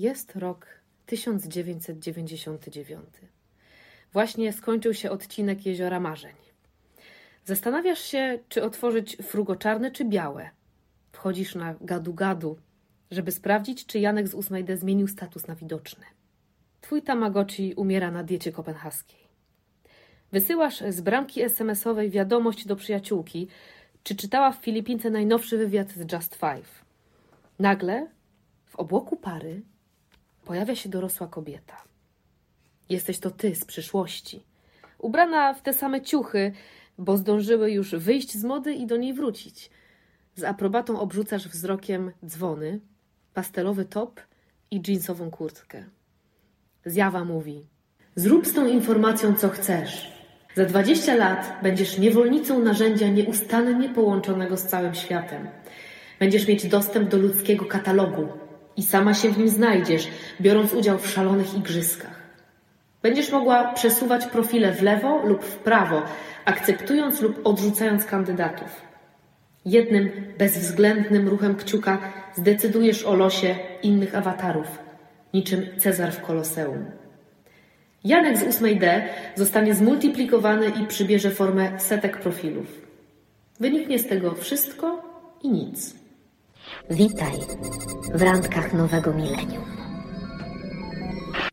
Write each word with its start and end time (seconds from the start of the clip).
Jest 0.00 0.36
rok 0.36 0.66
1999. 1.06 3.04
Właśnie 4.12 4.52
skończył 4.52 4.94
się 4.94 5.10
odcinek 5.10 5.66
Jeziora 5.66 6.00
Marzeń. 6.00 6.34
Zastanawiasz 7.44 8.02
się, 8.02 8.38
czy 8.48 8.62
otworzyć 8.62 9.16
frugo 9.16 9.56
czarne 9.56 9.90
czy 9.90 10.04
białe. 10.04 10.50
Wchodzisz 11.12 11.54
na 11.54 11.74
gadu-gadu, 11.74 12.56
żeby 13.10 13.32
sprawdzić, 13.32 13.86
czy 13.86 13.98
Janek 13.98 14.28
z 14.28 14.34
8D 14.34 14.76
zmienił 14.76 15.08
status 15.08 15.46
na 15.46 15.54
widoczny. 15.54 16.04
Twój 16.80 17.02
Tamagotchi 17.02 17.74
umiera 17.74 18.10
na 18.10 18.24
diecie 18.24 18.52
kopenhaskiej. 18.52 19.20
Wysyłasz 20.32 20.82
z 20.88 21.00
bramki 21.00 21.42
SMS-owej 21.42 22.10
wiadomość 22.10 22.66
do 22.66 22.76
przyjaciółki, 22.76 23.48
czy 24.02 24.16
czytała 24.16 24.52
w 24.52 24.56
Filipince 24.56 25.10
najnowszy 25.10 25.58
wywiad 25.58 25.90
z 25.90 26.12
Just 26.12 26.34
Five. 26.34 26.84
Nagle 27.58 28.06
w 28.66 28.76
obłoku 28.76 29.16
pary 29.16 29.62
pojawia 30.50 30.76
się 30.76 30.88
dorosła 30.88 31.26
kobieta. 31.26 31.76
Jesteś 32.88 33.18
to 33.18 33.30
ty 33.30 33.54
z 33.54 33.64
przyszłości. 33.64 34.44
Ubrana 34.98 35.54
w 35.54 35.62
te 35.62 35.72
same 35.72 36.00
ciuchy, 36.00 36.52
bo 36.98 37.16
zdążyły 37.16 37.70
już 37.70 37.94
wyjść 37.94 38.32
z 38.32 38.44
mody 38.44 38.74
i 38.74 38.86
do 38.86 38.96
niej 38.96 39.14
wrócić. 39.14 39.70
Z 40.36 40.44
aprobatą 40.44 41.00
obrzucasz 41.00 41.48
wzrokiem 41.48 42.12
dzwony, 42.26 42.80
pastelowy 43.34 43.84
top 43.84 44.20
i 44.70 44.82
jeansową 44.88 45.30
kurtkę. 45.30 45.84
Zjawa 46.84 47.24
mówi: 47.24 47.66
Zrób 48.16 48.46
z 48.46 48.52
tą 48.52 48.66
informacją, 48.66 49.34
co 49.34 49.48
chcesz. 49.48 50.12
Za 50.54 50.64
20 50.64 51.14
lat 51.14 51.58
będziesz 51.62 51.98
niewolnicą 51.98 52.58
narzędzia 52.58 53.08
nieustannie 53.08 53.88
połączonego 53.88 54.56
z 54.56 54.66
całym 54.66 54.94
światem. 54.94 55.48
Będziesz 56.18 56.48
mieć 56.48 56.68
dostęp 56.68 57.08
do 57.10 57.16
ludzkiego 57.16 57.64
katalogu 57.64 58.49
i 58.80 58.82
sama 58.82 59.14
się 59.14 59.28
w 59.30 59.38
nim 59.38 59.48
znajdziesz, 59.48 60.08
biorąc 60.40 60.72
udział 60.74 60.98
w 60.98 61.10
szalonych 61.10 61.54
igrzyskach. 61.54 62.20
Będziesz 63.02 63.32
mogła 63.32 63.72
przesuwać 63.72 64.26
profile 64.26 64.72
w 64.72 64.82
lewo 64.82 65.26
lub 65.26 65.44
w 65.44 65.56
prawo, 65.56 66.02
akceptując 66.44 67.20
lub 67.20 67.46
odrzucając 67.46 68.04
kandydatów. 68.04 68.68
Jednym 69.64 70.10
bezwzględnym 70.38 71.28
ruchem 71.28 71.56
kciuka 71.56 71.98
zdecydujesz 72.36 73.04
o 73.04 73.14
losie 73.14 73.54
innych 73.82 74.14
awatarów, 74.14 74.78
niczym 75.34 75.66
Cezar 75.78 76.12
w 76.12 76.22
Koloseum. 76.22 76.84
Janek 78.04 78.38
z 78.38 78.42
8D 78.42 79.02
zostanie 79.34 79.74
zmultiplikowany 79.74 80.66
i 80.68 80.86
przybierze 80.86 81.30
formę 81.30 81.80
setek 81.80 82.20
profilów. 82.20 82.66
Wyniknie 83.60 83.98
z 83.98 84.06
tego 84.06 84.34
wszystko 84.34 85.02
i 85.42 85.48
nic. 85.48 85.99
Witaj 86.90 87.38
w 88.14 88.22
randkach 88.22 88.72
nowego 88.72 89.12
milenium. 89.12 89.64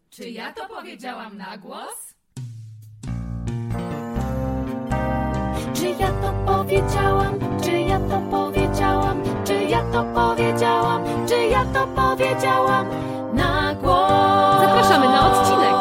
Czy 0.10 0.30
ja 0.30 0.54
to 0.54 0.68
powiedziałam 0.68 1.38
na 1.38 1.58
głos? 1.58 2.14
Czy 5.74 5.88
ja 5.90 6.12
to 6.12 6.34
powiedziałam? 6.46 7.40
Czy 7.64 7.72
ja 7.72 8.00
to 8.00 8.22
powiedziałam? 8.32 9.24
Czy 9.46 9.54
ja 9.54 9.92
to 9.92 10.04
powiedziałam? 10.04 11.28
Czy 11.28 11.36
ja 11.36 11.66
to 11.66 11.88
powiedziałam? 11.88 12.88
Na 13.36 13.76
głos! 13.76 14.62
Zapraszamy 14.62 15.06
na 15.06 15.32
odcinek. 15.32 15.78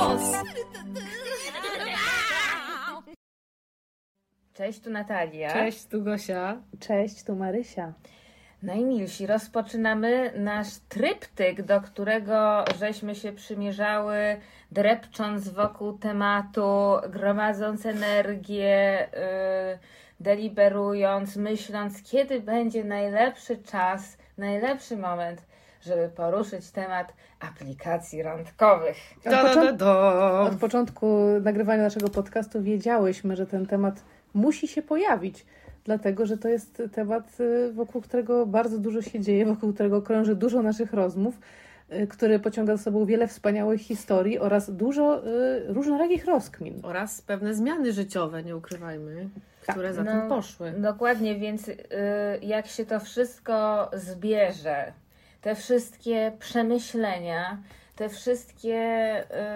Cześć, 4.55 4.81
tu 4.81 4.91
Natalia. 4.91 5.53
Cześć, 5.53 5.87
tu 5.87 6.03
Gosia. 6.03 6.62
Cześć, 6.81 7.25
tu 7.25 7.37
Marysia. 7.37 7.93
Najmilsi, 8.62 9.27
rozpoczynamy 9.27 10.33
nasz 10.37 10.69
tryptyk, 10.89 11.62
do 11.62 11.81
którego 11.81 12.65
żeśmy 12.79 13.15
się 13.15 13.33
przymierzały, 13.33 14.17
drepcząc 14.73 15.49
wokół 15.49 15.99
tematu, 15.99 16.97
gromadząc 17.09 17.87
energię, 17.87 19.09
yy, 19.12 19.79
deliberując, 20.21 21.37
myśląc, 21.37 22.03
kiedy 22.03 22.41
będzie 22.41 22.84
najlepszy 22.84 23.56
czas, 23.56 24.19
najlepszy 24.39 24.97
moment, 24.97 25.43
żeby 25.83 26.09
poruszyć 26.09 26.71
temat 26.71 27.12
aplikacji 27.41 28.22
randkowych. 28.22 28.97
Od, 29.27 29.33
począt- 29.33 29.83
od 30.53 30.56
początku 30.59 31.06
nagrywania 31.43 31.83
naszego 31.83 32.09
podcastu 32.09 32.62
wiedziałyśmy, 32.62 33.37
że 33.37 33.47
ten 33.47 33.66
temat 33.66 34.03
musi 34.34 34.69
się 34.69 34.83
pojawić, 34.83 35.47
dlatego 35.86 36.26
że 36.26 36.38
to 36.38 36.48
jest 36.48 36.82
temat, 36.92 37.41
y, 37.41 37.72
wokół 37.72 38.02
którego 38.02 38.47
bardzo 38.47 38.78
dużo 38.78 39.02
się 39.02 39.20
dzieje, 39.20 39.47
wokół 39.47 39.72
którego 39.72 40.02
krąży 40.02 40.34
dużo 40.34 40.62
naszych 40.62 40.92
rozmów, 40.92 41.38
y, 41.92 42.06
który 42.06 42.38
pociąga 42.38 42.76
za 42.76 42.82
sobą 42.82 43.04
wiele 43.04 43.28
wspaniałych 43.28 43.80
historii 43.80 44.38
oraz 44.38 44.70
dużo 44.70 45.26
y, 45.26 45.72
różnorakich 45.72 46.24
rozkmin. 46.24 46.80
Oraz 46.82 47.22
pewne 47.22 47.54
zmiany 47.54 47.92
życiowe, 47.92 48.42
nie 48.42 48.56
ukrywajmy, 48.56 49.28
które 49.69 49.94
za 49.94 50.04
tym 50.04 50.16
No, 50.16 50.28
poszły. 50.28 50.72
Dokładnie, 50.78 51.38
więc 51.38 51.69
y, 51.69 51.74
jak 52.42 52.66
się 52.66 52.86
to 52.86 53.00
wszystko 53.00 53.91
zbierze, 53.92 54.92
te 55.41 55.54
wszystkie 55.54 56.32
przemyślenia, 56.38 57.58
te 57.97 58.09
wszystkie 58.09 58.79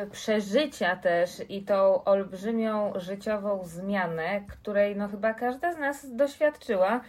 y, 0.03 0.11
przeżycia 0.11 0.97
też 0.97 1.31
i 1.49 1.63
tą 1.63 2.05
olbrzymią 2.05 2.93
życiową 2.97 3.65
zmianę, 3.65 4.41
której 4.49 4.97
no 4.97 5.09
chyba 5.09 5.35
każda 5.35 5.73
z 5.73 5.79
nas 5.79 6.17
doświadczyła 6.17 7.01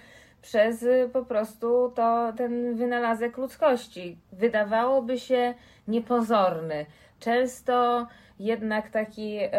przez 0.42 0.84
y, 0.84 1.10
po 1.14 1.26
prostu 1.26 1.92
to 1.96 2.34
ten 2.38 2.76
wynalazek 2.76 3.38
ludzkości. 3.38 4.18
Wydawałoby 4.32 5.20
się 5.20 5.54
niepozorny, 5.88 6.86
często 7.20 8.08
jednak 8.40 8.90
taki 8.90 9.40
y, 9.40 9.50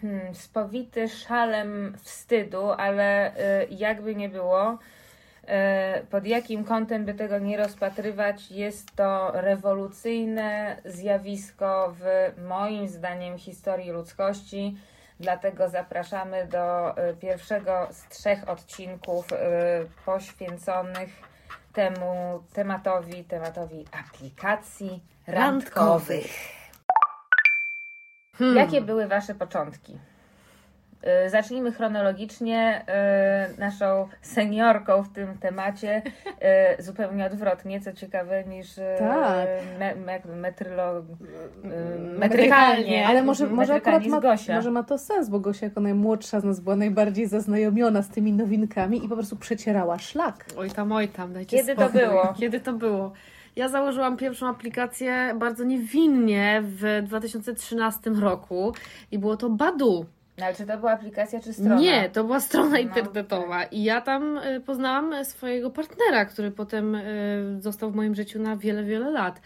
hmm, 0.00 0.34
spowity 0.34 1.08
szalem 1.08 1.96
wstydu, 2.02 2.70
ale 2.70 3.32
jakby 3.70 4.14
nie 4.14 4.28
było, 4.28 4.78
pod 6.10 6.26
jakim 6.26 6.64
kątem 6.64 7.04
by 7.04 7.14
tego 7.14 7.38
nie 7.38 7.56
rozpatrywać, 7.56 8.50
jest 8.50 8.96
to 8.96 9.30
rewolucyjne 9.34 10.76
zjawisko 10.84 11.94
w 11.98 12.32
moim 12.48 12.88
zdaniem 12.88 13.38
historii 13.38 13.90
ludzkości. 13.90 14.76
Dlatego 15.20 15.68
zapraszamy 15.68 16.46
do 16.46 16.96
e, 16.96 17.14
pierwszego 17.14 17.88
z 17.90 18.08
trzech 18.08 18.48
odcinków 18.48 19.32
e, 19.32 19.36
poświęconych 20.06 21.10
temu 21.72 22.42
tematowi, 22.52 23.24
tematowi 23.24 23.84
aplikacji 23.92 25.02
randkowych. 25.26 26.30
Hmm. 28.38 28.56
Jakie 28.56 28.80
były 28.80 29.08
Wasze 29.08 29.34
początki? 29.34 29.98
Y, 31.26 31.30
Zacznijmy 31.30 31.72
chronologicznie. 31.72 32.84
y, 33.54 33.60
Naszą 33.60 34.08
seniorką 34.22 35.02
w 35.02 35.08
tym 35.12 35.38
temacie, 35.38 36.02
y, 36.78 36.82
zupełnie 36.82 37.26
odwrotnie, 37.26 37.80
co 37.80 37.92
ciekawe, 37.92 38.44
niż 38.44 38.74
Tak. 38.98 39.48
me, 39.78 39.94
me, 39.94 40.20
metrylo, 40.36 40.98
y, 40.98 42.18
Metrykalnie. 42.18 43.06
Ale 43.08 43.22
może, 43.22 43.46
może 43.46 43.74
akurat 43.74 44.06
ma, 44.06 44.20
może 44.54 44.70
ma 44.70 44.82
to 44.82 44.98
sens, 44.98 45.28
bo 45.28 45.40
Gosia 45.40 45.66
jako 45.66 45.80
najmłodsza 45.80 46.40
z 46.40 46.44
nas 46.44 46.60
była 46.60 46.76
najbardziej 46.76 47.26
zaznajomiona 47.26 48.02
z 48.02 48.08
tymi 48.08 48.32
nowinkami 48.32 49.04
i 49.04 49.08
po 49.08 49.14
prostu 49.14 49.36
przecierała 49.36 49.98
szlak. 49.98 50.44
Oj 50.56 50.70
tam, 50.70 50.92
oj 50.92 51.08
tam, 51.08 51.32
dajcie 51.32 51.56
Kiedy 51.56 51.74
to 51.74 51.82
spokój. 51.82 52.00
było? 52.00 52.34
Kiedy 52.40 52.60
to 52.60 52.72
było? 52.72 53.12
Ja 53.56 53.68
założyłam 53.68 54.16
pierwszą 54.16 54.48
aplikację 54.48 55.34
bardzo 55.38 55.64
niewinnie 55.64 56.62
w 56.64 57.02
2013 57.06 58.10
roku 58.10 58.72
i 59.12 59.18
było 59.18 59.36
to 59.36 59.50
Badu. 59.50 60.06
No, 60.38 60.46
ale 60.46 60.54
czy 60.54 60.66
to 60.66 60.78
była 60.78 60.92
aplikacja, 60.92 61.40
czy 61.40 61.52
strona? 61.52 61.80
Nie, 61.80 62.10
to 62.10 62.24
była 62.24 62.40
strona 62.40 62.70
No, 62.70 62.76
internetowa 62.76 63.64
i 63.64 63.82
ja 63.82 64.00
tam 64.00 64.38
y, 64.38 64.60
poznałam 64.60 65.24
swojego 65.24 65.70
partnera, 65.70 66.24
który 66.24 66.50
potem 66.50 66.94
y, 66.94 67.56
został 67.60 67.90
w 67.90 67.94
moim 67.94 68.14
życiu 68.14 68.42
na 68.42 68.56
wiele, 68.56 68.84
wiele 68.84 69.10
lat. 69.10 69.40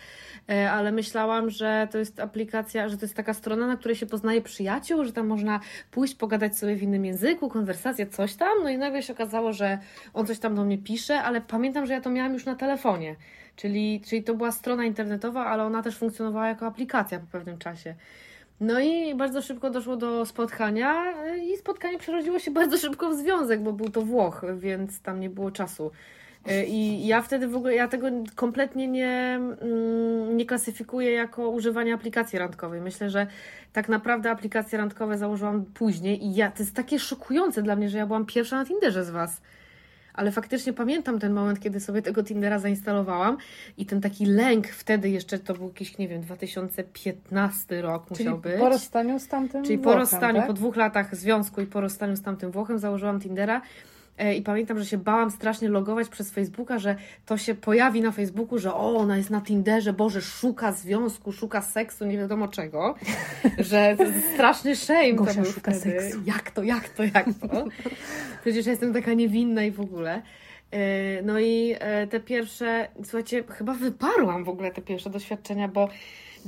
Y, 0.50 0.68
Ale 0.68 0.92
myślałam, 0.92 1.50
że 1.50 1.88
to 1.90 1.98
jest 1.98 2.20
aplikacja, 2.20 2.88
że 2.88 2.96
to 2.96 3.04
jest 3.04 3.14
taka 3.14 3.34
strona, 3.34 3.66
na 3.66 3.76
której 3.76 3.96
się 3.96 4.06
poznaje 4.06 4.42
przyjaciół, 4.42 5.04
że 5.04 5.12
tam 5.12 5.26
można 5.26 5.60
pójść, 5.90 6.14
pogadać 6.14 6.58
sobie 6.58 6.76
w 6.76 6.82
innym 6.82 7.04
języku, 7.04 7.48
konwersację, 7.48 8.06
coś 8.06 8.34
tam. 8.34 8.62
No 8.62 8.70
i 8.70 8.78
nagle 8.78 9.02
się 9.02 9.12
okazało, 9.12 9.52
że 9.52 9.78
on 10.14 10.26
coś 10.26 10.38
tam 10.38 10.54
do 10.54 10.64
mnie 10.64 10.78
pisze, 10.78 11.22
ale 11.22 11.40
pamiętam, 11.40 11.86
że 11.86 11.92
ja 11.92 12.00
to 12.00 12.10
miałam 12.10 12.32
już 12.32 12.44
na 12.44 12.54
telefonie. 12.54 13.16
Czyli, 13.56 14.00
czyli 14.06 14.22
to 14.22 14.34
była 14.34 14.52
strona 14.52 14.84
internetowa, 14.84 15.46
ale 15.46 15.64
ona 15.64 15.82
też 15.82 15.96
funkcjonowała 15.96 16.48
jako 16.48 16.66
aplikacja 16.66 17.20
po 17.20 17.26
pewnym 17.26 17.58
czasie. 17.58 17.94
No 18.60 18.80
i 18.80 19.14
bardzo 19.14 19.42
szybko 19.42 19.70
doszło 19.70 19.96
do 19.96 20.26
spotkania 20.26 21.14
y, 21.26 21.38
i 21.38 21.56
spotkanie 21.56 21.98
przerodziło 21.98 22.38
się 22.38 22.50
bardzo 22.50 22.78
szybko 22.78 23.10
w 23.10 23.14
związek, 23.14 23.62
bo 23.62 23.72
był 23.72 23.90
to 23.90 24.02
Włoch, 24.02 24.44
więc 24.56 25.00
tam 25.00 25.20
nie 25.20 25.30
było 25.30 25.50
czasu. 25.50 25.90
Y, 26.50 26.66
I 26.66 27.06
ja 27.06 27.22
wtedy 27.22 27.48
w 27.48 27.56
ogóle, 27.56 27.74
ja 27.74 27.88
tego 27.88 28.06
kompletnie 28.34 28.88
nie, 28.88 29.40
mm, 29.60 30.36
nie 30.36 30.46
klasyfikuję 30.46 31.12
jako 31.12 31.48
używanie 31.48 31.94
aplikacji 31.94 32.38
randkowej. 32.38 32.80
Myślę, 32.80 33.10
że 33.10 33.26
tak 33.72 33.88
naprawdę 33.88 34.30
aplikacje 34.30 34.78
randkowe 34.78 35.18
założyłam 35.18 35.64
później 35.64 36.24
i 36.24 36.34
ja, 36.34 36.50
to 36.50 36.62
jest 36.62 36.74
takie 36.74 36.98
szokujące 36.98 37.62
dla 37.62 37.76
mnie, 37.76 37.88
że 37.88 37.98
ja 37.98 38.06
byłam 38.06 38.26
pierwsza 38.26 38.56
na 38.56 38.64
Tinderze 38.64 39.04
z 39.04 39.10
Was. 39.10 39.40
Ale 40.18 40.32
faktycznie 40.32 40.72
pamiętam 40.72 41.18
ten 41.18 41.32
moment, 41.32 41.60
kiedy 41.60 41.80
sobie 41.80 42.02
tego 42.02 42.22
Tindera 42.22 42.58
zainstalowałam 42.58 43.36
i 43.76 43.86
ten 43.86 44.00
taki 44.00 44.26
lęk 44.26 44.68
wtedy 44.68 45.10
jeszcze, 45.10 45.38
to 45.38 45.54
był 45.54 45.68
jakiś, 45.68 45.98
nie 45.98 46.08
wiem, 46.08 46.22
2015 46.22 47.82
rok 47.82 48.06
Czyli 48.06 48.18
musiał 48.18 48.38
być. 48.38 48.58
po 48.58 48.68
rozstaniu 48.68 49.18
z 49.18 49.28
tamtym 49.28 49.64
Czyli 49.64 49.78
po 49.78 49.82
Włochem, 49.84 50.00
rozstaniu, 50.00 50.38
tak? 50.38 50.46
po 50.46 50.52
dwóch 50.52 50.76
latach 50.76 51.16
związku 51.16 51.60
i 51.60 51.66
po 51.66 51.80
rozstaniu 51.80 52.16
z 52.16 52.22
tamtym 52.22 52.50
Włochem 52.50 52.78
założyłam 52.78 53.20
Tindera. 53.20 53.60
E, 54.18 54.34
I 54.34 54.42
pamiętam, 54.42 54.78
że 54.78 54.86
się 54.86 54.98
bałam 54.98 55.30
strasznie 55.30 55.68
logować 55.68 56.08
przez 56.08 56.30
Facebooka, 56.30 56.78
że 56.78 56.96
to 57.26 57.38
się 57.38 57.54
pojawi 57.54 58.00
na 58.00 58.12
Facebooku, 58.12 58.58
że 58.58 58.74
o, 58.74 58.96
ona 58.96 59.16
jest 59.16 59.30
na 59.30 59.40
Tinderze, 59.40 59.92
Boże, 59.92 60.22
szuka 60.22 60.72
związku, 60.72 61.32
szuka 61.32 61.62
seksu, 61.62 62.06
nie 62.06 62.18
wiadomo 62.18 62.48
czego. 62.48 62.94
Że 63.58 63.94
to 63.96 64.02
jest 64.02 64.32
straszny 64.34 64.76
shame 64.76 65.12
Gosia 65.12 65.34
to 65.34 65.40
był 65.42 65.52
szuka 65.52 65.72
wtedy. 65.72 66.00
seksu. 66.00 66.20
Jak 66.26 66.50
to, 66.50 66.62
jak 66.62 66.88
to, 66.88 67.04
jak 67.04 67.24
to? 67.40 67.64
Przecież 68.42 68.66
ja 68.66 68.70
jestem 68.72 68.92
taka 68.92 69.14
niewinna 69.14 69.64
i 69.64 69.70
w 69.70 69.80
ogóle. 69.80 70.22
E, 70.70 71.22
No 71.22 71.40
i 71.40 71.74
e, 71.78 72.06
te 72.06 72.20
pierwsze, 72.20 72.88
słuchajcie, 73.02 73.44
chyba 73.48 73.74
wyparłam 73.74 74.44
w 74.44 74.48
ogóle 74.48 74.70
te 74.70 74.82
pierwsze 74.82 75.10
doświadczenia, 75.10 75.68
bo 75.68 75.88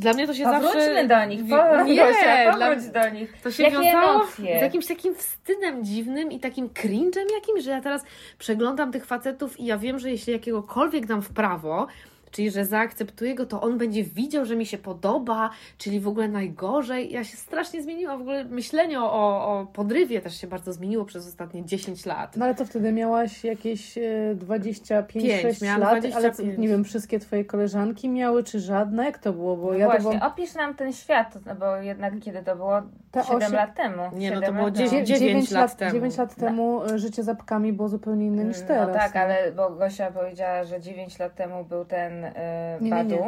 dla 0.00 0.12
mnie 0.12 0.26
to 0.26 0.34
się 0.34 0.44
zawsze... 0.44 0.60
Powróćmy 0.68 1.08
do 1.08 1.24
nich, 1.24 1.42
Wi- 1.42 1.50
po, 1.50 1.82
nie, 1.82 1.96
Gosia, 1.96 2.52
dla- 2.54 2.66
powróć 2.68 2.86
do 2.88 3.08
nich. 3.08 3.34
to 3.42 3.50
się 3.50 3.62
Jakie 3.62 3.76
wiązało 3.76 4.10
emocje? 4.14 4.58
z 4.58 4.62
jakimś 4.62 4.86
takim 4.86 5.14
wstydem 5.14 5.84
dziwnym 5.84 6.32
i 6.32 6.40
takim 6.40 6.68
cringe'em 6.68 7.32
jakimś, 7.34 7.64
że 7.64 7.70
ja 7.70 7.80
teraz 7.80 8.04
przeglądam 8.38 8.92
tych 8.92 9.06
facetów 9.06 9.60
i 9.60 9.64
ja 9.66 9.78
wiem, 9.78 9.98
że 9.98 10.10
jeśli 10.10 10.32
jakiegokolwiek 10.32 11.06
dam 11.06 11.22
w 11.22 11.28
prawo, 11.28 11.86
czyli 12.30 12.50
że 12.50 12.64
zaakceptuję 12.64 13.34
go, 13.34 13.46
to 13.46 13.60
on 13.60 13.78
będzie 13.78 14.04
widział, 14.04 14.44
że 14.44 14.56
mi 14.56 14.66
się 14.66 14.78
podoba, 14.78 15.50
czyli 15.78 16.00
w 16.00 16.08
ogóle 16.08 16.28
najgorzej. 16.28 17.12
Ja 17.12 17.24
się 17.24 17.36
strasznie 17.36 17.82
zmieniłam, 17.82 18.18
w 18.18 18.20
ogóle 18.20 18.44
myślenie 18.44 19.00
o, 19.00 19.60
o 19.60 19.66
podrywie 19.66 20.20
też 20.20 20.40
się 20.40 20.46
bardzo 20.46 20.72
zmieniło 20.72 21.04
przez 21.04 21.26
ostatnie 21.28 21.64
10 21.64 22.06
lat. 22.06 22.36
No 22.36 22.44
ale 22.44 22.54
to 22.54 22.64
wtedy 22.64 22.92
miałaś 22.92 23.44
jakieś 23.44 23.98
e, 23.98 24.02
25-6 24.34 25.06
Pięć, 25.06 25.60
miałam 25.60 25.80
lat, 25.80 25.90
ale 25.90 26.00
25. 26.00 26.58
nie 26.58 26.68
wiem, 26.68 26.84
wszystkie 26.84 27.18
twoje 27.18 27.44
koleżanki 27.44 28.08
miały, 28.08 28.44
czy 28.44 28.60
żadne? 28.60 29.04
Jak 29.04 29.18
to 29.18 29.32
było? 29.32 29.56
Bo 29.56 29.70
No 29.70 29.78
ja 29.78 29.86
to 29.86 29.92
właśnie, 29.92 30.18
byłam... 30.18 30.32
opisz 30.32 30.54
nam 30.54 30.74
ten 30.74 30.92
świat, 30.92 31.38
no 31.46 31.54
bo 31.54 31.76
jednak 31.76 32.20
kiedy 32.20 32.42
to 32.42 32.56
było? 32.56 32.82
Ta 33.10 33.22
7 33.22 33.38
osiem- 33.38 33.52
lat 33.52 33.74
temu. 33.76 34.02
Nie, 34.12 34.30
no 34.30 34.40
to 34.40 34.52
było 34.52 34.64
lat 34.66 34.74
temu. 34.74 34.88
dziewięć- 34.88 35.06
Dzie- 35.08 35.18
dziewięć 35.18 35.50
lat 35.50 35.76
temu. 35.76 35.92
9 35.92 36.16
lat 36.18 36.34
temu 36.34 36.84
e, 36.84 36.98
życie 36.98 37.22
z 37.22 37.28
apkami 37.28 37.72
było 37.72 37.88
zupełnie 37.88 38.26
inne 38.26 38.44
niż 38.44 38.60
teraz. 38.60 38.88
No 38.88 38.94
tak, 38.94 39.16
ale 39.16 39.52
bo 39.52 39.70
Gosia 39.70 40.10
powiedziała, 40.10 40.64
że 40.64 40.80
9 40.80 41.18
lat 41.18 41.34
temu 41.34 41.64
był 41.64 41.84
ten 41.84 42.24
e, 42.24 42.78
Nie, 42.80 42.90
nie, 42.90 42.96
nie. 42.96 43.04
Badu. 43.04 43.24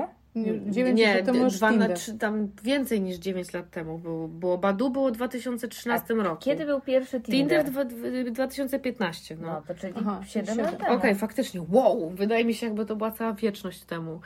9 0.66 0.98
nie, 0.98 1.14
lat 1.14 1.24
temu 1.24 1.38
już 1.44 1.56
dwa, 1.56 1.66
na 1.66 1.72
Tinder. 1.78 1.96
trzy, 1.96 2.18
tam 2.18 2.48
więcej 2.62 3.00
niż 3.00 3.16
9 3.16 3.52
lat 3.52 3.70
temu 3.70 3.98
było. 3.98 4.28
było 4.28 4.58
Badu 4.58 4.90
było 4.90 5.08
w 5.08 5.12
2013 5.12 6.14
roku. 6.14 6.42
Kiedy 6.44 6.66
był 6.66 6.80
pierwszy 6.80 7.20
Tinder? 7.20 7.64
Tinder 7.64 7.86
w 8.28 8.30
2015, 8.30 9.36
no. 9.40 9.46
No, 9.48 9.62
to 9.66 9.74
czyli 9.74 9.92
Aha, 9.96 10.20
7 10.26 10.46
siedem. 10.54 10.66
lat 10.72 10.78
temu. 10.78 10.94
Okej, 10.96 11.14
faktycznie, 11.14 11.60
wow, 11.70 12.10
wydaje 12.10 12.44
mi 12.44 12.54
się 12.54 12.66
jakby 12.66 12.86
to 12.86 12.96
była 12.96 13.10
cała 13.10 13.32
wieczność 13.32 13.84
temu. 13.84 14.20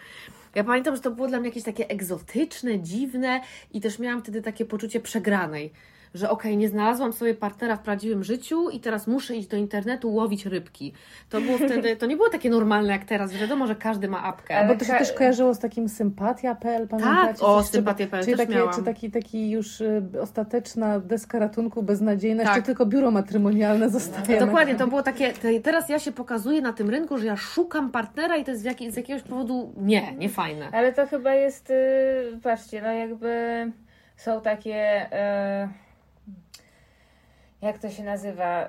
Ja 0.57 0.65
pamiętam, 0.65 0.97
że 0.97 1.03
to 1.03 1.11
było 1.11 1.29
dla 1.29 1.41
mnie 1.41 1.49
jakieś 1.49 1.65
takie 1.65 1.89
egzotyczne, 1.89 2.81
dziwne 2.81 3.41
i 3.73 3.81
też 3.81 3.99
miałam 3.99 4.23
wtedy 4.23 4.43
takie 4.43 4.65
poczucie 4.65 5.01
przegranej, 5.01 5.73
że 6.17 6.31
okej, 6.31 6.57
nie 6.57 6.69
znalazłam 6.69 7.13
sobie 7.13 7.35
partnera 7.35 7.77
w 7.77 7.81
prawdziwym 7.83 8.25
życiu 8.25 8.71
i 8.71 8.81
teraz 8.81 9.07
muszę 9.07 9.37
iść 9.37 9.49
do 9.49 9.57
internetu 9.57 10.15
łowić 10.15 10.47
rybki. 10.47 10.93
To 11.31 11.41
było 11.41 11.59
wtedy, 11.59 11.97
to 11.97 12.07
nie 12.07 12.17
było 12.17 12.29
takie 12.31 12.51
normalne 12.51 12.93
jak 12.93 13.05
teraz, 13.05 13.33
wiadomo, 13.33 13.67
że 13.67 13.75
każdy 13.75 14.09
ma 14.09 14.25
apkę. 14.25 14.57
Ale 14.59 14.69
Bo 14.69 14.75
to 14.79 14.85
się 14.85 14.93
też 14.93 15.13
kojarzyło 15.13 15.55
z 15.55 15.59
takim 15.59 15.89
sympatia.pl, 15.89 16.89
pamiętacie? 16.89 17.27
Tak, 17.39 17.43
o, 17.49 17.63
sympatia.pl 17.63 18.25
Czyli, 18.25 18.37
też 18.37 18.47
takie, 18.47 18.59
miałam. 18.59 18.75
czy 18.75 18.83
taki, 18.83 19.11
taki 19.11 19.51
już 19.51 19.81
y, 19.81 20.03
ostateczna 20.23 21.01
deska 21.01 21.39
ratunku, 21.39 21.83
beznadziejna, 21.83 22.45
Tak. 22.45 22.53
jeszcze 22.57 22.67
tylko 22.67 22.87
biuro 22.87 23.11
matrymonialne 23.11 23.91
zostaje. 23.91 24.41
Dokładnie, 24.41 24.75
to 24.75 24.87
było 24.87 25.03
takie, 25.03 25.33
te- 25.33 25.61
teraz 25.61 25.89
ja 25.89 25.99
się 25.99 26.13
pokazuję 26.13 26.61
na 26.61 26.73
tym 26.73 26.91
rynku, 26.91 27.19
że 27.19 27.27
ja 27.27 27.37
szukam 27.37 27.91
partnera 27.91 28.37
i 28.37 28.45
to 28.45 28.51
jest 28.51 28.63
z, 28.63 28.65
jaki, 28.65 28.91
z 28.91 28.97
jakiegoś 28.97 29.23
powodu 29.23 29.73
nie, 29.77 30.15
nie 30.17 30.29
fajne. 30.29 30.69
Ale 30.73 30.93
to 30.93 31.07
chyba 31.07 31.35
jest, 31.35 31.71
y, 31.71 31.75
patrzcie, 32.43 32.83
no 32.83 32.93
jakby 32.93 33.37
są 34.17 34.41
takie, 34.41 35.03
y, 35.07 35.86
jak 37.63 37.79
to 37.79 37.91
się 37.91 38.03
nazywa, 38.03 38.65
y, 38.65 38.69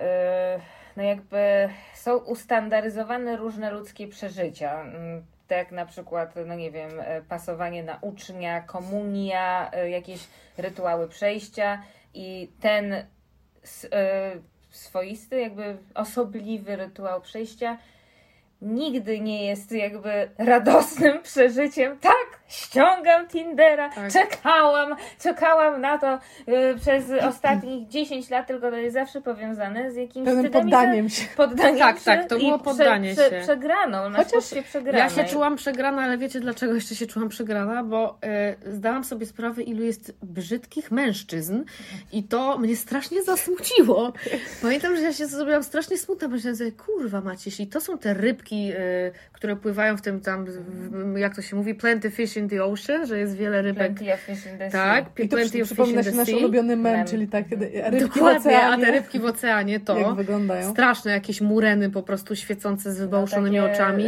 no 0.98 1.04
jakby 1.04 1.70
są 1.94 2.18
ustandaryzowane 2.18 3.38
różne 3.38 3.72
ludzkie 3.72 4.08
przeżycia. 4.08 4.82
Mm, 4.82 5.26
Tak 5.48 5.58
jak 5.58 5.72
na 5.72 5.86
przykład, 5.86 6.34
no 6.46 6.56
nie 6.56 6.72
wiem, 6.72 7.00
y, 7.00 7.04
pasowanie 7.30 7.84
na 7.84 7.98
ucznia, 8.02 8.62
komunia, 8.62 9.72
y, 9.86 9.90
jakieś 9.90 10.28
rytuały 10.58 11.08
przejścia 11.08 11.82
i 12.14 12.52
ten 12.60 13.06
swoisty, 14.70 15.40
jakby 15.40 15.78
osobliwy 15.96 16.76
rytuał 16.76 17.22
przejścia 17.22 17.78
nigdy 18.62 19.20
nie 19.20 19.46
jest 19.48 19.72
jakby 19.72 20.30
radosnym 20.38 21.22
przeżyciem. 21.30 22.00
Tak, 22.00 22.37
ściągam 22.48 23.28
Tindera, 23.28 23.90
Tak. 23.90 24.12
czekałam, 24.12 24.96
czekałam 25.20 25.82
na 25.82 25.98
to 25.98 26.20
y, 26.48 26.76
przez 26.80 27.24
ostatnich 27.24 27.88
10 27.88 28.30
lat, 28.30 28.48
tylko 28.48 28.72
to 28.72 28.78
jest 28.78 28.94
zawsze 28.94 29.22
powiązane 29.22 29.92
z 29.92 29.96
jakimś 29.96 30.26
Pewnym 30.26 30.52
poddaniem 30.52 31.10
się. 31.10 31.28
poddaniem 31.38 31.80
Tak, 31.80 32.00
się 32.00 32.06
tak, 32.06 32.30
to 32.30 32.38
było 32.38 32.60
poddanie 32.60 33.14
prze, 33.14 33.24
się. 33.24 33.30
Prze, 33.30 33.42
przegraną, 33.42 34.10
na 34.10 34.18
Chociaż 34.24 34.44
przegranej. 34.64 35.02
Ja 35.02 35.10
się 35.10 35.24
czułam 35.24 35.56
przegrana, 35.56 36.02
ale 36.02 36.18
wiecie 36.18 36.40
dlaczego 36.40 36.74
jeszcze 36.74 36.96
się 36.96 37.08
czułam 37.08 37.30
przegrana? 37.30 37.84
Bo 37.84 38.18
e, 38.24 38.56
zdałam 38.72 39.04
sobie 39.04 39.26
sprawę, 39.26 39.64
ilu 39.64 39.84
jest 39.84 40.14
brzydkich 40.24 40.92
mężczyzn 40.92 41.64
i 42.12 42.24
to 42.24 42.58
mnie 42.58 42.76
strasznie 42.76 43.24
zasmuciło. 43.24 44.14
Pamiętam, 44.62 44.96
że 44.96 45.02
ja 45.02 45.14
się 45.14 45.28
zrobiłam 45.28 45.64
strasznie 45.64 45.98
smutna, 45.98 46.28
myślałam 46.28 46.58
sobie, 46.58 46.72
kurwa 46.72 47.22
macie, 47.22 47.42
jeśli 47.46 47.68
to 47.68 47.82
są 47.82 47.98
te 47.98 48.14
rybki, 48.14 48.72
e, 48.72 48.76
które 49.34 49.56
pływają 49.56 49.98
w 49.98 50.02
tym 50.02 50.22
tam, 50.22 50.46
w, 50.46 51.18
jak 51.18 51.36
to 51.36 51.42
się 51.42 51.56
mówi, 51.56 51.76
plenty 51.76 52.12
fish 52.12 52.37
in 52.38 52.50
the 52.50 52.64
ocean, 52.64 53.06
że 53.08 53.20
jest 53.20 53.36
wiele 53.36 53.62
rybek. 53.62 53.94
Plenty 53.94 54.14
of 54.14 54.20
fish 54.20 54.46
in 54.46 54.58
the 54.58 54.72
sea. 54.72 54.84
Tak, 54.86 55.06
I 55.20 55.28
plenty 55.28 55.38
przy, 55.38 55.46
of 55.46 55.52
fish 55.52 55.64
przypomina 55.66 55.98
in 56.00 56.04
się 56.06 56.12
the 56.12 56.18
nasz 56.18 56.28
sea. 56.28 56.38
ulubiony 56.38 56.76
mem, 56.76 57.08
czyli 57.08 57.28
tak, 57.28 57.46
rybki 57.52 58.00
w 58.00 58.00
Dokładnie, 58.14 58.58
a 58.58 58.68
oceanie, 58.68 58.86
te 58.86 58.92
rybki 58.92 59.20
w 59.20 59.26
oceanie 59.36 59.80
to 59.80 59.98
jak 59.98 60.16
wyglądają. 60.16 60.72
straszne 60.72 61.12
jakieś 61.12 61.42
mureny 61.42 61.90
po 61.90 62.04
prostu 62.04 62.36
świecące 62.36 62.94
z 62.94 63.00
wybałszonymi 63.00 63.58
No, 63.58 63.64
takie, 63.64 63.74
oczami. 63.76 64.04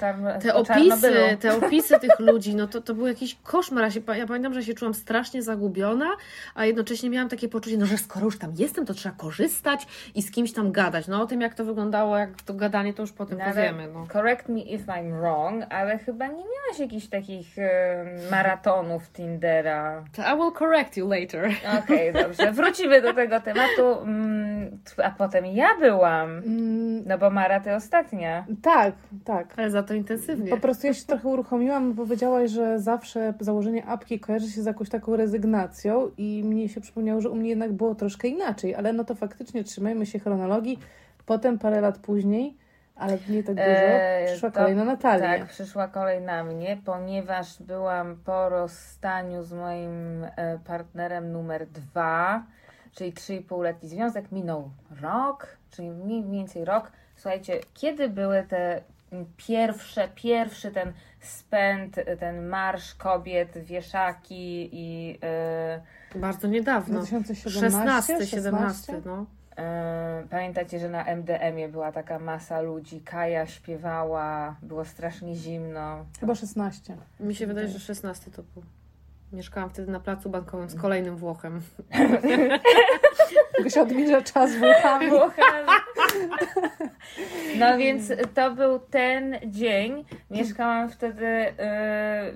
czarno- 0.00 0.38
Te 0.40 0.48
po 0.52 0.58
opisy, 0.58 1.12
te 1.40 1.56
opisy 1.66 2.00
tych 2.00 2.18
ludzi, 2.20 2.54
no 2.56 2.66
to, 2.66 2.80
to 2.80 2.94
był 2.94 3.06
jakiś 3.06 3.36
koszmar. 3.42 3.84
Ja, 3.84 3.90
się, 3.90 4.00
ja 4.18 4.26
pamiętam, 4.26 4.54
że 4.54 4.62
się 4.62 4.74
czułam 4.74 4.94
strasznie 4.94 5.42
zagubiona, 5.42 6.06
a 6.54 6.64
jednocześnie 6.66 7.10
miałam 7.10 7.28
takie 7.28 7.48
poczucie, 7.48 7.78
no 7.78 7.86
że 7.86 7.98
skoro 7.98 8.24
już 8.24 8.38
tam 8.38 8.52
jestem, 8.58 8.86
to 8.86 8.94
trzeba 8.94 9.14
korzystać 9.14 9.86
i 10.14 10.22
z 10.22 10.30
kimś 10.30 10.52
tam 10.52 10.72
gadać. 10.72 11.08
No 11.08 11.22
o 11.22 11.26
tym, 11.26 11.40
jak 11.40 11.54
to 11.54 11.64
wyglądało, 11.64 12.18
jak 12.18 12.42
to 12.42 12.54
gadanie, 12.54 12.94
to 12.94 13.02
już 13.02 13.12
potem 13.12 13.38
No, 13.38 13.44
powiemy. 13.44 13.88
No. 13.94 14.06
Correct 14.12 14.48
me 14.48 14.60
if 14.60 14.84
I'm 14.84 15.18
wrong, 15.20 15.64
ale 15.70 15.98
chyba 15.98 16.26
nie 16.26 16.32
miałaś 16.34 16.78
jakichś 16.80 17.06
takich 17.06 17.58
e, 17.58 17.65
maratonów 18.30 19.12
Tindera. 19.12 20.04
I 20.18 20.36
will 20.36 20.52
correct 20.58 20.96
you 20.96 21.08
later. 21.08 21.50
Okej, 21.84 22.12
dobrze. 22.22 22.52
Wrócimy 22.52 23.02
do 23.02 23.14
tego 23.14 23.40
tematu. 23.40 24.00
Mm, 24.02 24.78
a 25.04 25.10
potem 25.10 25.46
ja 25.46 25.68
byłam. 25.80 26.30
Mm, 26.30 27.02
No 27.06 27.18
bo 27.18 27.30
Mara, 27.30 27.60
ty 27.60 27.74
ostatnia. 27.74 28.44
tak, 28.62 28.94
tak. 29.24 29.46
Ale 29.56 29.70
za 29.70 29.82
to 29.82 29.94
intensywnie. 29.94 30.50
Po 30.50 30.56
prostu 30.56 30.86
ja 30.86 30.94
się 30.94 31.06
trochę 31.06 31.28
uruchomiłam, 31.28 31.92
bo 31.92 32.02
powiedziałaś, 32.04 32.50
że 32.50 32.80
zawsze 32.80 33.34
założenie 33.40 33.86
apki 33.86 34.20
kojarzy 34.20 34.50
się 34.50 34.62
z 34.62 34.66
jakąś 34.66 34.88
taką 34.88 35.16
rezygnacją 35.16 36.10
i 36.18 36.42
mnie 36.44 36.68
się 36.68 36.80
przypomniało, 36.80 37.20
że 37.20 37.30
u 37.30 37.34
mnie 37.34 37.48
jednak 37.48 37.72
było 37.72 37.94
troszkę 37.94 38.28
inaczej, 38.28 38.74
ale 38.74 38.92
no 38.92 39.04
to 39.04 39.14
faktycznie 39.14 39.64
trzymajmy 39.64 40.06
się 40.06 40.18
chronologii. 40.18 40.78
Potem 41.26 41.58
parę 41.58 41.80
lat 41.80 41.98
później, 41.98 42.56
ale 42.96 43.18
nie 43.28 43.42
tak 43.42 43.54
dużo, 43.54 43.66
Eee, 43.68 44.26
przyszła 44.26 44.50
to- 44.50 44.58
kolejna 44.58 44.84
Natalia. 44.84 45.38
Tak, 45.38 45.48
przyszła 45.48 45.88
kolej 45.88 46.20
na 46.22 46.44
mnie, 46.44 46.78
ponieważ 46.84 47.62
byłam 47.62 48.16
po 48.24 48.48
rozstaniu 48.48 49.42
z 49.42 49.52
moim 49.52 50.24
e, 50.24 50.58
partnerem 50.64 51.32
numer 51.32 51.66
dwa, 51.66 52.42
czyli 52.94 53.12
3,5-letni 53.12 53.88
związek. 53.88 54.32
Minął 54.32 54.70
rok, 55.02 55.46
czyli 55.70 55.90
mniej 55.90 56.24
więcej 56.24 56.64
rok. 56.64 56.92
Słuchajcie, 57.16 57.60
kiedy 57.74 58.08
były 58.08 58.42
te 58.42 58.80
pierwsze, 59.36 60.08
pierwszy 60.14 60.70
ten 60.70 60.92
spęd, 61.20 61.96
ten 62.20 62.46
marsz 62.48 62.94
kobiet, 62.94 63.58
wieszaki 63.58 64.68
i 64.72 65.18
e, 65.22 65.80
Bardzo 66.18 66.48
niedawno. 66.48 66.98
2017, 67.00 67.60
16, 68.14 68.26
17, 68.26 69.00
no. 69.04 69.26
E, 69.56 70.26
pamiętacie, 70.30 70.78
że 70.78 70.88
na 70.88 71.04
MDM-ie 71.04 71.68
była 71.68 71.92
taka 71.92 72.18
masa 72.18 72.60
ludzi, 72.60 73.00
Kaja 73.00 73.46
śpiewała, 73.46 74.56
było 74.62 74.84
strasznie 74.84 75.34
zimno. 75.34 76.06
Chyba 76.20 76.34
16. 76.34 76.96
Mi 77.20 77.34
się 77.34 77.46
wydaje, 77.46 77.68
że 77.68 77.78
16 77.78 78.30
to 78.30 78.42
był. 78.42 78.62
Mieszkałam 79.32 79.70
wtedy 79.70 79.92
na 79.92 80.00
placu 80.00 80.30
bankowym 80.30 80.70
z 80.70 80.80
kolejnym 80.80 81.16
Włochem. 81.16 81.60
Tylko 83.56 83.70
się 83.70 83.82
odmierza 83.82 84.22
czas 84.22 84.56
Włochami. 84.56 85.08
Włochami. 85.10 85.68
No 87.58 87.78
więc 87.78 88.12
to 88.34 88.50
był 88.50 88.78
ten 88.78 89.36
dzień. 89.46 90.04
Mieszkałam 90.30 90.88
wtedy 90.88 91.26
y, 91.26 91.52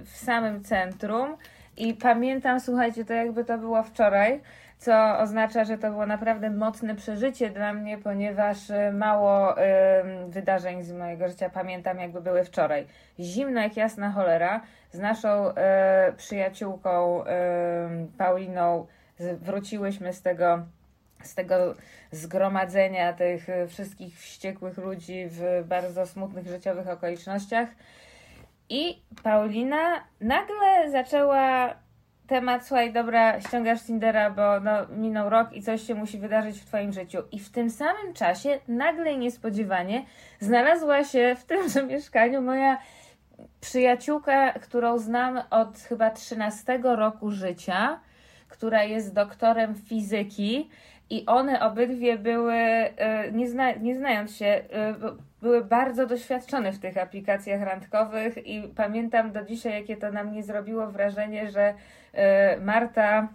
w 0.05 0.11
samym 0.15 0.65
centrum 0.65 1.37
i 1.77 1.95
pamiętam, 1.95 2.61
słuchajcie, 2.61 3.05
to 3.05 3.13
jakby 3.13 3.45
to 3.45 3.59
było 3.59 3.83
wczoraj. 3.83 4.41
Co 4.81 5.19
oznacza, 5.19 5.65
że 5.65 5.79
to 5.79 5.91
było 5.91 6.07
naprawdę 6.07 6.51
mocne 6.51 6.95
przeżycie 6.95 7.51
dla 7.51 7.73
mnie, 7.73 7.99
ponieważ 7.99 8.71
y, 8.71 8.93
mało 8.93 9.59
y, 9.59 9.63
wydarzeń 10.29 10.83
z 10.83 10.93
mojego 10.93 11.29
życia 11.29 11.51
pamiętam, 11.51 11.99
jakby 11.99 12.21
były 12.21 12.45
wczoraj. 12.45 12.87
Zimno 13.19 13.61
jak 13.61 13.77
jasna 13.77 14.11
cholera. 14.11 14.61
Z 14.93 14.99
naszą 14.99 15.51
y, 15.51 15.55
przyjaciółką 16.17 17.25
y, 17.25 17.27
Pauliną 18.19 18.87
wróciłyśmy 19.41 20.13
z 20.13 20.23
tego 20.23 20.63
z 21.23 21.35
tego 21.35 21.75
zgromadzenia 22.11 23.13
tych 23.13 23.49
y, 23.49 23.67
wszystkich 23.69 24.19
wściekłych 24.21 24.79
ludzi 24.79 25.27
w 25.29 25.65
bardzo 25.65 26.07
smutnych 26.07 26.47
życiowych 26.47 26.89
okolicznościach. 26.89 27.69
I 28.69 29.03
Paulina 29.23 30.05
nagle 30.21 30.91
zaczęła 30.91 31.75
temat, 32.31 32.67
słuchaj, 32.67 32.93
dobra, 32.93 33.41
ściągasz 33.41 33.83
Tindera, 33.83 34.31
bo 34.31 34.61
no, 34.61 34.73
minął 34.89 35.31
rok 35.31 35.53
i 35.53 35.63
coś 35.63 35.83
się 35.83 35.95
musi 35.95 36.19
wydarzyć 36.19 36.61
w 36.61 36.65
Twoim 36.65 36.93
życiu. 36.93 37.19
I 37.33 37.39
w 37.39 37.51
tym 37.51 37.71
samym 37.71 38.15
czasie, 38.15 38.61
nagle 38.69 39.13
i 39.13 39.19
niespodziewanie, 39.19 40.05
znalazła 40.41 41.05
się 41.05 41.37
w 41.39 41.45
tymże 41.45 41.83
mieszkaniu 41.93 42.43
moja 42.43 42.79
przyjaciółka, 43.61 44.53
którą 44.53 44.99
znam 44.99 45.43
od 45.51 45.79
chyba 45.79 46.11
13 46.11 46.81
roku 46.83 47.31
życia, 47.31 48.01
która 48.49 48.85
jest 48.85 49.15
doktorem 49.15 49.75
fizyki 49.75 50.71
i 51.11 51.27
one 51.27 51.61
obydwie 51.61 52.19
były, 52.19 52.55
e, 52.55 53.33
nie, 53.33 53.49
zna, 53.49 53.73
nie 53.73 53.95
znając 53.95 54.37
się, 54.37 54.47
e, 54.47 54.63
były 55.43 55.65
bardzo 55.65 56.07
doświadczone 56.07 56.73
w 56.73 56.79
tych 56.79 56.99
aplikacjach 56.99 57.63
randkowych 57.63 58.47
i 58.47 58.63
pamiętam 58.77 59.33
do 59.33 59.45
dzisiaj, 59.45 59.73
jakie 59.73 59.97
to 59.97 60.13
na 60.13 60.25
mnie 60.25 60.43
zrobiło 60.43 60.87
wrażenie, 60.87 61.51
że 61.51 61.75
e, 62.13 62.61
Marta, 62.61 63.29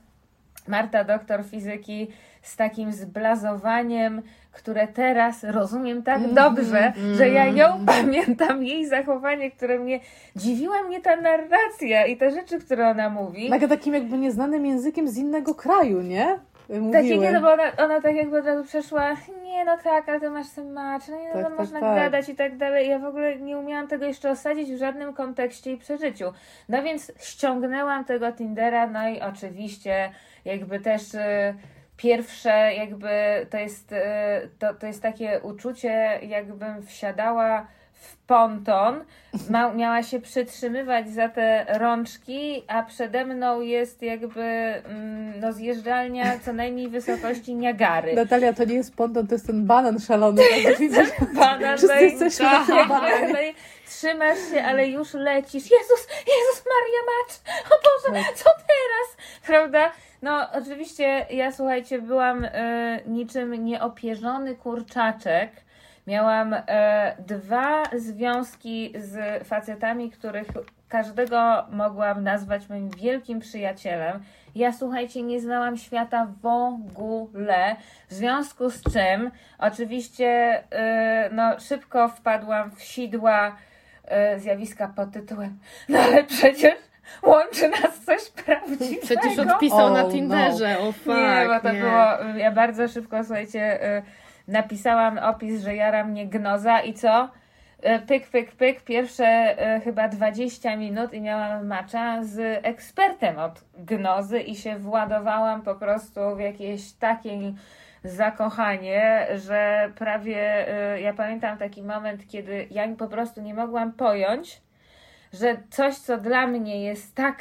Marta 0.68 1.04
doktor 1.04 1.44
fizyki 1.46 2.08
z 2.42 2.56
takim 2.56 2.92
zblazowaniem, 2.92 4.22
które 4.52 4.88
teraz 4.88 5.44
rozumiem 5.44 6.04
tak 6.04 6.18
Mm, 6.18 6.36
dobrze, 6.36 6.94
że 7.14 7.30
ja 7.30 7.46
ją 7.46 7.66
pamiętam, 7.96 8.64
jej 8.64 8.86
zachowanie, 8.86 9.52
które 9.52 9.80
mnie 9.80 10.00
dziwiła 10.36 10.84
mnie 10.84 11.02
ta 11.02 11.16
narracja 11.16 12.06
i 12.06 12.18
te 12.18 12.32
rzeczy, 12.32 12.60
które 12.60 12.90
ona 12.90 13.10
mówi. 13.10 13.50
Nagle 13.50 13.68
takim 13.68 13.94
jakby 13.94 14.18
nieznanym 14.18 14.66
językiem 14.66 15.08
z 15.08 15.18
innego 15.18 15.56
kraju, 15.56 16.02
nie? 16.02 16.40
Mówiły. 16.70 16.92
Takie 16.92 17.18
nie, 17.18 17.32
no 17.32 17.42
bo 17.42 17.54
ona, 17.54 17.64
ona 17.78 18.02
tak 18.02 18.16
jakby 18.16 18.40
od 18.40 18.46
razu 18.46 18.64
przeszła, 18.64 19.16
nie 19.44 19.66
no 19.66 19.78
tak, 19.84 20.10
ale 20.10 20.20
to 20.20 20.30
masz 20.30 20.50
ten 20.50 20.74
macz, 20.74 21.08
no 21.08 21.18
nie 21.20 21.28
no, 21.28 21.34
Tak, 21.34 21.44
tak, 21.44 21.60
można 21.60 21.80
tak. 21.80 21.96
gadać 21.96 22.30
i 22.30 22.36
tak 22.36 22.58
dalej. 22.58 22.90
Ja 22.90 23.00
w 23.00 23.06
ogóle 23.06 23.36
nie 23.36 23.58
umiałam 23.58 23.88
tego 23.88 24.06
jeszcze 24.06 24.32
osadzić 24.32 24.72
w 24.72 24.78
żadnym 24.78 25.14
kontekście 25.14 25.72
i 25.72 25.78
przeżyciu. 25.78 26.34
No 26.70 26.84
więc 26.84 27.12
ściągnęłam 27.20 28.06
tego 28.06 28.32
Tindera, 28.32 28.88
no 28.88 29.10
i 29.10 29.22
oczywiście 29.22 30.12
jakby 30.46 30.80
też 30.80 31.14
y, 31.14 31.20
pierwsze 31.98 32.74
jakby 32.76 33.10
to 33.50 33.58
jest, 33.58 33.92
y, 33.92 33.96
to, 34.60 34.74
to 34.74 34.88
jest 34.88 35.02
takie 35.02 35.40
uczucie, 35.44 36.20
jakbym 36.22 36.84
wsiadała 36.84 37.68
w 37.96 38.18
ponton, 38.28 39.04
ma, 39.50 39.74
miała 39.74 40.04
się 40.04 40.20
przytrzymywać 40.20 41.10
za 41.10 41.30
te 41.30 41.66
rączki, 41.80 42.64
a 42.68 42.84
przede 42.84 43.26
mną 43.26 43.62
jest 43.62 44.02
jakby 44.02 44.42
mm, 44.44 45.40
no, 45.40 45.54
zjeżdżalnia 45.54 46.40
co 46.40 46.54
najmniej 46.54 46.90
wysokości 46.90 47.56
Niagary. 47.56 48.14
Natalia, 48.16 48.54
to 48.54 48.66
nie 48.66 48.76
jest 48.76 48.96
ponton, 48.96 49.28
to 49.28 49.36
jest 49.36 49.48
ten 49.48 49.66
banan 49.66 50.00
szalony. 50.00 50.42
widzę. 50.80 51.04
Banan, 51.36 51.78
Wszyscy 51.78 51.96
no 51.96 52.02
jesteśmy 52.02 52.46
na 52.46 52.66
tym 52.66 52.88
bananie. 52.88 53.34
no 53.34 53.40
trzymasz 53.90 54.38
się, 54.52 54.64
ale 54.64 54.88
już 54.88 55.14
lecisz. 55.14 55.64
Jezus, 55.72 56.08
Jezus 56.10 56.66
Maria 56.66 57.02
Macz, 57.06 57.34
o 57.72 57.76
Boże, 57.84 58.24
Tak. 58.26 58.36
co 58.36 58.44
teraz? 58.44 59.28
Prawda? 59.46 59.92
No 60.22 60.52
oczywiście 60.54 61.26
ja 61.30 61.52
słuchajcie, 61.52 62.02
byłam 62.02 62.44
y, 62.46 62.50
niczym 63.08 63.66
nieopierzony 63.66 64.56
kurczaczek. 64.56 65.52
Miałam 66.08 66.54
e, 66.54 67.16
dwa 67.20 67.84
związki 67.96 68.94
z 68.96 69.48
facetami, 69.48 70.12
których 70.12 70.48
każdego 70.90 71.66
mogłam 71.72 72.24
nazwać 72.24 72.70
moim 72.70 72.90
wielkim 72.90 73.40
przyjacielem. 73.40 74.24
Ja 74.56 74.74
słuchajcie, 74.74 75.24
nie 75.24 75.40
znałam 75.42 75.78
świata 75.78 76.28
w 76.42 76.46
ogóle, 76.46 77.76
w 78.10 78.14
związku 78.14 78.70
z 78.70 78.84
czym 78.94 79.32
oczywiście 79.60 80.60
y, 80.60 80.66
no, 81.32 81.60
szybko 81.60 82.08
wpadłam 82.08 82.72
w 82.72 82.82
sidła 82.82 83.56
y, 84.36 84.40
zjawiska 84.40 84.88
pod 84.96 85.12
tytułem 85.12 85.58
No 85.90 86.00
ale 86.00 86.24
przecież 86.24 86.74
łączy 87.24 87.70
nas 87.70 88.00
coś 88.06 88.30
prawdziwego. 88.30 89.02
Przecież 89.02 89.40
odpisał 89.40 89.80
Oh, 89.80 89.94
na 89.94 90.04
no. 90.04 90.12
Tinderze, 90.12 90.80
o 90.80 90.92
fuck, 90.92 91.08
Nie, 91.08 91.46
bo 91.48 91.60
to 91.60 91.72
nie. 91.74 91.80
było. 91.80 92.38
Ja 92.38 92.52
bardzo 92.52 92.88
szybko, 92.88 93.24
słuchajcie, 93.24 93.80
napisałam 94.48 95.18
opis, 95.18 95.62
że 95.62 95.76
jara 95.76 96.04
mnie 96.04 96.28
gnoza 96.28 96.80
i 96.80 96.94
co? 96.94 97.30
Y, 97.86 98.00
Pyk, 98.08 98.28
pyk, 98.28 98.52
pyk. 98.52 98.82
Pierwsze 98.82 99.56
y, 99.78 99.82
chyba 99.82 100.08
20 100.08 100.76
minut 100.76 101.14
i 101.14 101.22
miałam 101.22 101.68
macza 101.68 102.24
z 102.24 102.60
ekspertem 102.66 103.40
od 103.40 103.64
gnozy 103.78 104.40
i 104.40 104.56
się 104.56 104.80
władowałam 104.80 105.62
po 105.62 105.76
prostu 105.76 106.36
w 106.36 106.40
jakieś 106.40 106.94
takie 106.94 107.54
zakochanie, 108.04 109.28
że 109.36 109.92
prawie 109.96 110.68
y, 110.96 111.02
ja 111.02 111.14
pamiętam 111.14 111.58
taki 111.58 111.84
moment, 111.84 112.28
kiedy 112.28 112.68
ja 112.72 112.88
po 112.98 113.08
prostu 113.08 113.42
nie 113.42 113.54
mogłam 113.54 113.94
pojąć, 113.94 114.62
że 115.34 115.58
coś, 115.70 115.96
co 115.96 116.18
dla 116.18 116.48
mnie 116.48 116.84
jest 116.84 117.16
tak 117.16 117.38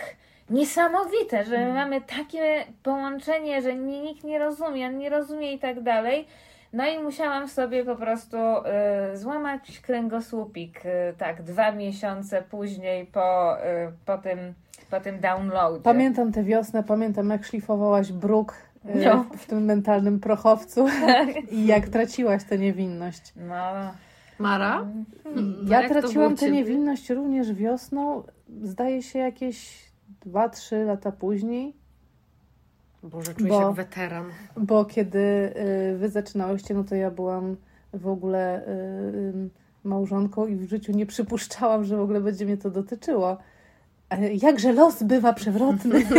niesamowite, 0.50 1.44
że 1.44 1.58
my 1.58 1.72
mamy 1.72 2.00
takie 2.00 2.64
połączenie, 2.82 3.62
że 3.62 3.74
mnie 3.74 4.00
nikt 4.00 4.24
nie 4.24 4.38
rozumie, 4.38 4.86
on 4.86 4.98
nie 4.98 5.10
rozumie 5.10 5.52
i 5.52 5.58
tak 5.58 5.82
dalej. 5.82 6.26
No 6.74 6.86
i 6.86 7.02
musiałam 7.02 7.48
sobie 7.48 7.84
po 7.84 7.96
prostu 7.96 8.36
y, 9.12 9.16
złamać 9.16 9.80
kręgosłupik, 9.80 10.86
y, 10.86 10.90
tak, 11.18 11.42
dwa 11.42 11.72
miesiące 11.72 12.42
później 12.42 13.06
po, 13.06 13.56
y, 13.58 13.92
po, 14.06 14.18
tym, 14.18 14.38
po 14.90 15.00
tym 15.00 15.20
downloadzie. 15.20 15.82
Pamiętam 15.82 16.32
tę 16.32 16.44
wiosnę, 16.44 16.82
pamiętam 16.82 17.30
jak 17.30 17.44
szlifowałaś 17.44 18.12
bruk 18.12 18.54
e, 18.84 18.98
No. 18.98 19.24
w 19.36 19.46
tym 19.46 19.64
mentalnym 19.64 20.20
prochowcu 20.20 20.86
i 21.50 21.66
jak 21.66 21.88
traciłaś 21.88 22.44
tę 22.44 22.58
niewinność. 22.58 23.32
No, 23.36 23.92
Mara? 24.38 24.86
No 25.24 25.42
Ja 25.68 25.88
traciłam 25.88 26.36
tę 26.36 26.50
niewinność 26.50 27.10
również 27.10 27.52
wiosną, 27.52 28.22
zdaje 28.62 29.02
się 29.02 29.18
jakieś 29.18 29.84
2-3 30.26 30.86
lata 30.86 31.12
później, 31.12 31.76
Boże, 33.04 33.34
czuję 33.34 33.48
Bo- 33.48 33.60
się 33.60 33.66
jak 33.66 33.74
weteran. 33.74 34.24
bo 34.56 34.84
kiedy 34.84 35.18
y, 35.94 35.98
wy 35.98 36.08
zaczynałyście, 36.08 36.74
no 36.74 36.84
to 36.84 36.94
ja 36.94 37.10
byłam 37.10 37.56
w 37.92 38.06
ogóle 38.06 38.68
y, 38.68 39.50
małżonką 39.84 40.46
i 40.46 40.56
w 40.56 40.68
życiu 40.68 40.92
nie 40.92 41.06
przypuszczałam, 41.06 41.84
że 41.84 41.96
w 41.96 42.00
ogóle 42.00 42.20
będzie 42.20 42.44
mnie 42.44 42.56
to 42.56 42.70
dotyczyło. 42.70 43.36
Ale 44.08 44.34
Jakże 44.34 44.72
los 44.72 45.02
bywa 45.02 45.32
przewrotny. 45.32 46.04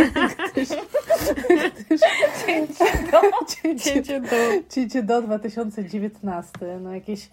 cięcie, 3.78 4.20
do, 4.20 4.36
cięcie 4.68 5.02
do 5.02 5.22
2019. 5.22 6.52
No 6.80 6.94
jakieś, 6.94 7.30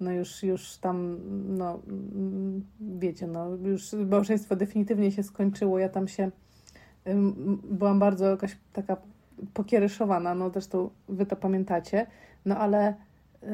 no 0.00 0.12
już, 0.12 0.42
już 0.42 0.76
tam, 0.76 1.18
no 1.56 1.80
mm, 1.88 2.64
wiecie, 2.80 3.26
no 3.26 3.48
już 3.64 3.92
małżeństwo 3.92 4.56
definitywnie 4.56 5.12
się 5.12 5.22
skończyło. 5.22 5.78
Ja 5.78 5.88
tam 5.88 6.08
się 6.08 6.30
byłam 7.64 7.98
bardzo 7.98 8.24
jakaś 8.24 8.56
taka 8.72 8.96
pokiereszowana, 9.54 10.34
no 10.34 10.50
zresztą 10.50 10.90
wy 11.08 11.26
to 11.26 11.36
pamiętacie, 11.36 12.06
no 12.44 12.58
ale 12.58 12.94
y, 13.42 13.46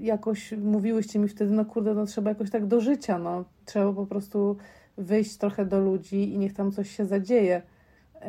jakoś 0.00 0.52
mówiłyście 0.52 1.18
mi 1.18 1.28
wtedy, 1.28 1.52
no 1.52 1.64
kurde, 1.64 1.94
no 1.94 2.06
trzeba 2.06 2.30
jakoś 2.30 2.50
tak 2.50 2.66
do 2.66 2.80
życia, 2.80 3.18
no 3.18 3.44
trzeba 3.64 3.92
po 3.92 4.06
prostu 4.06 4.56
wyjść 4.98 5.36
trochę 5.36 5.66
do 5.66 5.80
ludzi 5.80 6.34
i 6.34 6.38
niech 6.38 6.54
tam 6.54 6.72
coś 6.72 6.90
się 6.90 7.04
zadzieje. 7.04 7.62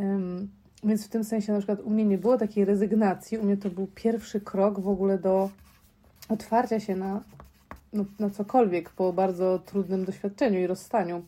Ym, 0.02 0.50
więc 0.84 1.06
w 1.06 1.10
tym 1.10 1.24
sensie 1.24 1.52
na 1.54 1.60
przykład 1.60 1.80
u 1.82 1.90
mnie 1.90 2.06
nie 2.06 2.18
było 2.18 2.38
takiej 2.38 2.66
rezygnacji, 2.66 3.38
u 3.38 3.44
mnie 3.44 3.58
to 3.58 3.70
był 3.70 3.88
pierwszy 3.96 4.42
krok 4.42 4.80
w 4.80 4.88
ogóle 4.88 5.18
do 5.18 5.50
otwarcia 6.30 6.80
się 6.80 6.96
na, 6.96 7.24
no, 7.94 8.06
na 8.20 8.30
cokolwiek 8.30 8.90
po 8.90 9.14
bardzo 9.14 9.60
trudnym 9.60 10.06
doświadczeniu 10.06 10.60
i 10.60 10.68
rozstaniu. 10.68 11.22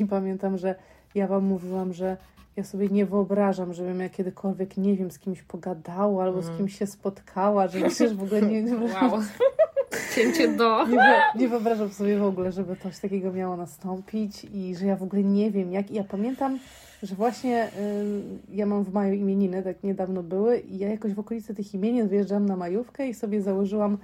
I 0.00 0.06
pamiętam, 0.06 0.58
że 0.58 0.74
ja 1.16 1.26
wam 1.26 1.44
mówiłam, 1.44 1.92
że 1.92 2.16
ja 2.56 2.64
sobie 2.64 2.88
nie 2.88 3.06
wyobrażam, 3.06 3.74
żebym 3.74 4.00
ja 4.00 4.08
kiedykolwiek, 4.08 4.76
nie 4.76 4.96
wiem, 4.96 5.10
z 5.10 5.18
kimś 5.18 5.42
pogadała 5.42 6.24
albo 6.24 6.42
z 6.42 6.56
kimś 6.56 6.78
się 6.78 6.86
spotkała, 6.86 7.68
że 7.68 7.78
przecież 7.80 8.14
w 8.14 8.22
ogóle 8.22 8.42
nie, 8.42 8.62
nie, 8.62 8.74
Wow. 8.94 9.20
Cięcie 10.14 10.48
do... 10.48 10.86
nie, 10.86 11.22
nie 11.36 11.48
wyobrażam 11.48 11.90
sobie 11.90 12.18
w 12.18 12.24
ogóle, 12.24 12.52
żeby 12.52 12.76
coś 12.76 12.98
takiego 12.98 13.32
miało 13.32 13.56
nastąpić 13.56 14.44
i 14.44 14.76
że 14.76 14.86
ja 14.86 14.96
w 14.96 15.02
ogóle 15.02 15.22
nie 15.22 15.50
wiem 15.50 15.72
jak. 15.72 15.90
I 15.90 15.94
ja 15.94 16.04
pamiętam, 16.04 16.58
że 17.02 17.14
właśnie 17.14 17.66
y, 17.66 18.56
ja 18.56 18.66
mam 18.66 18.84
w 18.84 18.92
maju 18.92 19.14
imieniny, 19.14 19.62
tak 19.62 19.82
niedawno 19.82 20.22
były 20.22 20.58
i 20.58 20.78
ja 20.78 20.88
jakoś 20.88 21.14
w 21.14 21.18
okolicy 21.18 21.54
tych 21.54 21.74
imienin 21.74 22.08
wyjeżdżam 22.08 22.46
na 22.46 22.56
majówkę 22.56 23.08
i 23.08 23.14
sobie 23.14 23.42
założyłam 23.42 23.98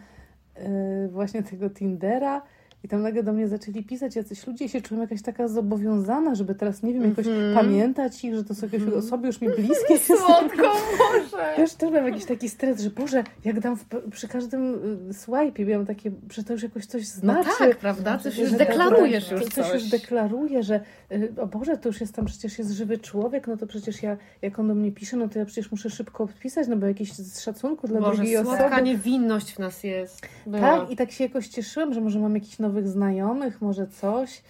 y, 0.57 1.09
właśnie 1.09 1.43
tego 1.43 1.71
Tindera 1.71 2.43
I 2.85 2.89
tam 2.89 3.03
nagle 3.03 3.23
do 3.23 3.33
mnie 3.33 3.49
zaczęli 3.49 3.85
pisać 3.85 4.17
jacyś 4.17 4.47
ludzie 4.47 4.65
i 4.65 4.69
się 4.69 4.81
czułam 4.81 5.03
jakaś 5.03 5.23
taka 5.23 5.49
zobowiązana, 5.49 6.35
żeby 6.35 6.55
teraz, 6.55 6.83
nie 6.83 6.93
wiem, 6.93 7.05
jakoś 7.05 7.27
Mhm. 7.27 7.55
pamiętać 7.55 8.25
ich, 8.25 8.35
że 8.35 8.45
to 8.45 8.55
są 8.55 8.67
jakieś 8.67 8.83
osoby 8.89 9.27
już 9.27 9.41
mi 9.41 9.49
bliskie. 9.49 9.99
Słodko, 10.17 10.63
Boże! 10.99 11.53
Też, 11.57 11.75
też 11.75 11.91
miałam 11.91 12.07
jakiś 12.09 12.25
taki 12.25 12.49
stres, 12.49 12.81
że 12.81 12.91
Boże, 12.91 13.25
jak 13.45 13.61
dam 13.61 13.77
w, 13.77 13.85
przy 14.11 14.29
każdym 14.29 14.75
y, 15.11 15.15
swipe, 15.15 15.65
miałam 15.65 15.87
takie, 15.87 16.11
że 16.31 16.45
to 16.45 16.53
już 16.53 16.63
jakoś 16.63 16.87
coś 16.87 17.03
No 17.15 17.21
znaczy. 17.21 17.49
tak, 17.59 17.77
prawda? 17.77 18.19
Coś 18.19 18.39
już 18.39 18.53
deklarujesz 18.53 19.29
to- 19.29 19.35
już 19.35 19.45
Coś 19.45 19.53
coś. 19.67 19.75
już 19.75 19.91
deklaruje, 19.91 20.63
że 20.63 20.81
y, 21.13 21.33
o 21.41 21.47
Boże, 21.47 21.77
to 21.79 21.89
już 21.89 22.01
jest 22.01 22.15
tam 22.15 22.25
przecież 22.25 22.59
jest 22.59 22.71
żywy 22.71 22.99
człowiek, 22.99 23.47
no 23.47 23.57
to 23.57 23.67
przecież 23.67 24.03
ja, 24.03 24.17
jak 24.43 24.59
on 24.59 24.69
do 24.69 24.75
mnie 24.75 24.93
pisze, 24.93 25.17
no 25.17 25.29
to 25.29 25.39
ja 25.39 25.45
przecież 25.45 25.71
muszę 25.71 25.91
szybko 25.91 26.25
odpisać, 26.25 26.69
no 26.69 26.77
bo 26.77 26.87
jakiś 26.87 27.13
z 27.13 27.41
szacunku 27.41 27.89
dla 27.89 28.01
Boże, 28.01 28.17
drugiej 28.17 28.37
osoby. 28.37 28.57
słodka 28.57 28.81
niewinność 28.81 29.53
w 29.55 29.59
nas 29.59 29.85
jest. 29.85 30.29
Była. 30.47 30.61
Tak, 30.61 30.91
i 30.91 30.97
tak 30.97 31.11
się 31.11 31.25
jakoś 31.25 31.49
cieszyłam, 31.49 31.95
że 31.95 32.01
może 32.01 32.19
mam 32.19 32.35
jakichś 32.35 32.59
nowych 32.73 32.89
znajomych, 32.89 33.61
może 33.61 33.87
coś. 33.87 34.43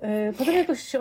E, 0.00 0.32
Potem 0.32 0.54
jakoś 0.54 0.96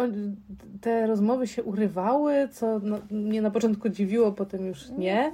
te 0.81 1.07
rozmowy 1.07 1.47
się 1.47 1.63
urywały, 1.63 2.49
co 2.51 2.79
no, 2.79 2.97
mnie 3.11 3.41
na 3.41 3.51
początku 3.51 3.89
dziwiło, 3.89 4.31
potem 4.31 4.65
już 4.65 4.89
nie. 4.89 5.31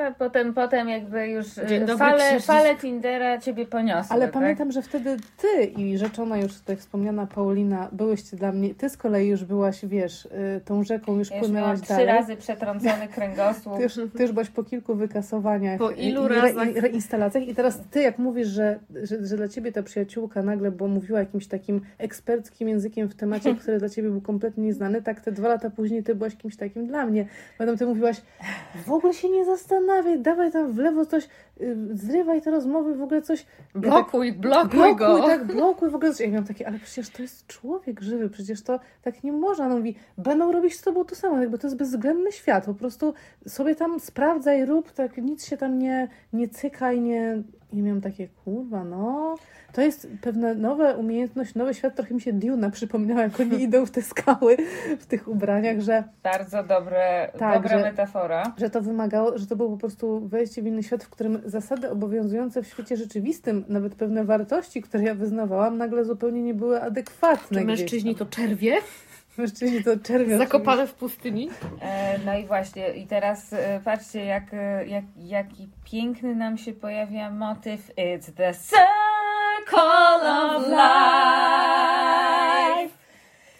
No, 0.00 0.14
potem, 0.18 0.54
potem 0.54 0.88
jakby 0.88 1.28
już 1.28 1.46
dobry, 1.54 1.96
fale, 1.98 2.40
fale 2.40 2.76
Tindera 2.76 3.38
ciebie 3.38 3.66
poniosły. 3.66 4.14
Ale 4.14 4.24
tak? 4.24 4.32
pamiętam, 4.32 4.72
że 4.72 4.82
wtedy 4.82 5.16
ty 5.36 5.64
i 5.64 5.98
rzeczona 5.98 6.38
już 6.38 6.54
tutaj 6.54 6.76
wspomniana 6.76 7.26
Paulina 7.26 7.88
byłyście 7.92 8.36
dla 8.36 8.52
mnie, 8.52 8.74
ty 8.74 8.88
z 8.90 8.96
kolei 8.96 9.28
już 9.28 9.44
byłaś, 9.44 9.86
wiesz, 9.86 10.24
y, 10.24 10.60
tą 10.64 10.84
rzeką 10.84 11.18
już 11.18 11.30
Ja 11.30 11.36
już 11.36 11.44
płynęłaś 11.46 11.66
miałam 11.66 11.80
trzy 11.80 11.88
dalej. 11.88 12.06
razy 12.06 12.36
przetrącony 12.36 13.08
kręgosłup. 13.14 13.76
Ty 13.76 13.82
już, 13.82 13.94
ty 13.94 14.22
już 14.22 14.32
byłaś 14.32 14.50
po 14.50 14.64
kilku 14.64 14.94
wykasowaniach 14.94 15.78
Po 15.78 15.90
ilu 15.90 16.24
i 16.24 16.28
razach? 16.28 16.76
i 16.76 16.80
reinstalacjach 16.80 17.48
i 17.48 17.54
teraz 17.54 17.80
ty 17.90 18.02
jak 18.02 18.18
mówisz, 18.18 18.48
że, 18.48 18.78
że, 19.02 19.26
że 19.26 19.36
dla 19.36 19.48
ciebie 19.48 19.72
ta 19.72 19.82
przyjaciółka 19.82 20.42
nagle, 20.42 20.70
bo 20.70 20.88
mówiła 20.88 21.18
jakimś 21.18 21.46
takim 21.46 21.80
eksperckim 21.98 22.68
językiem 22.68 23.08
w 23.08 23.14
temacie, 23.14 23.54
który 23.62 23.78
dla 23.78 23.88
ciebie 23.88 24.10
był 24.10 24.20
kompletnie 24.20 24.64
nieznany, 24.64 25.02
tak 25.02 25.20
te 25.20 25.32
dwa 25.32 25.48
lata 25.48 25.70
później 25.70 26.02
ty 26.02 26.14
byłaś 26.14 26.36
kimś 26.36 26.56
takim 26.56 26.86
dla 26.86 27.06
mnie. 27.06 27.26
Potem 27.58 27.78
ty 27.78 27.86
mówiłaś, 27.86 28.22
w 28.86 28.92
ogóle 28.92 29.14
się 29.14 29.28
nie 29.28 29.44
zastanawiaj, 29.90 30.22
dawaj 30.22 30.52
tam 30.52 30.72
w 30.72 30.78
lewo 30.78 31.06
coś, 31.06 31.28
zrywaj 31.92 32.42
te 32.42 32.50
rozmowy, 32.50 32.94
w 32.94 33.02
ogóle 33.02 33.22
coś. 33.22 33.40
Ja 33.40 33.46
tak- 33.72 33.80
Blokuj, 33.80 34.32
blokuj 34.32 34.70
blokuj, 34.70 34.96
go. 34.96 35.22
tak, 35.26 35.44
blokuj, 35.44 35.90
w 35.90 35.94
ogóle 35.94 36.10
coś. 36.14 36.20
Ja 36.20 36.28
miałam 36.32 36.46
takie, 36.46 36.66
ale 36.68 36.78
przecież 36.78 37.10
to 37.10 37.22
jest 37.22 37.46
człowiek 37.46 38.00
żywy, 38.00 38.30
przecież 38.30 38.62
to 38.62 38.80
tak 39.02 39.24
nie 39.24 39.32
można. 39.32 39.68
No 39.68 39.76
mówi, 39.76 39.94
będą 40.18 40.52
robić 40.52 40.76
z 40.78 40.82
tobą 40.82 41.04
to 41.04 41.14
samo, 41.14 41.38
jakby 41.38 41.58
to 41.58 41.66
jest 41.66 41.76
bezwzględny 41.76 42.32
świat, 42.32 42.66
po 42.66 42.74
prostu 42.74 43.14
sobie 43.46 43.74
tam 43.74 44.00
sprawdzaj, 44.00 44.64
rób, 44.66 44.92
tak 44.92 45.16
nic 45.16 45.46
się 45.46 45.56
tam 45.56 45.78
nie, 45.78 46.08
nie 46.32 46.48
cykaj, 46.48 47.00
nie... 47.00 47.42
I 47.72 47.82
miałam 47.82 48.00
takie, 48.00 48.28
kurwa, 48.44 48.84
no... 48.84 49.34
To 49.72 49.80
jest 49.80 50.08
pewna 50.22 50.54
nowa 50.54 50.92
umiejętność, 50.92 51.54
nowy 51.54 51.74
świat. 51.74 51.94
Trochę 51.96 52.14
mi 52.14 52.20
się 52.20 52.32
Duna 52.32 52.70
przypomniała, 52.70 53.22
jak 53.22 53.40
oni 53.40 53.62
idą 53.62 53.86
w 53.86 53.90
te 53.90 54.02
skały 54.02 54.56
w 55.00 55.06
tych 55.06 55.28
ubraniach, 55.28 55.80
że 55.80 56.04
Bardzo 56.22 56.62
dobre, 56.64 57.32
Tak, 57.38 57.54
dobra 57.62 57.78
że- 57.78 57.84
metafora. 57.84 58.42
że 58.56 58.70
to 58.70 58.80
wymagało, 58.82 59.38
że 59.38 59.46
to 59.46 59.56
było 59.56 59.70
po 59.70 59.76
prostu 59.76 60.28
wejście 60.28 60.62
w 60.62 60.66
inny 60.66 60.82
świat, 60.82 61.04
w 61.04 61.10
którym 61.10 61.42
zasady 61.50 61.90
obowiązujące 61.90 62.62
w 62.62 62.66
świecie 62.66 62.96
rzeczywistym, 62.96 63.64
nawet 63.68 63.94
pewne 63.94 64.24
wartości, 64.24 64.82
które 64.82 65.02
ja 65.04 65.14
wyznawałam, 65.14 65.78
nagle 65.78 66.04
zupełnie 66.04 66.42
nie 66.42 66.54
były 66.54 66.82
adekwatne. 66.82 67.60
Czy 67.60 67.66
mężczyźni 67.66 68.14
to 68.14 68.26
czerwie? 68.26 68.76
Mężczyźni 69.38 69.84
to 69.84 69.98
czerwią. 69.98 70.38
Zakopane 70.38 70.86
w 70.86 70.94
pustyni? 70.94 71.50
E, 71.80 72.18
No 72.26 72.38
i 72.38 72.46
właśnie, 72.46 72.88
i 72.88 73.06
teraz 73.06 73.52
e, 73.52 73.80
patrzcie, 73.84 74.24
jak, 74.24 74.44
e, 74.54 74.86
jak, 74.86 75.04
jaki 75.18 75.68
piękny 75.84 76.34
nam 76.34 76.58
się 76.58 76.72
pojawia 76.72 77.30
motyw. 77.30 77.90
It's 77.96 78.32
the 78.36 78.54
circle 78.54 80.32
of 80.56 80.66
life. 80.68 82.29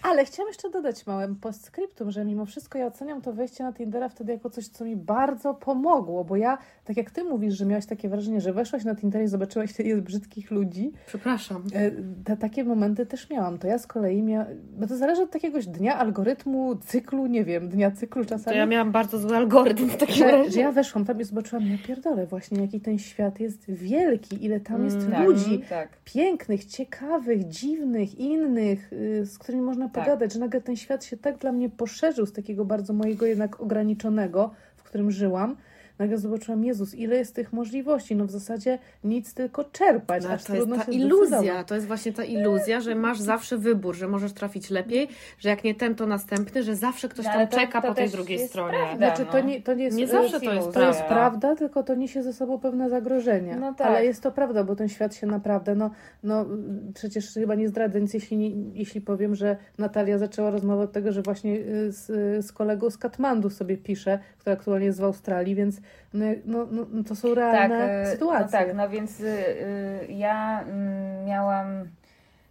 Ale 0.02 0.24
chciałam 0.24 0.48
jeszcze 0.48 0.70
dodać 0.70 1.06
małym 1.06 1.36
postscriptum, 1.36 2.10
że 2.10 2.24
mimo 2.24 2.46
wszystko 2.46 2.78
ja 2.78 2.86
oceniam 2.86 3.22
to 3.22 3.32
wejście 3.32 3.64
na 3.64 3.72
Tindera 3.72 4.08
wtedy 4.08 4.32
jako 4.32 4.50
coś, 4.50 4.68
co 4.68 4.84
mi 4.84 4.96
bardzo 4.96 5.54
pomogło, 5.54 6.24
bo 6.24 6.36
ja, 6.36 6.58
tak 6.84 6.96
jak 6.96 7.10
ty 7.10 7.24
mówisz, 7.24 7.54
że 7.54 7.66
miałaś 7.66 7.86
takie 7.86 8.08
wrażenie, 8.08 8.40
że 8.40 8.52
weszłaś 8.52 8.84
na 8.84 8.94
Tinder 8.94 9.22
i 9.22 9.28
zobaczyłaś 9.28 9.72
tyle 9.72 9.88
jest 9.88 10.00
brzydkich 10.02 10.50
ludzi, 10.50 10.92
Przepraszam. 11.06 11.62
E, 11.74 11.90
Te, 12.24 12.36
takie 12.36 12.64
momenty 12.64 13.06
też 13.06 13.30
miałam. 13.30 13.58
To 13.58 13.66
ja 13.66 13.78
z 13.78 13.86
kolei 13.86 14.22
miałam. 14.22 14.46
Bo 14.78 14.86
to 14.86 14.96
zależy 14.96 15.22
od 15.22 15.34
jakiegoś 15.34 15.66
dnia, 15.66 15.98
algorytmu, 15.98 16.76
cyklu, 16.76 17.26
nie 17.26 17.44
wiem, 17.44 17.68
dnia 17.68 17.90
cyklu 17.90 18.24
To 18.24 18.28
czasami. 18.30 18.56
ja 18.56 18.66
miałam 18.66 18.92
bardzo 18.92 19.18
zły 19.18 19.36
algorytm 19.36 19.88
w 19.88 19.96
takim 19.96 20.14
że, 20.16 20.30
razie. 20.30 20.50
że 20.50 20.60
ja 20.60 20.72
weszłam 20.72 21.04
tam 21.04 21.20
i 21.20 21.24
zobaczyłam, 21.24 21.66
ja 21.66 21.76
pierdolę 21.86 22.26
właśnie, 22.26 22.60
jaki 22.60 22.80
ten 22.80 22.98
świat 22.98 23.40
jest 23.40 23.70
wielki, 23.70 24.44
ile 24.44 24.60
tam 24.60 24.84
jest 24.84 24.96
Mm, 25.00 25.24
ludzi 25.24 25.62
Tak. 25.68 25.88
pięknych, 26.04 26.64
ciekawych, 26.64 27.48
dziwnych, 27.48 28.18
innych, 28.18 28.92
y, 28.92 29.26
z 29.26 29.38
którymi 29.38 29.62
można 29.64 29.88
Tak. 29.92 30.04
pogadać, 30.04 30.32
że 30.32 30.38
nagle 30.40 30.60
ten 30.60 30.76
świat 30.76 31.04
się 31.04 31.16
tak 31.16 31.38
dla 31.38 31.52
mnie 31.52 31.70
poszerzył 31.70 32.26
z 32.26 32.32
takiego 32.32 32.64
bardzo 32.64 32.92
mojego 32.92 33.26
jednak 33.26 33.60
ograniczonego, 33.60 34.50
w 34.76 34.82
którym 34.82 35.10
żyłam. 35.10 35.56
Nagle 36.00 36.18
zobaczyłam, 36.18 36.64
Jezus, 36.64 36.94
ile 36.94 37.16
jest 37.16 37.34
tych 37.34 37.52
możliwości. 37.52 38.16
No 38.16 38.24
w 38.26 38.30
zasadzie 38.30 38.78
nic, 39.04 39.34
tylko 39.34 39.64
czerpać. 39.64 40.24
No, 40.24 40.30
aż 40.30 40.44
to 40.44 40.54
jest 40.54 40.68
ta 40.68 40.84
się 40.84 40.92
iluzja, 40.92 41.64
to 41.64 41.74
jest 41.74 41.86
właśnie 41.86 42.12
ta 42.12 42.24
iluzja, 42.24 42.80
że 42.80 42.94
masz 42.94 43.20
zawsze 43.20 43.58
wybór, 43.58 43.94
że 43.96 44.08
możesz 44.08 44.32
trafić 44.32 44.70
lepiej, 44.70 45.08
że 45.38 45.48
jak 45.48 45.64
nie 45.64 45.74
ten, 45.74 45.94
to 45.94 46.06
następny, 46.06 46.62
że 46.62 46.76
zawsze 46.76 47.08
ktoś 47.08 47.26
No, 47.26 47.32
tam 47.32 47.48
to- 47.48 47.56
czeka 47.56 47.80
to 47.82 47.88
po 47.88 47.94
tej 47.94 48.08
drugiej 48.10 48.38
jest 48.38 48.50
stronie. 48.50 48.78
prawda. 48.78 48.96
Znaczy, 48.96 49.32
to 49.32 49.38
no. 49.38 49.44
nie, 49.44 49.62
to 49.62 49.74
nie 49.74 49.84
jest, 49.84 49.96
Nie 49.96 50.06
zawsze 50.06 50.40
to 50.40 50.52
jest 50.52 50.72
To 50.72 50.86
jest 50.86 50.98
prawda. 50.98 51.14
prawda, 51.14 51.56
tylko 51.56 51.82
to 51.82 51.94
niesie 51.94 52.22
ze 52.22 52.32
sobą 52.32 52.58
pewne 52.58 52.90
zagrożenia. 52.90 53.56
No 53.56 53.74
tak. 53.74 53.86
Ale 53.86 54.04
jest 54.04 54.22
to 54.22 54.32
prawda, 54.32 54.64
bo 54.64 54.76
ten 54.76 54.88
świat 54.88 55.14
się 55.14 55.26
naprawdę, 55.26 55.74
no, 55.74 55.90
no 56.22 56.46
przecież 56.94 57.34
chyba 57.34 57.54
nie 57.54 57.68
zdradzę 57.68 58.00
nic, 58.00 58.14
jeśli, 58.14 58.36
nie, 58.36 58.50
jeśli 58.78 59.00
powiem, 59.00 59.34
że 59.34 59.56
Natalia 59.78 60.18
zaczęła 60.18 60.50
rozmowę 60.50 60.82
od 60.82 60.92
tego, 60.92 61.12
że 61.12 61.22
właśnie 61.22 61.56
y, 61.56 61.92
z, 61.92 62.06
z 62.46 62.52
kolegą 62.52 62.90
z 62.90 62.98
Katmandu 62.98 63.50
sobie 63.50 63.76
pisze, 63.76 64.18
który 64.38 64.52
aktualnie 64.56 64.86
jest 64.86 65.00
w 65.00 65.04
Australii, 65.04 65.54
więc 65.54 65.80
no, 66.12 66.26
no, 66.44 66.66
no, 66.70 66.86
no 66.90 67.04
to 67.04 67.16
są 67.16 67.34
realne 67.34 67.84
e, 67.84 68.06
sytuacje. 68.06 68.44
No 68.46 68.66
tak, 68.66 68.74
no 68.74 68.88
więc 68.88 69.20
y, 69.20 69.24
y, 69.24 70.12
ja 70.12 70.62
mm, 70.62 71.24
miałam 71.24 71.88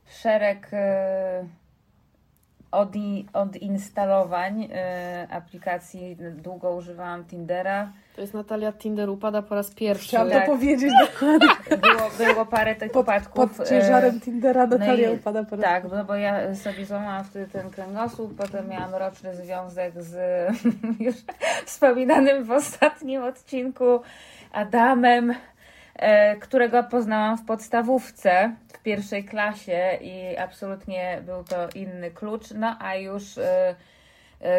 szereg 0.06 0.74
y, 0.74 0.78
odi, 2.72 3.28
odinstalowań 3.34 4.64
y, 4.64 4.70
aplikacji. 5.30 6.18
Długo 6.36 6.76
używałam 6.76 7.26
Tindera. 7.26 7.92
To 8.20 8.24
jest 8.24 8.34
Natalia 8.34 8.72
Tinder 8.74 9.10
upada 9.10 9.42
po 9.42 9.56
raz 9.56 9.72
pierwszy. 9.72 10.08
Chciałam 10.08 10.30
Tak. 10.30 10.46
to 10.46 10.52
powiedzieć 10.52 10.92
dokładnie. 11.08 11.78
Było, 11.78 12.32
było 12.34 12.46
parę 12.46 12.76
tych 12.76 12.92
Pod, 12.92 13.04
upadków. 13.04 13.58
pod 13.58 13.70
ciężarem 13.70 14.20
Tindera 14.22 14.68
Natalia 14.68 15.08
no 15.08 15.14
i- 15.14 15.18
upada 15.18 15.44
po 15.44 15.56
raz 15.56 15.66
Tak, 15.66 15.84
no 15.92 16.06
bo 16.06 16.16
ja 16.16 16.56
sobie 16.56 16.86
złamałam 16.86 17.24
wtedy 17.24 17.48
ten 17.52 17.70
kręgosłup, 17.70 18.36
potem 18.38 18.70
miałam 18.70 18.96
roczny 18.96 19.36
związek 19.36 19.94
z 20.04 20.16
już 21.06 21.16
wspominanym 21.66 22.44
w 22.44 22.52
ostatnim 22.52 23.24
odcinku 23.24 24.02
Adamem, 24.52 25.36
e, 25.96 26.36
którego 26.36 26.84
poznałam 26.84 27.38
w 27.38 27.46
podstawówce 27.46 28.56
w 28.74 28.80
pierwszej 28.80 29.24
klasie 29.24 29.98
i 30.02 30.38
absolutnie 30.38 31.22
był 31.26 31.44
to 31.44 31.56
inny 31.76 32.12
klucz. 32.12 32.52
No 32.52 32.76
a 32.80 32.96
już 32.96 33.38
e, 33.38 33.42
e, 33.70 33.76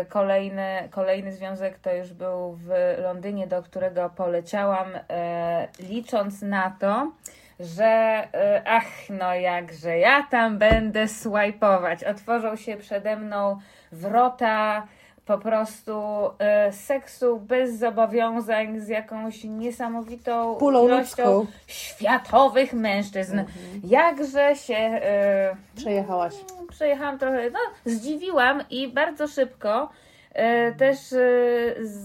kolejny, 0.09 0.89
kolejny 0.91 1.33
związek 1.33 1.79
to 1.79 1.95
już 1.95 2.13
był 2.13 2.53
w 2.53 2.71
Londynie, 3.03 3.47
do 3.47 3.63
którego 3.63 4.11
poleciałam, 4.11 4.89
e, 5.11 5.69
licząc 5.79 6.43
na 6.43 6.77
to, 6.81 7.13
że 7.61 7.85
e, 7.85 8.63
ach, 8.67 9.11
no 9.11 9.35
jakże 9.35 9.99
ja 9.99 10.23
tam 10.31 10.59
będę 10.59 11.09
swajpować. 11.09 12.05
Otworzą 12.05 12.57
się 12.57 12.77
przede 12.77 13.17
mną 13.17 13.59
wrota 13.93 14.87
po 15.31 15.39
prostu 15.39 16.03
e, 16.39 16.73
seksu 16.73 17.41
bez 17.41 17.79
zobowiązań 17.79 18.81
z 18.81 18.89
jakąś 18.89 19.45
niesamowitą 19.45 20.55
Pulą 20.57 20.87
ilością 20.87 21.35
ludzką. 21.35 21.53
światowych 21.67 22.73
mężczyzn. 22.73 23.41
Jakże 23.85 24.57
się 24.57 24.75
e, 24.77 25.57
Przejechałaś. 25.77 26.35
przejechałam 26.71 27.19
trochę, 27.19 27.51
no 27.51 27.59
zdziwiłam 27.85 28.63
i 28.71 28.89
bardzo 28.89 29.29
szybko 29.29 29.89
e, 30.33 30.73
też 30.73 30.99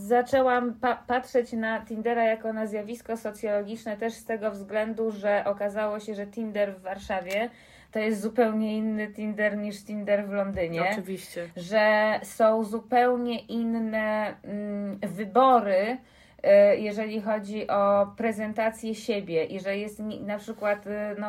zaczęłam 0.08 0.74
pa- 0.74 1.04
patrzeć 1.08 1.52
na 1.54 1.82
Tindera 1.82 2.24
jako 2.24 2.54
na 2.54 2.68
zjawisko 2.68 3.18
socjologiczne 3.18 3.98
też 3.98 4.14
z 4.14 4.26
tego 4.26 4.52
względu, 4.52 5.12
że 5.12 5.44
okazało 5.46 6.00
się, 6.00 6.16
że 6.16 6.28
Tinder 6.28 6.74
w 6.76 6.82
Warszawie 6.82 7.50
to 7.96 8.00
jest 8.00 8.22
zupełnie 8.22 8.78
inny 8.78 9.08
Tinder 9.08 9.58
niż 9.58 9.84
Tinder 9.84 10.28
w 10.28 10.32
Londynie 10.32 10.90
Oczywiście. 10.92 11.50
że 11.58 12.20
są 12.24 12.64
zupełnie 12.64 13.40
inne 13.40 14.36
mm, 14.44 15.00
wybory, 15.00 15.98
e, 16.44 16.78
jeżeli 16.78 17.22
chodzi 17.22 17.68
o 17.68 18.14
prezentację 18.18 18.96
siebie 18.96 19.46
i 19.46 19.60
że 19.60 19.78
jest 19.78 20.00
na 20.22 20.38
przykład, 20.38 20.88
e, 20.88 21.16
no, 21.20 21.28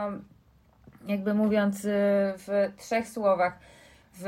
jakby 1.06 1.34
mówiąc 1.34 1.84
e, 1.84 1.88
w 2.36 2.72
trzech 2.76 3.08
słowach, 3.08 3.58
w, 4.12 4.24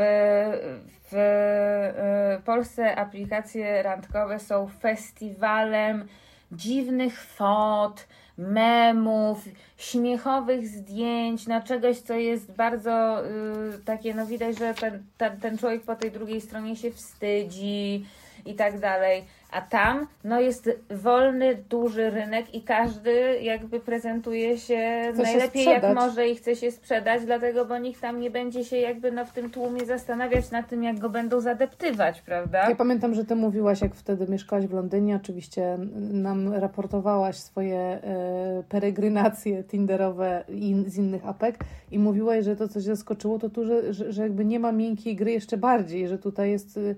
w 1.11 2.43
Polsce 2.45 2.97
aplikacje 2.97 3.83
randkowe 3.83 4.39
są 4.39 4.69
festiwalem 4.69 6.09
dziwnych 6.53 7.21
fot, 7.21 8.07
memów, 8.39 9.45
śmiechowych 9.77 10.69
zdjęć, 10.69 11.47
na 11.47 11.63
czegoś, 11.63 11.99
co 11.99 12.15
jest 12.15 12.53
bardzo 12.53 13.25
y, 13.27 13.79
takie, 13.85 14.15
no 14.15 14.27
widać, 14.27 14.59
że 14.59 14.75
ten, 14.75 15.03
ten, 15.19 15.41
ten 15.41 15.59
człowiek 15.59 15.83
po 15.83 15.97
tej 15.97 16.11
drugiej 16.11 16.41
stronie 16.41 16.77
się 16.77 16.91
wstydzi 16.91 18.07
i 18.49 18.55
tak 18.55 18.79
dalej. 18.81 19.25
A 19.51 19.61
tam 19.61 20.07
no 20.25 20.41
jest 20.41 20.71
wolny, 20.91 21.55
duży 21.71 22.11
rynek 22.11 22.55
i 22.55 22.63
każdy 22.63 23.39
jakby 23.43 23.81
prezentuje 23.81 24.59
się 24.59 25.03
Chce 25.15 25.27
się 25.27 25.33
najlepiej 25.33 25.65
jak 25.65 25.77
sprzedać. 25.77 25.95
może 25.95 26.29
i 26.29 26.37
chce 26.37 26.57
się 26.57 26.71
sprzedać, 26.71 27.25
dlatego 27.25 27.65
bo 27.65 27.79
nikt 27.79 28.01
tam 28.01 28.21
nie 28.21 28.31
będzie 28.31 28.65
się 28.65 28.77
jakby 28.77 29.13
no 29.13 29.25
w 29.25 29.33
tym 29.33 29.51
tłumie 29.51 29.87
zastanawiać 29.87 30.51
nad 30.51 30.69
tym, 30.69 30.83
jak 30.83 30.99
go 30.99 31.11
będą 31.11 31.41
zadeptywać, 31.41 32.21
prawda? 32.21 32.69
Ja 32.71 32.77
pamiętam, 32.77 33.15
że 33.15 33.25
ty 33.25 33.37
mówiłaś, 33.37 33.81
jak 33.81 33.95
wtedy 33.95 34.27
mieszkałaś 34.29 34.67
w 34.67 34.73
Londynie, 34.73 35.17
oczywiście 35.17 35.79
nam 36.13 36.55
raportowałaś 36.55 37.37
swoje 37.37 37.79
e, 37.79 38.63
peregrinacje 38.69 39.65
tinderowe 39.65 40.45
i 40.49 40.85
z 40.87 40.97
innych 40.97 41.27
apek 41.27 41.59
i 41.91 41.99
mówiłaś, 41.99 42.45
że 42.45 42.57
to, 42.57 42.69
co 42.69 42.75
cię 42.75 42.87
zaskoczyło, 42.87 43.39
to 43.39 43.51
tu, 43.51 43.65
że, 43.65 43.95
że, 43.95 44.13
że 44.13 44.23
jakby 44.23 44.45
nie 44.45 44.61
ma 44.61 44.73
miękkiej 44.73 45.17
gry 45.17 45.33
jeszcze 45.33 45.57
bardziej, 45.57 46.09
że 46.09 46.19
tutaj 46.19 46.51
jest 46.51 46.77
y, 46.77 46.97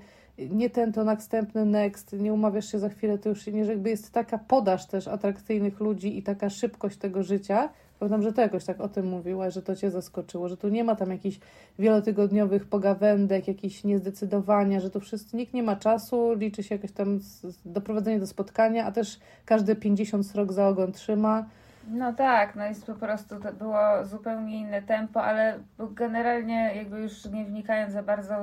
nie 0.51 0.71
ten, 0.71 0.93
to 0.93 1.05
następny 1.05 1.65
next, 1.65 2.13
nie 2.13 2.33
umawiasz 2.33 2.73
się 2.73 2.79
za 2.79 2.89
chwilę, 2.89 3.19
to 3.19 3.29
już 3.29 3.45
się 3.45 3.53
nie, 3.53 3.61
jakby 3.61 3.91
jest 3.91 4.13
taka 4.13 4.39
podaż 4.39 4.87
też 4.87 5.09
atrakcyjnych 5.09 5.81
ludzi 5.81 6.19
i 6.19 6.23
taka 6.23 6.51
szybkość 6.51 6.97
tego 6.97 7.23
życia. 7.23 7.69
Pamiętam, 7.99 8.23
że 8.23 8.33
to 8.33 8.41
jakoś 8.41 8.65
tak 8.65 8.81
o 8.81 8.89
tym 8.89 9.07
mówiłaś, 9.07 9.55
że 9.55 9.63
to 9.63 9.77
cię 9.77 9.91
zaskoczyło, 9.91 10.49
że 10.49 10.57
tu 10.57 10.69
nie 10.69 10.85
ma 10.85 10.97
tam 10.97 11.11
jakichś 11.11 11.41
wielotygodniowych 11.79 12.65
pogawędek, 12.65 13.49
jakichś 13.49 13.85
niezdecydowania, 13.85 14.81
że 14.81 14.91
tu 14.91 15.01
wszyscy, 15.01 15.37
nikt 15.37 15.55
nie 15.55 15.63
ma 15.63 15.77
czasu, 15.77 16.33
liczy 16.35 16.63
się 16.63 16.75
jakieś 16.75 16.93
tam 16.93 17.21
doprowadzenie 17.65 18.21
do 18.21 18.27
spotkania, 18.27 18.87
a 18.87 18.93
też 18.93 19.19
każdy 19.45 19.77
50 19.77 20.27
srok 20.27 20.53
za 20.53 20.69
ogon 20.69 20.93
trzyma. 20.93 21.47
No 21.93 22.13
tak, 22.13 22.57
no 22.57 22.65
jest 22.65 22.87
po 22.87 22.95
prostu 22.95 23.41
to 23.41 23.53
było 23.53 24.05
zupełnie 24.05 24.59
inne 24.59 24.83
tempo, 24.83 25.25
ale 25.25 25.59
generalnie 25.79 26.75
jakby 26.75 27.01
już 27.01 27.25
nie 27.25 27.45
wnikając 27.45 27.93
za 27.93 28.03
bardzo 28.03 28.35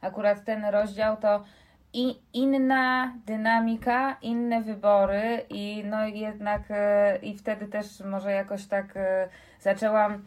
akurat 0.00 0.44
ten 0.44 0.64
rozdział, 0.64 1.16
to 1.16 1.44
i 1.92 2.16
inna 2.32 3.12
dynamika, 3.26 4.16
inne 4.22 4.62
wybory 4.62 5.46
i 5.50 5.84
no 5.86 6.06
jednak 6.06 6.62
e, 6.70 7.16
i 7.22 7.38
wtedy 7.38 7.66
też 7.66 8.00
może 8.00 8.32
jakoś 8.32 8.66
tak 8.66 8.96
e, 8.96 9.28
zaczęłam 9.60 10.22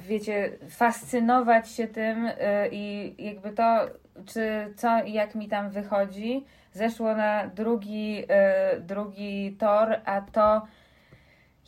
wiecie, 0.00 0.50
fascynować 0.70 1.70
się 1.70 1.88
tym 1.88 2.30
e, 2.38 2.68
i 2.68 3.14
jakby 3.26 3.50
to, 3.50 3.86
czy 4.26 4.72
co 4.76 5.02
i 5.04 5.12
jak 5.12 5.34
mi 5.34 5.48
tam 5.48 5.70
wychodzi, 5.70 6.44
zeszło 6.72 7.14
na 7.14 7.46
drugi, 7.46 8.24
drugi 8.80 9.56
tor, 9.58 10.00
a 10.04 10.20
to 10.20 10.66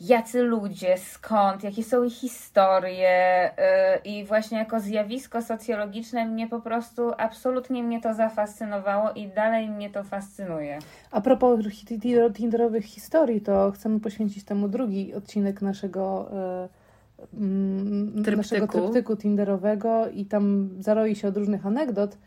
jacy 0.01 0.43
ludzie, 0.43 0.97
skąd, 0.97 1.63
jakie 1.63 1.83
są 1.83 2.03
ich 2.03 2.13
historie 2.13 3.51
yy, 4.05 4.11
i 4.11 4.25
właśnie 4.25 4.57
jako 4.57 4.79
zjawisko 4.79 5.41
socjologiczne 5.41 6.25
mnie 6.25 6.47
po 6.47 6.61
prostu 6.61 7.11
absolutnie 7.17 7.83
mnie 7.83 8.01
to 8.01 8.13
zafascynowało 8.13 9.11
i 9.11 9.27
dalej 9.27 9.69
mnie 9.69 9.89
to 9.89 10.03
fascynuje. 10.03 10.79
A 11.11 11.21
propos 11.21 11.59
tinderowych 12.35 12.85
historii, 12.85 13.41
to 13.41 13.71
chcemy 13.71 13.99
poświęcić 13.99 14.43
temu 14.43 14.67
drugi 14.67 15.13
odcinek 15.13 15.61
naszego, 15.61 16.31
e, 16.33 16.69
mm, 17.33 18.11
Tryptyku. 18.13 18.37
naszego 18.37 18.67
tryptyku 18.67 19.15
tinderowego 19.15 20.09
i 20.09 20.25
tam 20.25 20.69
zaroi 20.79 21.15
się 21.15 21.27
od 21.27 21.37
różnych 21.37 21.65
anegdot. 21.65 22.17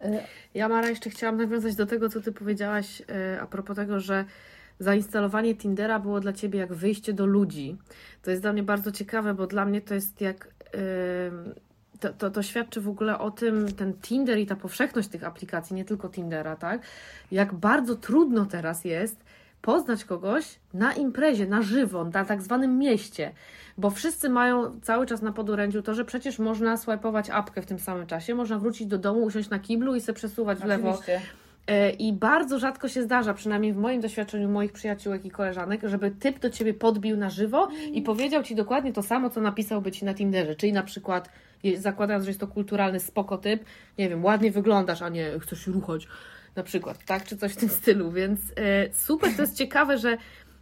E, 0.00 0.20
Ja, 0.54 0.68
Mara, 0.68 0.88
jeszcze 0.88 1.10
chciałam 1.10 1.36
nawiązać 1.36 1.74
do 1.74 1.86
tego, 1.86 2.08
co 2.08 2.20
ty 2.20 2.32
powiedziałaś 2.32 3.02
a 3.42 3.46
propos 3.46 3.76
tego, 3.76 4.00
że 4.00 4.24
zainstalowanie 4.82 5.54
Tindera 5.54 5.98
było 5.98 6.20
dla 6.20 6.32
ciebie 6.32 6.58
jak 6.58 6.72
wyjście 6.72 7.12
do 7.12 7.26
ludzi. 7.26 7.76
To 8.22 8.30
jest 8.30 8.42
dla 8.42 8.52
mnie 8.52 8.62
bardzo 8.62 8.92
ciekawe, 8.92 9.34
bo 9.34 9.46
dla 9.46 9.64
mnie 9.64 9.80
to 9.80 9.94
jest 9.94 10.20
jak. 10.20 10.48
To, 12.00 12.12
to, 12.12 12.30
to 12.30 12.42
świadczy 12.42 12.80
w 12.80 12.88
ogóle 12.88 13.18
o 13.18 13.30
tym, 13.30 13.72
ten 13.72 13.94
Tinder 13.94 14.38
i 14.38 14.46
ta 14.46 14.56
powszechność 14.56 15.08
tych 15.08 15.24
aplikacji, 15.24 15.76
nie 15.76 15.84
tylko 15.84 16.08
Tindera, 16.08 16.56
tak? 16.56 16.82
Jak 17.30 17.54
bardzo 17.54 17.96
trudno 17.96 18.46
teraz 18.46 18.84
jest 18.84 19.24
poznać 19.62 20.04
kogoś 20.04 20.58
na 20.74 20.92
imprezie, 20.92 21.46
na 21.46 21.62
żywo, 21.62 22.04
na 22.04 22.24
tak 22.24 22.42
zwanym 22.42 22.78
mieście. 22.78 23.32
Bo 23.78 23.90
wszyscy 23.90 24.28
mają 24.28 24.80
cały 24.80 25.06
czas 25.06 25.22
na 25.22 25.32
podorędziu 25.32 25.82
to, 25.82 25.94
że 25.94 26.04
przecież 26.04 26.38
można 26.38 26.76
swajpować 26.76 27.30
apkę 27.30 27.62
w 27.62 27.66
tym 27.66 27.78
samym 27.78 28.06
czasie, 28.06 28.34
można 28.34 28.58
wrócić 28.58 28.86
do 28.86 28.98
domu, 28.98 29.22
usiąść 29.22 29.50
na 29.50 29.58
kiblu 29.58 29.94
i 29.94 30.00
se 30.00 30.12
przesuwać 30.12 30.58
w 30.58 30.64
lewo 30.64 30.90
Oczywiście. 30.90 31.20
I 31.98 32.12
bardzo 32.12 32.58
rzadko 32.58 32.88
się 32.88 33.02
zdarza, 33.02 33.34
przynajmniej 33.34 33.72
w 33.72 33.76
moim 33.76 34.00
doświadczeniu 34.00 34.48
moich 34.48 34.72
przyjaciółek 34.72 35.24
i 35.24 35.30
koleżanek, 35.30 35.80
żeby 35.84 36.10
typ 36.10 36.38
do 36.38 36.50
ciebie 36.50 36.74
podbił 36.74 37.16
na 37.16 37.30
żywo 37.30 37.68
i 37.92 38.02
powiedział 38.02 38.42
ci 38.42 38.54
dokładnie 38.54 38.92
to 38.92 39.02
samo, 39.02 39.30
co 39.30 39.40
napisałby 39.40 39.92
ci 39.92 40.04
na 40.04 40.14
Tinderze. 40.14 40.56
Czyli 40.56 40.72
na 40.72 40.82
przykład, 40.82 41.28
zakładając, 41.78 42.24
że 42.24 42.30
jest 42.30 42.40
to 42.40 42.46
kulturalny 42.46 43.00
spoko 43.00 43.38
typ, 43.38 43.64
nie 43.98 44.08
wiem, 44.08 44.24
ładnie 44.24 44.50
wyglądasz, 44.50 45.02
a 45.02 45.08
nie 45.08 45.30
chcesz 45.40 45.64
się 45.64 45.72
ruchać. 45.72 46.08
Na 46.56 46.62
przykład, 46.62 47.04
tak? 47.04 47.24
Czy 47.24 47.36
coś 47.36 47.52
w 47.52 47.56
tym 47.56 47.68
stylu. 47.68 48.10
Więc 48.12 48.40
e, 48.56 48.94
super, 48.94 49.30
to 49.36 49.42
jest 49.42 49.56
ciekawe, 49.56 49.98
że 49.98 50.16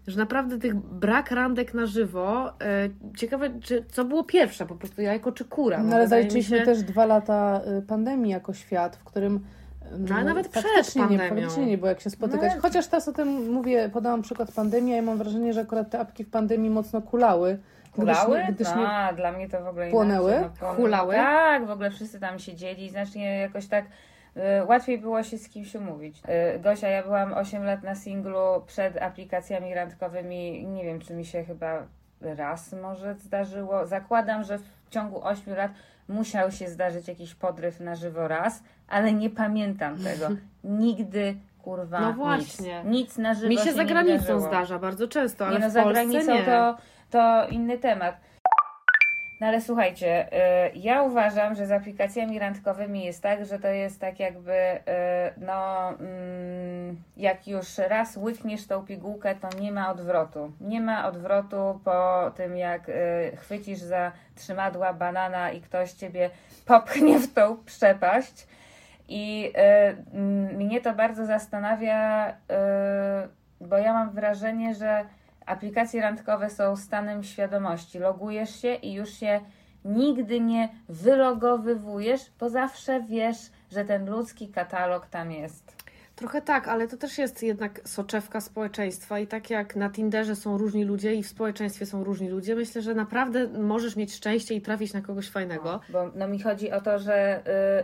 że 0.06 0.18
naprawdę 0.18 0.58
tych 0.58 0.74
brak 0.74 1.30
randek 1.30 1.74
na 1.74 1.86
żywo. 1.86 2.52
E, 2.60 2.88
ciekawe, 3.16 3.50
czy, 3.60 3.84
co 3.92 4.04
było 4.04 4.24
pierwsze, 4.24 4.66
po 4.66 4.74
prostu 4.74 5.02
jajko 5.02 5.32
czy 5.32 5.44
kura. 5.44 5.82
No 5.82 5.94
ale 5.94 6.04
wydaje 6.04 6.24
mi 6.24 6.30
zaliczyliśmy 6.30 6.58
się- 6.58 6.64
też 6.64 6.82
dwa 6.82 7.06
lata 7.06 7.60
y, 7.78 7.82
pandemii 7.82 8.32
jako 8.32 8.54
świat, 8.54 8.96
w 8.96 9.04
którym 9.04 9.40
No, 9.98 10.14
ale 10.14 10.24
nawet 10.24 10.48
przed 10.48 10.62
faktycznie 10.64 11.02
nie, 11.02 11.08
pandemią. 11.08 11.30
faktycznie 11.30 11.66
nie 11.66 11.78
było 11.78 11.88
jak 11.88 12.00
się 12.00 12.10
spotykać. 12.10 12.52
No. 12.56 12.62
Chociaż 12.62 12.86
teraz 12.86 13.08
o 13.08 13.12
tym 13.12 13.52
mówię, 13.52 13.88
podałam 13.92 14.22
przykład 14.22 14.52
pandemii, 14.52 14.92
a 14.92 14.96
ja 14.96 15.02
mam 15.02 15.18
wrażenie, 15.18 15.52
że 15.52 15.60
akurat 15.60 15.90
te 15.90 15.98
apki 15.98 16.24
w 16.24 16.30
pandemii 16.30 16.70
mocno 16.70 17.02
kulały. 17.02 17.58
Gdyż 17.98 18.18
Kulały? 18.18 18.38
nie- 18.38 18.52
gdyż 18.52 18.68
nie- 18.76 18.88
A, 18.88 19.12
dla 19.12 19.32
mnie 19.32 19.48
to 19.48 19.64
w 19.64 19.66
ogóle 19.66 19.90
Płonęły? 19.90 20.30
inaczej. 20.32 20.50
No, 20.62 20.74
Hulały? 20.74 21.14
Tak, 21.14 21.66
w 21.66 21.70
ogóle 21.70 21.90
wszyscy 21.90 22.20
tam 22.20 22.38
siedzieli, 22.38 22.90
znacznie 22.90 23.38
jakoś 23.38 23.66
tak 23.66 23.84
y, 24.36 24.40
łatwiej 24.66 24.98
było 24.98 25.22
się 25.22 25.38
z 25.38 25.48
kimś 25.48 25.74
umówić. 25.74 26.22
Y, 26.56 26.58
Gosia, 26.58 26.88
ja 26.88 27.02
byłam 27.02 27.32
8 27.32 27.64
lat 27.64 27.82
na 27.82 27.94
singlu 27.94 28.38
przed 28.66 29.02
aplikacjami 29.02 29.74
randkowymi, 29.74 30.66
nie 30.66 30.84
wiem, 30.84 31.00
czy 31.00 31.14
mi 31.14 31.24
się 31.24 31.44
chyba 31.44 31.82
raz 32.20 32.72
może 32.82 33.14
zdarzyło. 33.14 33.86
Zakładam, 33.86 34.44
że 34.44 34.58
w 34.58 34.90
ciągu 34.90 35.24
8 35.24 35.54
lat 35.56 35.70
musiał 36.10 36.50
się 36.50 36.68
zdarzyć 36.68 37.08
jakiś 37.08 37.34
podryw 37.34 37.80
na 37.80 37.94
żywo 37.94 38.28
raz, 38.28 38.62
ale 38.88 39.12
nie 39.12 39.30
pamiętam 39.30 39.98
tego. 39.98 40.28
Nigdy, 40.64 41.36
kurwa, 41.62 42.00
No 42.00 42.12
właśnie. 42.12 42.82
Nic, 42.84 43.08
nic 43.08 43.18
na 43.18 43.34
żywo 43.34 43.48
Mi 43.48 43.58
się 43.58 43.64
się 43.64 43.72
za 43.72 43.84
granicą 43.84 44.40
zdarza 44.40 44.78
bardzo 44.78 45.08
często, 45.08 45.46
ale 45.46 45.54
Nie 45.54 45.60
no, 45.60 45.70
w 45.70 45.72
za 45.72 45.84
granicą 45.84 46.34
nie. 46.34 46.42
To, 46.42 46.76
to 47.10 47.48
inny 47.48 47.78
temat. 47.78 48.20
No 49.40 49.46
ale 49.46 49.60
słuchajcie, 49.60 50.26
y, 50.26 50.70
ja 50.74 51.02
uważam, 51.02 51.54
że 51.54 51.66
z 51.66 51.72
aplikacjami 51.72 52.38
randkowymi 52.38 53.04
jest 53.04 53.22
tak, 53.22 53.46
że 53.46 53.58
to 53.58 53.68
jest 53.68 54.00
tak 54.00 54.20
jakby, 54.20 54.52
y, 54.52 54.80
no, 55.36 55.88
mm, 55.88 56.96
jak 57.16 57.48
już 57.48 57.78
raz 57.78 58.16
łykniesz 58.16 58.66
tą 58.66 58.86
pigułkę, 58.86 59.34
to 59.34 59.48
nie 59.60 59.72
ma 59.72 59.90
odwrotu. 59.90 60.52
Nie 60.60 60.80
ma 60.80 61.06
odwrotu 61.06 61.80
po 61.84 62.30
tym, 62.36 62.56
jak 62.56 62.88
y, 62.88 62.92
chwycisz 63.36 63.78
za 63.78 64.12
trzymadła 64.34 64.92
banana 64.92 65.50
i 65.50 65.60
ktoś 65.60 65.92
ciebie 65.92 66.30
popchnie 66.66 67.18
w 67.18 67.34
tą 67.34 67.56
przepaść. 67.64 68.46
I 69.12 69.52
mnie 70.56 70.80
to 70.80 70.94
bardzo 70.94 71.26
zastanawia, 71.26 72.32
bo 73.60 73.78
ja 73.78 73.92
mam 73.92 74.10
wrażenie, 74.10 74.74
że 74.74 75.04
aplikacje 75.50 76.02
randkowe 76.02 76.50
są 76.50 76.76
stanem 76.76 77.22
świadomości. 77.22 77.98
Logujesz 77.98 78.62
się 78.62 78.74
i 78.74 78.92
już 78.92 79.10
się 79.10 79.40
nigdy 79.84 80.40
nie 80.40 80.68
wylogowywujesz, 80.88 82.20
bo 82.40 82.48
zawsze 82.48 83.02
wiesz, 83.02 83.38
że 83.72 83.84
ten 83.84 84.10
ludzki 84.10 84.48
katalog 84.48 85.06
tam 85.06 85.32
jest. 85.32 85.80
Trochę 86.16 86.42
tak, 86.42 86.68
ale 86.68 86.88
to 86.88 86.96
też 86.96 87.18
jest 87.18 87.42
jednak 87.42 87.80
soczewka 87.84 88.40
społeczeństwa 88.40 89.18
i 89.18 89.26
tak 89.26 89.50
jak 89.50 89.76
na 89.76 89.90
Tinderze 89.90 90.36
są 90.36 90.58
różni 90.58 90.84
ludzie 90.84 91.14
i 91.14 91.22
w 91.22 91.26
społeczeństwie 91.28 91.86
są 91.86 92.04
różni 92.04 92.28
ludzie, 92.28 92.56
myślę, 92.56 92.82
że 92.82 92.94
naprawdę 92.94 93.48
możesz 93.48 93.96
mieć 93.96 94.14
szczęście 94.14 94.54
i 94.54 94.60
trafić 94.60 94.92
na 94.92 95.00
kogoś 95.00 95.30
fajnego. 95.30 95.80
Bo 95.88 96.10
no, 96.14 96.28
mi 96.28 96.42
chodzi 96.42 96.72
o 96.72 96.80
to, 96.80 96.98
że 96.98 97.40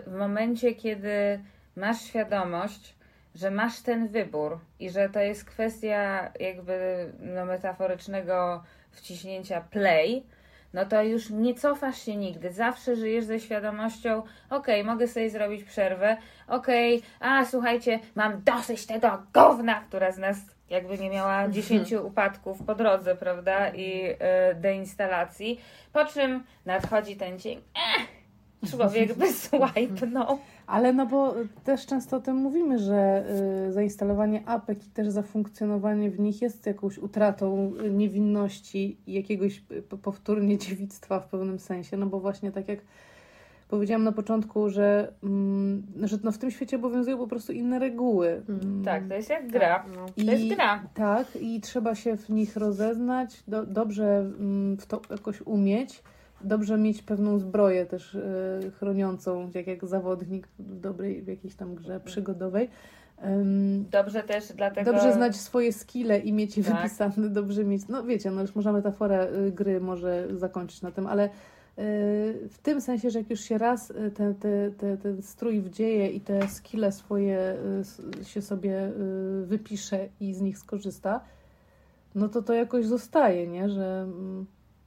y, 0.07 0.11
w 0.11 0.15
momencie, 0.19 0.75
kiedy 0.75 1.41
masz 1.77 2.01
świadomość, 2.01 2.96
że 3.37 3.51
masz 3.51 3.81
ten 3.81 4.09
wybór 4.09 4.59
i 4.81 4.91
że 4.91 5.09
to 5.09 5.21
jest 5.21 5.45
kwestia 5.45 6.33
jakby 6.41 7.07
no, 7.21 7.45
metaforycznego 7.45 8.63
wciśnięcia 8.91 9.61
play, 9.61 10.27
no 10.75 10.87
to 10.87 11.03
już 11.03 11.31
nie 11.31 11.55
cofasz 11.55 12.03
się 12.03 12.17
nigdy. 12.17 12.53
Zawsze 12.53 12.97
żyjesz 12.97 13.25
ze 13.25 13.41
świadomością, 13.41 14.23
okej, 14.51 14.85
mogę 14.85 15.09
sobie 15.09 15.31
zrobić 15.31 15.65
przerwę, 15.65 16.17
okej, 16.49 17.03
a 17.21 17.45
słuchajcie, 17.45 17.99
mam 18.15 18.43
dosyć 18.43 18.87
tego 18.87 19.23
gówna, 19.35 19.75
która 19.75 20.13
z 20.13 20.19
nas 20.19 20.37
jakby 20.71 20.99
nie 20.99 21.11
miała 21.11 21.49
10 21.49 21.93
upadków 21.93 22.63
po 22.63 22.75
drodze, 22.75 23.17
prawda, 23.17 23.69
i 23.69 24.11
y, 24.11 24.17
deinstalacji. 24.55 25.61
Po 25.93 26.05
czym 26.05 26.45
nadchodzi 26.67 27.17
ten 27.17 27.39
dzień, 27.39 27.63
eh, 27.99 28.71
człowiek 28.71 29.15
by 29.19 29.33
swajpnął. 29.33 30.39
Ale 30.67 30.93
no 30.93 31.07
bo 31.07 31.35
też 31.65 31.87
często 31.87 32.17
o 32.17 32.21
tym 32.21 32.37
mówimy, 32.37 32.79
że 32.79 33.25
y, 33.69 33.73
zainstalowanie 33.73 34.49
apek 34.49 34.87
i 34.87 34.91
też 34.91 35.09
zafunkcjonowanie 35.09 36.11
w 36.11 36.21
nich 36.21 36.43
jest 36.43 36.67
jakąś 36.67 36.99
utratą 36.99 37.73
niewinności 37.91 38.99
i 39.07 39.13
jakiegoś 39.13 39.65
powtórnie 40.03 40.59
dziewictwa 40.69 41.21
w 41.21 41.29
pewnym 41.29 41.59
sensie, 41.59 41.97
no 41.97 42.07
bo 42.07 42.21
właśnie 42.21 42.53
tak 42.53 42.69
jak 42.69 42.79
powiedziałam 43.69 44.05
na 44.05 44.13
początku, 44.13 44.71
że, 44.71 45.13
mm, 45.23 45.87
że 46.03 46.19
no 46.25 46.33
w 46.33 46.39
tym 46.39 46.51
świecie 46.51 46.77
obowiązują 46.77 47.19
po 47.19 47.27
prostu 47.27 47.53
inne 47.53 47.79
reguły. 47.79 48.43
Mm, 48.49 48.85
Tak, 48.85 49.09
to 49.09 49.15
jest 49.15 49.31
jak 49.31 49.49
gra. 49.49 49.85
No. 49.97 50.07
To 50.25 50.31
jest 50.33 50.55
gra. 50.55 50.83
Tak, 50.95 51.27
i 51.41 51.61
trzeba 51.61 51.95
się 51.95 52.17
w 52.17 52.29
nich 52.29 52.57
rozeznać, 52.57 53.43
do, 53.49 53.67
dobrze 53.67 54.19
mm, 54.19 54.77
w 54.77 54.87
to 54.87 55.01
jakoś 55.11 55.41
umieć, 55.41 56.03
dobrze 56.47 56.79
mieć 56.79 57.03
pewną 57.03 57.39
zbroję 57.39 57.87
też 57.87 58.15
y, 58.15 58.71
chroniącą, 58.79 59.51
jak, 59.55 59.67
jak 59.67 59.87
zawodnik 59.87 60.49
w 60.59 60.81
dobrej, 60.81 61.23
w 61.23 61.29
jakiejś 61.29 61.55
tam 61.55 61.75
grze 61.75 62.01
przygodowej. 62.01 62.69
Ym, 63.25 63.85
Dobrze 63.91 64.23
też 64.23 64.53
dlatego... 64.53 64.93
Dobrze 64.93 65.13
znać 65.13 65.37
swoje 65.37 65.73
skille 65.73 66.19
i 66.19 66.33
mieć 66.33 66.57
je 66.59 66.65
Tak. 66.65 66.77
wypisane, 66.77 67.29
dobrze 67.29 67.65
mieć, 67.65 67.89
no 67.89 68.05
wiecie, 68.05 68.31
no 68.31 68.41
już 68.41 68.55
można 68.55 68.73
metaforę 68.73 69.29
y, 69.33 69.53
gry 69.53 69.81
może 69.81 70.29
zakończyć 70.37 70.83
na 70.83 70.91
tym, 70.91 71.07
ale 71.07 71.25
y, 71.25 71.31
w 72.51 72.59
tym 72.63 72.81
sensie, 72.81 73.11
że 73.11 73.19
jak 73.19 73.31
już 73.31 73.41
się 73.41 73.59
raz 73.59 73.93
ten, 74.15 74.35
te, 74.35 74.71
te, 74.71 74.97
ten 74.97 75.23
strój 75.23 75.61
wdzieje 75.61 76.11
i 76.11 76.21
te 76.21 76.49
skille 76.49 76.93
swoje 76.93 77.57
y, 78.21 78.25
się 78.25 78.43
sobie 78.43 78.89
y, 78.89 79.47
wypisze 79.47 80.09
i 80.21 80.35
z 80.35 80.41
nich 80.41 80.59
skorzysta, 80.59 81.21
no 82.15 82.29
to 82.29 82.43
to 82.43 82.55
jakoś 82.55 82.87
zostaje, 82.87 83.47
nie? 83.47 83.69
Że, 83.69 84.03
mm, 84.03 84.47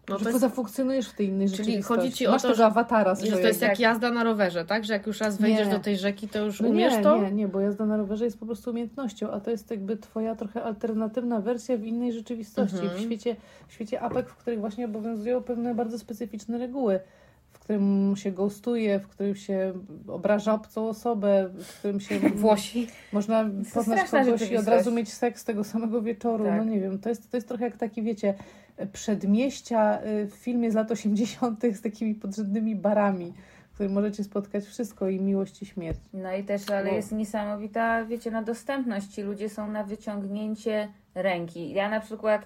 No 0.10 0.17
że 0.17 0.24
to 0.24 0.30
jest- 0.30 0.41
zafunkcjonujesz 0.41 1.10
w 1.10 1.13
tej 1.13 1.28
innej 1.28 1.48
Czyli 1.48 1.58
rzeczywistości. 1.58 2.02
chodzi 2.02 2.13
ci 2.13 2.28
o 2.28 2.32
Masz 2.32 2.41
to, 2.41 2.48
tego 2.48 2.58
że- 2.58 2.65
awatara 2.65 3.15
Że 3.15 3.32
to 3.32 3.39
jest 3.48 3.62
jak 3.62 3.80
jazda 3.80 4.12
na 4.12 4.24
rowerze, 4.24 4.65
tak? 4.65 4.86
Że 4.86 4.93
jak 4.93 5.08
już 5.08 5.19
raz 5.19 5.38
wejdziesz 5.38 5.67
Nie. 5.67 5.74
do 5.74 5.80
tej 5.80 5.98
rzeki, 5.98 6.28
to 6.28 6.45
już 6.45 6.62
No 6.62 6.67
umiesz 6.69 6.93
nie, 6.98 7.02
to? 7.04 7.17
Nie, 7.24 7.32
nie, 7.32 7.48
bo 7.48 7.60
jazda 7.60 7.86
na 7.86 7.98
rowerze 7.98 8.26
jest 8.26 8.39
po 8.39 8.45
prostu 8.45 8.69
umiejętnością, 8.72 9.32
a 9.32 9.39
to 9.39 9.52
jest 9.52 9.72
jakby 9.72 9.98
twoja 9.98 10.36
trochę 10.36 10.63
alternatywna 10.63 11.41
wersja 11.41 11.78
w 11.78 11.84
innej 11.84 12.13
rzeczywistości. 12.13 12.78
Mhm. 12.78 12.98
W 12.98 13.02
świecie, 13.02 13.36
w 13.67 13.74
świecie 13.74 14.02
apek, 14.02 14.30
w 14.30 14.36
których 14.36 14.60
właśnie 14.60 14.86
obowiązują 14.86 15.43
pewne 15.43 15.76
bardzo 15.76 16.00
specyficzne 16.00 16.58
reguły, 16.58 17.00
w 17.52 17.60
którym 17.60 18.13
się 18.17 18.32
ghostuje, 18.32 19.00
w 19.00 19.08
którym 19.08 19.36
się 19.36 19.74
obraża 20.08 20.54
obcą 20.54 20.89
osobę, 20.89 21.50
w 21.60 21.80
którym 21.80 22.00
się 22.00 22.19
Włosi. 22.36 22.88
można 23.13 23.43
to 23.43 23.50
poznać 23.74 24.10
kogoś 24.10 24.52
i 24.52 24.58
od 24.58 24.67
razu 24.67 24.91
mieć 24.91 25.13
seks 25.13 25.45
tego 25.45 25.63
samego 25.63 26.02
wieczoru. 26.02 26.45
Tak. 26.45 26.58
No 26.58 26.63
nie 26.63 26.80
wiem, 26.80 27.00
to 27.00 27.10
jest, 27.10 27.32
to 27.32 27.38
jest 27.38 27.48
trochę 27.48 27.65
jak 27.65 27.78
taki, 27.78 28.02
wiecie, 28.04 28.34
przedmieścia 28.87 29.99
y, 30.05 30.25
w 30.27 30.33
filmie 30.33 30.71
z 30.71 30.75
lat 30.75 30.91
80. 30.91 31.61
z 31.73 31.81
takimi 31.81 32.15
podrzędnymi 32.15 32.75
barami, 32.75 33.33
w 33.71 33.73
którym 33.73 33.91
możecie 33.93 34.23
spotkać 34.23 34.65
wszystko 34.65 35.09
i 35.09 35.19
miłość 35.19 35.61
i 35.61 35.65
śmierć. 35.65 35.99
No 36.13 36.35
i 36.35 36.43
też, 36.43 36.69
ale 36.69 36.89
No. 36.89 36.95
jest 36.95 37.11
niesamowita, 37.11 38.05
wiecie, 38.05 38.31
na 38.31 38.41
dostępność. 38.43 39.07
Ci 39.07 39.21
ludzie 39.21 39.49
są 39.49 39.71
na 39.71 39.83
wyciągnięcie 39.83 40.87
ręki. 41.15 41.73
Ja 41.73 41.89
na 41.89 41.99
przykład 41.99 42.45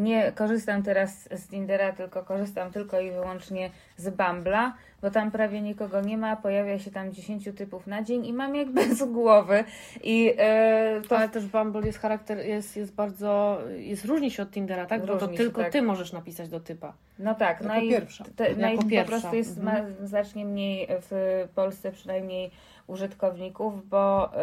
nie 0.00 0.32
korzystam 0.32 0.82
teraz 0.82 1.28
z 1.32 1.48
Tindera, 1.48 1.92
tylko 1.92 2.22
korzystam 2.22 2.72
tylko 2.72 3.00
i 3.00 3.10
wyłącznie 3.10 3.70
z 3.96 4.10
Bambla, 4.10 4.74
bo 5.02 5.10
tam 5.10 5.30
prawie 5.30 5.62
nikogo 5.62 6.00
nie 6.00 6.18
ma, 6.18 6.36
pojawia 6.36 6.78
się 6.78 6.90
tam 6.90 7.12
10 7.12 7.48
typów 7.56 7.86
na 7.86 8.02
dzień 8.02 8.26
i 8.26 8.32
mam 8.32 8.54
jakby 8.54 8.94
z 8.96 9.04
głowy. 9.04 9.64
I 10.02 10.34
e, 10.38 11.00
to 11.08 11.18
Ale 11.18 11.28
też 11.28 11.46
Bumble 11.46 11.86
jest 11.86 11.98
charakter, 11.98 12.38
jest, 12.38 12.76
jest 12.76 12.94
bardzo, 12.94 13.58
jest 13.76 14.04
różni 14.04 14.30
się 14.30 14.42
od 14.42 14.50
Tindera, 14.50 14.86
tak? 14.86 15.00
Bo 15.00 15.06
to 15.06 15.12
Różni 15.12 15.36
się, 15.36 15.42
tylko 15.42 15.62
tak. 15.62 15.72
ty 15.72 15.82
możesz 15.82 16.12
napisać 16.12 16.48
do 16.48 16.60
typa. 16.60 16.92
No 17.18 17.34
tak, 17.34 17.60
no 17.60 17.74
Jako 17.74 17.86
i, 17.86 17.90
pierwsza. 17.90 18.24
Te, 18.36 18.56
no 18.56 18.68
i 18.68 18.70
Jako 18.70 18.82
po 18.82 18.88
pierwsza, 18.88 19.10
prostu 19.10 19.36
jest 19.36 19.58
mhm. 19.58 19.84
ma, 19.84 20.06
znacznie 20.06 20.44
mniej 20.44 20.88
w 20.90 21.48
Polsce 21.54 21.92
przynajmniej 21.92 22.50
użytkowników, 22.86 23.88
bo 23.88 24.30
y, 24.34 24.38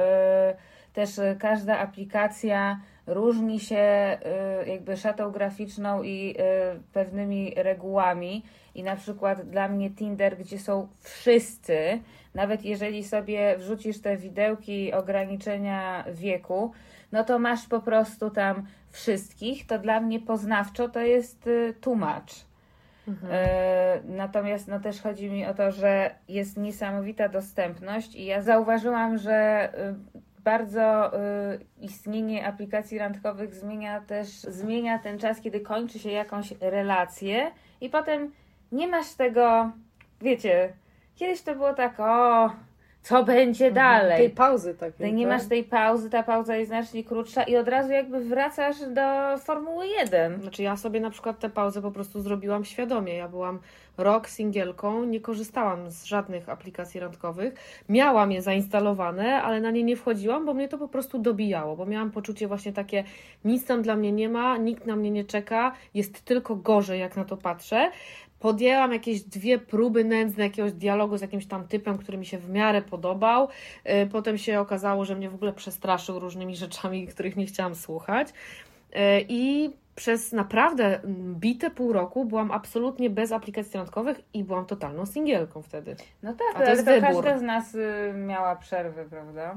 też 0.93 1.09
każda 1.39 1.79
aplikacja 1.79 2.79
różni 3.09 3.59
się 3.59 4.17
y, 4.65 4.69
jakby 4.69 4.97
szatą 4.97 5.31
graficzną 5.31 6.03
i 6.03 6.35
y, 6.39 6.93
pewnymi 6.93 7.53
regułami. 7.55 8.43
I 8.75 8.83
na 8.83 8.95
przykład 8.95 9.49
dla 9.49 9.69
mnie 9.69 9.89
Tinder, 9.89 10.37
gdzie 10.37 10.59
są 10.59 10.87
wszyscy, 10.99 11.99
nawet 12.35 12.65
jeżeli 12.65 13.03
sobie 13.03 13.55
wrzucisz 13.57 14.01
te 14.01 14.17
widełki 14.17 14.93
ograniczenia 14.93 16.05
wieku, 16.11 16.71
no 17.11 17.23
to 17.23 17.39
masz 17.39 17.67
po 17.67 17.81
prostu 17.81 18.29
tam 18.29 18.65
wszystkich, 18.91 19.67
to 19.67 19.79
dla 19.79 20.01
mnie 20.01 20.19
poznawczo 20.19 20.89
to 20.89 20.99
jest 20.99 21.47
y, 21.47 21.73
tłumacz. 21.81 22.49
E, 23.31 24.01
Natomiast 24.05 24.67
no, 24.67 24.79
też 24.79 25.01
chodzi 25.01 25.29
mi 25.29 25.45
o 25.45 25.53
to, 25.53 25.71
że 25.71 26.15
jest 26.27 26.57
niesamowita 26.57 27.29
dostępność 27.29 28.15
i 28.15 28.25
ja 28.25 28.41
zauważyłam, 28.41 29.17
że 29.17 29.69
bardzo 30.49 31.11
y, 31.13 31.19
istnienie 31.81 32.47
aplikacji 32.47 32.97
randkowych 32.97 33.55
zmienia 33.55 34.01
też 34.01 34.27
zmienia 34.27 34.99
ten 34.99 35.19
czas, 35.19 35.41
kiedy 35.41 35.59
kończy 35.59 35.99
się 35.99 36.11
jakąś 36.11 36.51
relację 36.61 37.51
i 37.81 37.89
potem 37.89 38.31
nie 38.71 38.87
masz 38.87 39.13
tego, 39.13 39.71
wiecie, 40.21 40.73
kiedyś 41.15 41.41
to 41.41 41.55
było 41.55 41.73
tak, 41.73 41.99
o, 41.99 42.49
co 43.01 43.23
będzie 43.23 43.71
dalej? 43.71 44.17
Tej 44.17 44.29
pauzy 44.29 44.75
takiej. 44.75 45.09
I 45.09 45.13
nie 45.13 45.27
tak? 45.27 45.37
masz 45.37 45.47
tej 45.49 45.63
pauzy, 45.63 46.09
ta 46.09 46.23
pauza 46.23 46.55
jest 46.55 46.69
znacznie 46.69 47.03
krótsza 47.03 47.43
i 47.43 47.57
od 47.57 47.67
razu 47.67 47.91
jakby 47.91 48.25
wracasz 48.25 48.77
do 48.79 49.37
Formuły 49.37 49.87
1. 49.87 50.41
Znaczy 50.41 50.63
ja 50.63 50.77
sobie 50.77 50.99
na 50.99 51.09
przykład 51.09 51.39
tę 51.39 51.49
pauzę 51.49 51.81
po 51.81 51.91
prostu 51.91 52.21
zrobiłam 52.21 52.65
świadomie. 52.65 53.15
Ja 53.15 53.27
byłam 53.27 53.59
rok 53.97 54.29
singielką, 54.29 55.03
nie 55.03 55.19
korzystałam 55.19 55.91
z 55.91 56.03
żadnych 56.03 56.49
aplikacji 56.49 56.99
randkowych. 56.99 57.53
Miałam 57.89 58.31
je 58.31 58.41
zainstalowane, 58.41 59.41
ale 59.41 59.61
na 59.61 59.71
nie 59.71 59.83
nie 59.83 59.95
wchodziłam, 59.95 60.45
bo 60.45 60.53
mnie 60.53 60.67
to 60.67 60.77
po 60.77 60.87
prostu 60.87 61.19
dobijało, 61.19 61.75
bo 61.75 61.85
miałam 61.85 62.11
poczucie 62.11 62.47
właśnie 62.47 62.73
takie, 62.73 63.03
nic 63.45 63.65
tam 63.65 63.81
dla 63.81 63.95
mnie 63.95 64.11
nie 64.11 64.29
ma, 64.29 64.57
nikt 64.57 64.85
na 64.85 64.95
mnie 64.95 65.11
nie 65.11 65.25
czeka, 65.25 65.71
jest 65.93 66.21
tylko 66.21 66.55
gorzej, 66.55 66.99
jak 66.99 67.15
na 67.15 67.25
to 67.25 67.37
patrzę. 67.37 67.91
Podjęłam 68.39 68.93
jakieś 68.93 69.21
dwie 69.21 69.59
próby 69.59 70.03
nędzne 70.03 70.43
jakiegoś 70.43 70.73
dialogu 70.73 71.17
z 71.17 71.21
jakimś 71.21 71.45
tam 71.45 71.67
typem, 71.67 71.97
który 71.97 72.17
mi 72.17 72.25
się 72.25 72.37
w 72.37 72.49
miarę 72.49 72.81
podobał. 72.81 73.47
Yy, 73.85 74.07
Potem 74.07 74.37
się 74.37 74.59
okazało, 74.59 75.05
że 75.05 75.15
mnie 75.15 75.29
w 75.29 75.35
ogóle 75.35 75.53
przestraszył 75.53 76.19
różnymi 76.19 76.55
rzeczami, 76.55 77.07
których 77.13 77.35
nie 77.35 77.45
chciałam 77.45 77.75
słuchać. 77.75 78.27
Yy, 78.93 78.99
I 79.29 79.69
przez 79.99 80.31
naprawdę 80.31 80.99
bite 81.35 81.69
pół 81.71 81.93
roku 81.93 82.25
byłam 82.25 82.51
absolutnie 82.51 83.09
bez 83.09 83.31
aplikacji 83.31 83.77
randkowych 83.77 84.21
i 84.33 84.43
byłam 84.43 84.65
totalną 84.65 85.05
singielką 85.05 85.61
wtedy. 85.61 85.95
No 86.23 86.29
A 86.29 86.33
tak, 86.33 86.53
to 86.53 86.57
ale 86.57 86.69
jest 86.71 86.85
to 86.85 87.01
każda 87.01 87.37
z 87.37 87.41
nas 87.41 87.75
y, 87.75 88.13
miała 88.15 88.55
przerwy, 88.55 89.05
prawda? 89.09 89.55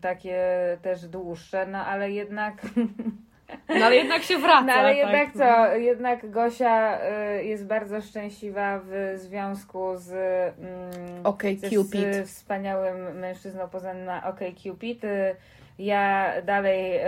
Takie 0.00 0.38
też 0.82 1.08
dłuższe, 1.08 1.66
no 1.66 1.78
ale 1.78 2.10
jednak. 2.10 2.62
No 3.68 3.86
ale 3.86 3.96
jednak 3.96 4.22
się 4.22 4.38
wraca. 4.38 4.62
No 4.66 4.72
ale 4.72 4.88
tak, 4.88 4.96
jednak 4.96 5.34
no. 5.34 5.40
co? 5.44 5.76
Jednak 5.76 6.30
Gosia 6.30 6.98
y, 7.38 7.44
jest 7.44 7.66
bardzo 7.66 8.00
szczęśliwa 8.00 8.80
w 8.84 9.12
związku 9.16 9.92
z. 9.96 10.10
Mm, 10.58 11.26
Okej, 11.26 11.56
ze 11.58 11.70
Cupid. 11.70 12.14
Z 12.14 12.28
wspaniałym 12.30 13.18
mężczyzną 13.18 13.68
poza 13.68 13.94
na 13.94 14.26
OK 14.28 14.40
Cupid. 14.62 15.04
Y, 15.04 15.36
Ja 15.78 16.32
dalej 16.42 16.96
y, 16.96 17.00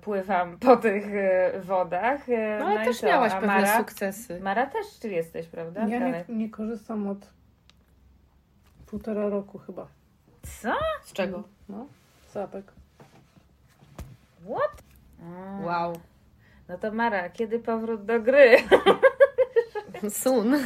pływam 0.00 0.58
po 0.58 0.76
tych 0.76 1.06
y, 1.06 1.60
wodach. 1.60 2.28
y, 2.28 2.56
No 2.60 2.66
ale 2.66 2.82
i 2.82 2.84
też 2.84 3.02
miałaś 3.02 3.32
pewne 3.32 3.46
Mara? 3.46 3.78
sukcesy. 3.78 4.40
Mara 4.40 4.66
też 4.66 4.86
czy 5.02 5.08
jesteś, 5.08 5.46
prawda? 5.46 5.80
Ja 5.80 5.98
nie, 5.98 6.24
nie 6.28 6.50
korzystam 6.50 7.08
od 7.08 7.18
półtora 8.86 9.28
roku 9.28 9.58
chyba. 9.58 9.86
Co? 10.62 10.72
Z 11.04 11.12
czego? 11.12 11.42
No, 11.68 11.86
zapek. 12.32 12.64
What? 14.44 14.82
A. 15.22 15.64
Wow. 15.64 15.92
No 16.68 16.78
to 16.78 16.92
Mara, 16.92 17.30
kiedy 17.30 17.58
powrót 17.58 18.04
do 18.04 18.20
gry? 18.20 18.56
Sun. 20.10 20.56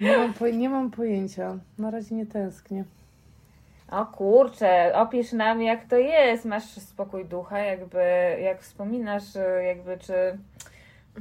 Nie 0.00 0.16
mam, 0.16 0.34
po, 0.34 0.48
nie 0.48 0.68
mam 0.68 0.90
pojęcia. 0.90 1.58
Na 1.78 1.90
razie 1.90 2.14
nie 2.14 2.26
tęsknię. 2.26 2.84
O 3.90 4.06
kurczę, 4.06 4.92
opisz 4.94 5.32
nam 5.32 5.62
jak 5.62 5.84
to 5.84 5.96
jest. 5.96 6.44
Masz 6.44 6.64
spokój 6.64 7.24
ducha, 7.24 7.58
jakby 7.58 8.02
jak 8.40 8.60
wspominasz, 8.60 9.34
jakby 9.66 9.98
czy. 9.98 10.38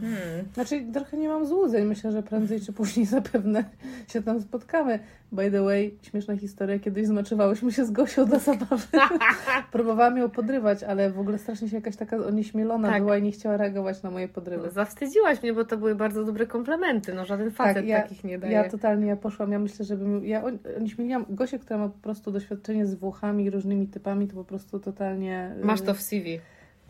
Hmm. 0.01 0.45
Znaczy, 0.53 0.85
trochę 0.93 1.17
nie 1.17 1.27
mam 1.29 1.45
złudzeń. 1.45 1.85
Myślę, 1.85 2.11
że 2.11 2.23
prędzej 2.23 2.61
czy 2.61 2.73
później 2.73 3.05
zapewne 3.17 3.63
się 4.07 4.23
tam 4.23 4.41
spotkamy. 4.41 4.99
By 5.31 5.51
the 5.51 5.61
way, 5.61 5.97
śmieszna 6.01 6.37
historia. 6.37 6.79
Kiedyś 6.79 7.07
zmaczowałyśmy 7.07 7.71
się 7.71 7.85
z 7.85 7.91
Gosią 7.91 8.25
dla 8.25 8.39
zabawy. 8.39 8.83
Próbowałam 9.71 10.17
ją 10.17 10.29
podrywać, 10.29 10.83
ale 10.83 11.11
w 11.11 11.19
ogóle 11.19 11.37
strasznie 11.37 11.69
się 11.69 11.75
jakaś 11.75 11.95
taka 11.95 12.17
onieśmielona 12.17 12.89
Tak. 12.89 13.01
była 13.03 13.17
i 13.17 13.21
nie 13.23 13.31
chciała 13.31 13.57
reagować 13.57 14.03
na 14.03 14.11
moje 14.11 14.27
podrywy. 14.27 14.69
Zawstydziłaś 14.69 15.43
mnie, 15.43 15.53
bo 15.53 15.65
to 15.65 15.77
były 15.77 15.95
bardzo 15.95 16.23
dobre 16.23 16.47
komplementy. 16.47 17.13
No 17.13 17.25
żaden 17.25 17.51
facet 17.51 17.85
ja, 17.85 18.01
takich 18.01 18.23
nie 18.23 18.39
daje. 18.39 18.53
Ja 18.53 18.69
totalnie 18.69 19.07
ja 19.07 19.15
poszłam, 19.15 19.51
ja 19.51 19.59
myślę, 19.59 19.85
żebym. 19.85 20.25
Ja 20.25 20.43
on- 20.43 20.57
onieśmieliłam 20.77 21.25
Gosię, 21.29 21.59
która 21.59 21.77
ma 21.79 21.89
po 21.89 21.99
prostu 21.99 22.31
doświadczenie 22.31 22.85
z 22.85 22.95
Włochami 22.95 23.45
i 23.45 23.49
różnymi 23.49 23.87
typami, 23.87 24.27
to 24.27 24.33
po 24.35 24.43
prostu 24.43 24.79
totalnie. 24.79 25.55
y, 25.61 25.65
Masz 25.65 25.81
to 25.81 25.93
w 25.93 26.01
CV. 26.01 26.39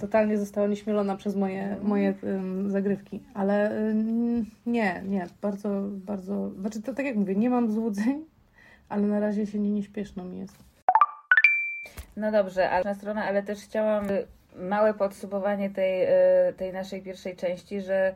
Totalnie 0.04 0.38
została 0.38 0.68
nieśmielona 0.68 1.16
przez 1.16 1.36
moje, 1.36 1.78
moje 1.82 2.14
ym, 2.24 2.70
zagrywki. 2.72 3.24
Ale 3.34 3.72
ym, 3.72 4.46
nie, 4.66 5.04
nie, 5.06 5.28
bardzo, 5.42 5.70
bardzo. 5.92 6.50
Znaczy, 6.50 6.82
to 6.82 6.94
tak 6.94 7.06
jak 7.06 7.16
mówię, 7.16 7.36
nie 7.36 7.50
mam 7.50 7.72
złudzeń, 7.72 8.26
ale 8.90 9.08
na 9.08 9.20
razie 9.20 9.46
się 9.48 9.60
nie, 9.60 9.72
nie 9.72 9.84
śpieszno 9.84 10.26
mi 10.26 10.40
jest. 10.40 10.64
No 12.18 12.32
dobrze, 12.32 12.70
ale 12.70 12.84
na 12.84 12.94
stronę, 12.94 13.24
ale 13.24 13.44
też 13.44 13.60
chciałam 13.60 14.10
y, 14.10 14.26
małe 14.56 14.94
podsumowanie 14.94 15.70
tej, 15.70 16.04
y, 16.04 16.54
tej 16.58 16.74
naszej 16.74 17.02
pierwszej 17.02 17.36
części, 17.36 17.82
że 17.82 18.16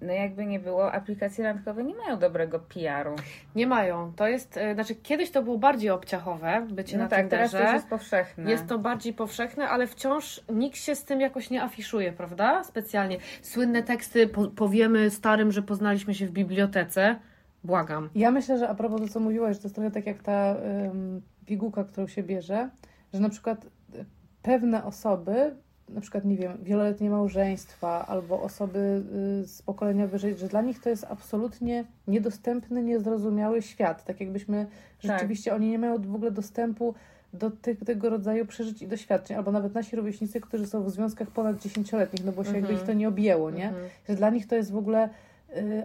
no 0.00 0.12
jakby 0.12 0.46
nie 0.46 0.60
było, 0.60 0.92
aplikacje 0.92 1.44
randkowe 1.44 1.84
nie 1.84 1.94
mają 1.94 2.18
dobrego 2.18 2.58
PR-u. 2.58 3.14
Nie 3.54 3.66
mają. 3.66 4.12
To 4.16 4.28
jest, 4.28 4.56
e, 4.56 4.74
znaczy 4.74 4.94
kiedyś 4.94 5.30
to 5.30 5.42
było 5.42 5.58
bardziej 5.58 5.90
obciachowe, 5.90 6.66
bycie 6.70 6.96
No 6.96 7.02
na 7.02 7.08
tak, 7.08 7.28
teraz 7.28 7.50
Tinderze. 7.50 7.58
to 7.58 7.72
już 7.72 7.74
jest 7.74 7.88
powszechne. 7.88 8.50
Jest 8.50 8.66
to 8.66 8.78
bardziej 8.78 9.12
powszechne, 9.12 9.68
ale 9.68 9.86
wciąż 9.86 10.40
nikt 10.52 10.76
się 10.76 10.94
z 10.94 11.04
tym 11.04 11.20
jakoś 11.20 11.50
nie 11.50 11.62
afiszuje, 11.62 12.12
prawda? 12.12 12.64
Specjalnie. 12.64 13.18
Słynne 13.42 13.82
teksty, 13.82 14.26
po, 14.26 14.46
powiemy 14.46 15.10
starym, 15.10 15.52
że 15.52 15.62
poznaliśmy 15.62 16.14
się 16.14 16.26
w 16.26 16.30
bibliotece. 16.30 17.16
Błagam. 17.64 18.10
Ja 18.14 18.30
myślę, 18.30 18.58
że 18.58 18.68
a 18.68 18.74
propos 18.74 19.00
to, 19.00 19.08
co 19.08 19.20
mówiłaś, 19.20 19.56
że 19.56 19.62
to 19.62 19.66
jest 19.66 19.74
trochę 19.74 19.90
tak 19.90 20.06
jak 20.06 20.22
ta 20.22 20.54
um, 20.54 21.22
pigułka, 21.46 21.84
którą 21.84 22.06
się 22.06 22.22
bierze, 22.22 22.70
że 23.14 23.20
na 23.20 23.28
przykład 23.28 23.64
y, 23.64 24.04
pewne 24.42 24.84
osoby, 24.84 25.56
na 25.94 26.00
przykład, 26.00 26.24
nie 26.24 26.36
wiem, 26.36 26.58
wieloletnie 26.62 27.10
małżeństwa 27.10 28.06
albo 28.06 28.42
osoby 28.42 29.02
y, 29.42 29.46
z 29.46 29.62
pokolenia 29.62 30.06
wyżej, 30.06 30.34
że 30.36 30.48
dla 30.48 30.62
nich 30.62 30.80
to 30.80 30.88
jest 30.88 31.06
absolutnie 31.10 31.84
niedostępny, 32.08 32.82
niezrozumiały 32.82 33.62
świat. 33.62 34.04
Tak 34.04 34.20
jakbyśmy 34.20 34.66
Tak. 34.66 35.12
rzeczywiście, 35.12 35.54
oni 35.54 35.70
nie 35.70 35.78
mają 35.78 35.98
w 36.02 36.14
ogóle 36.14 36.30
dostępu 36.30 36.94
do 37.32 37.50
tych, 37.50 37.84
tego 37.84 38.10
rodzaju 38.10 38.46
przeżyć 38.46 38.82
i 38.82 38.86
doświadczeń, 38.88 39.36
albo 39.36 39.52
nawet 39.52 39.74
nasi 39.74 39.96
rówieśnicy, 39.96 40.40
którzy 40.40 40.66
są 40.66 40.82
w 40.82 40.90
związkach 40.90 41.30
ponad 41.30 41.62
dziesięcioletnich, 41.62 42.24
no 42.24 42.32
bo 42.32 42.44
się 42.44 42.50
jakby 42.52 42.68
Mhm. 42.68 42.80
ich 42.80 42.86
to 42.86 42.92
nie 42.92 43.08
objęło, 43.08 43.50
nie? 43.50 43.68
Mhm. 43.68 43.84
Że 44.08 44.14
dla 44.14 44.30
nich 44.30 44.46
to 44.46 44.56
jest 44.56 44.72
w 44.72 44.76
ogóle 44.76 45.08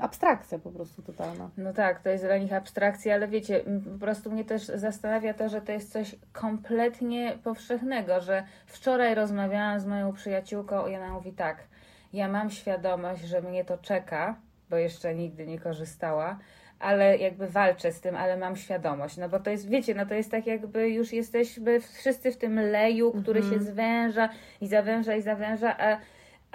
abstrakcja 0.02 0.60
po 0.60 0.72
prostu 0.72 1.02
totalna. 1.02 1.50
No 1.58 1.74
tak, 1.74 2.00
to 2.00 2.10
jest 2.10 2.24
dla 2.24 2.38
nich 2.38 2.54
abstrakcja, 2.54 3.14
ale 3.14 3.28
wiecie, 3.28 3.64
po 3.94 4.00
prostu 4.00 4.32
mnie 4.32 4.46
też 4.46 4.66
zastanawia 4.66 5.34
to, 5.34 5.50
że 5.50 5.62
to 5.62 5.72
jest 5.72 5.92
coś 5.92 6.16
kompletnie 6.34 7.38
powszechnego, 7.44 8.22
że 8.22 8.44
wczoraj 8.66 9.16
rozmawiałam 9.16 9.80
z 9.80 9.86
moją 9.86 10.14
przyjaciółką 10.14 10.88
i 10.88 10.96
ona 10.96 11.14
mówi 11.14 11.34
tak, 11.34 11.58
ja 12.14 12.28
mam 12.28 12.50
świadomość, 12.50 13.24
że 13.24 13.42
mnie 13.42 13.66
to 13.66 13.78
czeka, 13.78 14.36
bo 14.70 14.78
jeszcze 14.78 15.16
nigdy 15.16 15.48
nie 15.48 15.60
korzystała, 15.60 16.40
ale 16.80 17.18
jakby 17.18 17.48
walczę 17.48 17.92
z 17.92 18.02
tym, 18.02 18.16
ale 18.16 18.38
mam 18.38 18.56
świadomość, 18.56 19.18
no 19.18 19.30
bo 19.30 19.40
to 19.40 19.50
jest, 19.50 19.70
wiecie, 19.70 19.96
no 19.96 20.06
to 20.06 20.14
jest 20.14 20.32
tak 20.32 20.48
jakby 20.48 20.90
już 20.90 21.14
jesteśmy 21.14 21.80
wszyscy 21.80 22.32
w 22.32 22.38
tym 22.38 22.60
leju, 22.60 23.12
który 23.22 23.44
się 23.44 23.60
zwęża 23.60 24.30
i 24.62 24.68
zawęża 24.68 25.16
i 25.16 25.22
zawęża, 25.22 25.78
a 25.78 25.98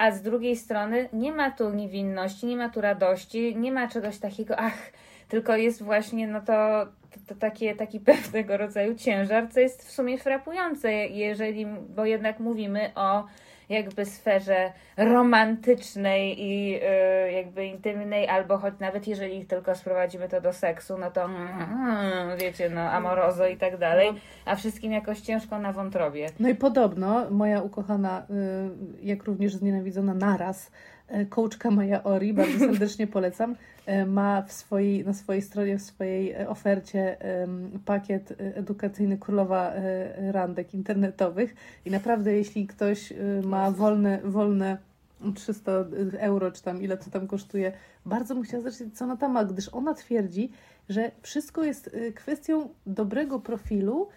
a 0.01 0.11
z 0.11 0.23
drugiej 0.23 0.57
strony 0.57 1.09
nie 1.13 1.33
ma 1.33 1.51
tu 1.51 1.71
niewinności, 1.71 2.47
nie 2.47 2.57
ma 2.57 2.69
tu 2.69 2.81
radości, 2.81 3.57
nie 3.57 3.73
ma 3.73 3.89
czegoś 3.89 4.19
takiego, 4.19 4.55
ach, 4.59 4.93
tylko 5.29 5.57
jest 5.57 5.83
właśnie 5.83 6.27
no 6.27 6.41
to, 6.41 6.87
to, 7.11 7.21
to 7.29 7.35
takie, 7.35 7.75
taki 7.75 8.01
pewnego 8.01 8.57
rodzaju 8.57 8.95
ciężar, 8.95 9.49
co 9.53 9.61
jest 9.61 9.89
w 9.89 9.91
sumie 9.91 10.19
frapujące, 10.19 10.93
jeżeli, 10.93 11.67
bo 11.67 12.05
jednak 12.05 12.41
mówimy 12.41 12.91
o 12.95 13.25
jakby 13.71 14.05
sferze 14.05 14.73
romantycznej 14.97 16.43
i 16.43 16.77
y, 17.29 17.33
jakby 17.33 17.67
intymnej, 17.67 18.29
albo 18.29 18.59
choć 18.59 18.75
nawet 18.81 19.09
jeżeli 19.09 19.47
tylko 19.47 19.75
sprowadzimy 19.75 20.29
to 20.29 20.41
do 20.41 20.53
seksu, 20.53 20.99
no 20.99 21.11
to 21.11 21.25
mm, 21.25 22.39
wiecie, 22.39 22.71
no 22.71 22.81
amorozo 22.81 23.47
i 23.47 23.57
tak 23.57 23.79
dalej, 23.79 24.11
a 24.45 24.57
wszystkim 24.57 24.93
jakoś 24.93 25.21
ciężko 25.21 25.59
na 25.59 25.73
wątrobie. 25.73 26.27
No 26.41 26.49
i 26.49 26.55
podobno 26.55 27.31
moja 27.31 27.63
ukochana, 27.63 28.27
y, 28.31 29.07
jak 29.07 29.25
również 29.25 29.55
znienawidzona 29.55 30.15
naraz, 30.15 30.71
y, 31.15 31.27
coachka 31.27 31.71
Maja 31.71 32.03
Ori, 32.03 32.33
bardzo 32.33 32.59
serdecznie 32.69 33.07
polecam, 33.07 33.53
y, 33.53 33.57
ma 34.07 34.43
w 34.43 34.53
swojej, 34.53 35.05
na 35.05 35.15
swojej 35.15 35.43
stronie, 35.43 35.79
w 35.79 35.83
swojej 35.83 36.33
e, 36.33 36.49
ofercie 36.49 37.17
pakiet 37.85 38.31
y, 38.31 38.37
edukacyjny 38.57 39.19
Królowa 39.19 39.73
Randek 40.33 40.75
internetowych. 40.75 41.55
I 41.85 41.91
naprawdę 41.91 42.33
jeśli 42.33 42.67
ktoś 42.67 43.13
ma 43.43 43.71
wolne, 43.71 44.21
wolne 44.25 44.79
300 45.35 45.73
euro, 46.19 46.53
czy 46.53 46.63
tam 46.63 46.83
ile 46.83 46.97
to 46.97 47.11
tam 47.11 47.27
kosztuje, 47.27 47.73
bardzo 48.07 48.35
bym 48.35 48.45
chciała 48.45 48.63
zobaczyć, 48.63 48.99
co 48.99 49.05
ona 49.05 49.17
tam 49.17 49.33
ma, 49.33 49.45
gdyż 49.45 49.69
ona 49.69 49.95
twierdzi, 49.95 50.51
że 50.89 51.11
wszystko 51.23 51.65
jest 51.65 51.97
kwestią 52.15 52.69
dobrego 52.87 53.41
profilu 53.41 54.09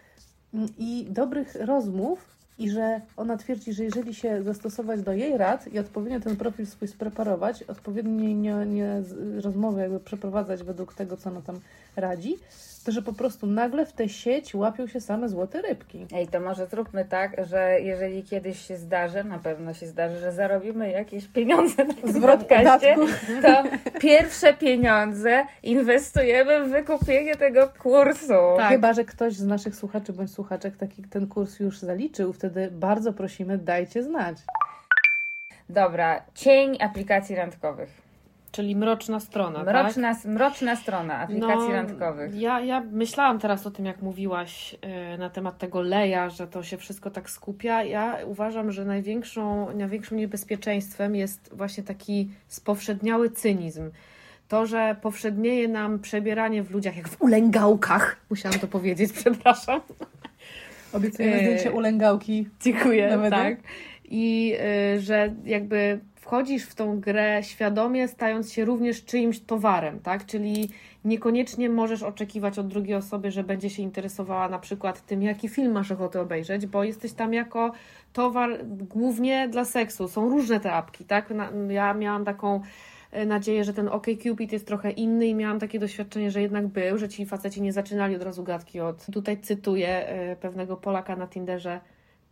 mm, 0.53 0.67
i 0.77 1.07
dobrych 1.09 1.55
rozmów 1.59 2.33
i 2.59 2.69
że 2.69 3.01
ona 3.17 3.37
twierdzi, 3.37 3.73
że 3.73 3.83
jeżeli 3.83 4.13
się 4.13 4.43
zastosować 4.43 5.01
do 5.01 5.13
jej 5.13 5.37
rad 5.37 5.73
i 5.73 5.79
odpowiednio 5.79 6.19
ten 6.19 6.35
profil 6.35 6.65
swój 6.65 6.87
spreparować, 6.87 7.63
odpowiednie 7.63 8.35
nie, 8.35 8.53
nie 8.65 9.03
rozmowy 9.41 9.81
jakby 9.81 9.99
przeprowadzać 9.99 10.63
według 10.63 10.93
tego, 10.93 11.17
co 11.17 11.29
ona 11.29 11.41
tam 11.41 11.59
radzi, 11.95 12.37
że 12.91 13.02
po 13.02 13.13
prostu 13.13 13.48
nagle 13.48 13.86
w 13.86 13.93
tę 13.93 14.10
sieć 14.10 14.56
łapią 14.56 14.88
się 14.88 15.02
same 15.02 15.30
złote 15.30 15.62
rybki. 15.62 16.06
Ej, 16.13 16.28
to 16.28 16.39
może 16.39 16.67
zróbmy 16.67 17.06
tak, 17.06 17.36
że 17.46 17.80
jeżeli 17.82 18.24
kiedyś 18.24 18.67
się 18.67 18.78
zdarzy, 18.78 19.24
na 19.24 19.39
pewno 19.39 19.74
się 19.74 19.88
zdarzy, 19.88 20.19
że 20.19 20.32
zarobimy 20.32 20.91
jakieś 20.91 21.28
pieniądze 21.28 21.86
na 21.86 21.93
tym 21.93 22.13
Zwrot 22.13 22.39
podcaście, 22.39 22.96
to 23.41 23.63
pierwsze 24.00 24.54
pieniądze 24.54 25.46
inwestujemy 25.63 26.63
w 26.63 26.69
wykupienie 26.69 27.36
tego 27.36 27.69
kursu. 27.80 28.34
Tak. 28.58 28.69
Chyba, 28.69 28.93
że 28.93 29.06
ktoś 29.06 29.34
z 29.34 29.46
naszych 29.46 29.76
słuchaczy 29.76 30.13
bądź 30.13 30.32
słuchaczek 30.32 30.78
taki 30.78 31.04
ten 31.04 31.28
kurs 31.28 31.60
już 31.60 31.80
zaliczył, 31.80 32.34
wtedy 32.34 32.69
bardzo 32.72 33.13
prosimy, 33.13 33.58
dajcie 33.58 34.04
znać. 34.04 34.38
Dobra, 35.69 36.22
cień 36.34 36.78
aplikacji 36.82 37.36
randkowych. 37.36 38.12
Czyli 38.53 38.75
mroczna 38.75 39.19
strona, 39.19 39.65
tak? 39.65 39.83
Mroczna, 39.83 40.15
mroczna 40.25 40.75
strona 40.75 41.17
aplikacji 41.17 41.73
randkowych. 41.73 42.35
Ja, 42.35 42.59
ja 42.59 42.83
myślałam 42.91 43.39
teraz 43.39 43.67
o 43.67 43.71
tym, 43.71 43.85
jak 43.85 44.01
mówiłaś 44.01 44.75
e, 44.81 45.17
na 45.17 45.29
temat 45.29 45.57
tego 45.57 45.81
leja, 45.81 46.29
że 46.29 46.47
to 46.47 46.63
się 46.63 46.77
wszystko 46.77 47.11
tak 47.11 47.29
skupia. 47.29 47.83
Ja 47.83 48.17
uważam, 48.25 48.71
że 48.71 48.85
największą, 48.85 49.67
największym 49.75 50.17
niebezpieczeństwem 50.17 51.15
jest 51.15 51.49
właśnie 51.53 51.83
taki 51.83 52.29
spowszedniały 52.47 53.29
cynizm. 53.29 53.91
To, 54.47 54.65
że 54.65 54.95
powszednieje 55.01 55.67
nam 55.67 55.99
przebieranie 55.99 56.63
w 56.63 56.71
ludziach 56.71 56.97
jak 56.97 57.07
w 57.07 57.21
ulęgałkach. 57.21 58.17
Musiałam 58.29 58.59
to 58.59 58.67
powiedzieć, 58.67 59.13
przepraszam. 59.21 59.81
Obiecujemy 60.93 61.35
Eee, 61.35 61.45
zdjęcie 61.45 61.71
ulęgałki. 61.71 62.49
Dziękuję, 62.61 63.19
tak. 63.29 63.57
I 64.05 64.55
y, 64.95 65.01
że 65.01 65.33
jakby 65.45 65.99
wchodzisz 66.23 66.65
w 66.65 66.75
tą 66.75 66.99
grę 66.99 67.43
świadomie, 67.43 68.07
stając 68.07 68.51
się 68.51 68.65
również 68.65 69.05
czyimś 69.05 69.39
towarem, 69.39 69.99
tak? 69.99 70.25
Czyli 70.25 70.69
niekoniecznie 71.05 71.69
możesz 71.69 72.03
oczekiwać 72.03 72.59
od 72.59 72.67
drugiej 72.67 72.95
osoby, 72.95 73.31
że 73.31 73.43
będzie 73.43 73.69
się 73.69 73.83
interesowała 73.83 74.49
na 74.49 74.59
przykład 74.59 75.05
tym, 75.05 75.23
jaki 75.23 75.49
film 75.49 75.71
masz 75.71 75.91
ochotę 75.91 76.21
obejrzeć, 76.21 76.65
bo 76.65 76.83
jesteś 76.83 77.13
tam 77.13 77.33
jako 77.33 77.71
towar 78.13 78.65
głównie 78.65 79.47
dla 79.47 79.65
seksu. 79.65 80.07
Są 80.07 80.29
różne 80.29 80.59
te 80.59 80.73
apki, 80.73 81.05
tak? 81.05 81.33
Ja 81.69 81.93
miałam 81.93 82.25
taką 82.25 82.62
e, 83.12 83.25
nadzieję, 83.25 83.63
że 83.63 83.73
ten 83.73 83.88
OkCupid 83.88 84.51
jest 84.51 84.67
trochę 84.67 84.91
inny 84.91 85.27
i 85.27 85.36
miałam 85.36 85.59
takie 85.59 85.79
doświadczenie, 85.79 86.31
że 86.31 86.41
jednak 86.41 86.67
był, 86.67 86.97
że 86.97 87.09
ci 87.09 87.25
faceci 87.25 87.62
nie 87.62 87.73
zaczynali 87.73 88.15
od 88.15 88.23
razu 88.23 88.43
gadki 88.43 88.79
od... 88.79 89.05
Tutaj 89.13 89.38
cytuję 89.38 90.07
e, 90.07 90.36
pewnego 90.36 90.77
Polaka 90.77 91.15
na 91.15 91.27
Tinderze, 91.27 91.79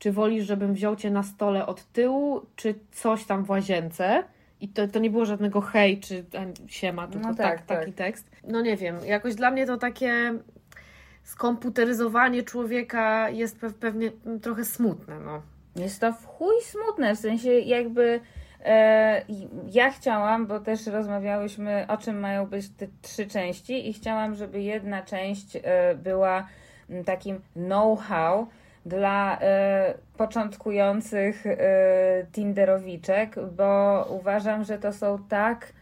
czy 0.01 0.11
wolisz, 0.11 0.45
żebym 0.45 0.73
wziął 0.73 0.95
cię 0.95 1.11
na 1.11 1.23
stole 1.23 1.65
od 1.65 1.91
tyłu, 1.91 2.45
czy 2.55 2.75
coś 2.91 3.25
tam 3.25 3.43
w 3.43 3.49
łazience? 3.49 4.23
I 4.61 4.69
to, 4.69 4.87
to 4.87 4.99
nie 4.99 5.09
było 5.09 5.25
żadnego 5.25 5.61
hej, 5.61 5.99
czy 5.99 6.25
siema, 6.67 7.07
tylko 7.07 7.27
No 7.27 7.35
tak, 7.35 7.57
tak, 7.57 7.65
tak. 7.65 7.79
taki 7.79 7.93
tekst. 7.93 8.31
No 8.47 8.61
nie 8.61 8.77
wiem, 8.77 8.95
jakoś 9.05 9.35
dla 9.35 9.51
mnie 9.51 9.65
to 9.65 9.77
takie 9.77 10.33
skomputeryzowanie 11.23 12.43
człowieka 12.43 13.29
jest 13.29 13.59
pe- 13.59 13.73
pewnie 13.73 14.11
trochę 14.41 14.65
smutne, 14.65 15.19
no. 15.19 15.41
Jest 15.75 16.01
to 16.01 16.13
w 16.13 16.25
chuj 16.25 16.55
smutne, 16.61 17.15
w 17.15 17.19
sensie 17.19 17.51
jakby 17.51 18.19
e, 18.65 19.25
ja 19.71 19.89
chciałam, 19.89 20.47
bo 20.47 20.59
też 20.59 20.87
rozmawiałyśmy 20.87 21.85
o 21.87 21.97
czym 21.97 22.19
mają 22.19 22.45
być 22.47 22.69
te 22.69 22.87
trzy 23.01 23.27
części 23.27 23.89
i 23.89 23.93
chciałam, 23.93 24.35
żeby 24.35 24.61
jedna 24.61 25.01
część 25.01 25.55
e, 25.55 25.95
była 25.95 26.47
takim 27.05 27.41
know-how 27.53 28.47
dla 28.85 29.37
e, 29.41 29.93
początkujących 30.17 31.45
e, 31.45 31.57
Tinderowiczek, 32.31 33.35
bo 33.57 34.03
uważam, 34.09 34.63
że 34.63 34.77
to 34.77 34.93
są 34.93 35.17
tak 35.29 35.73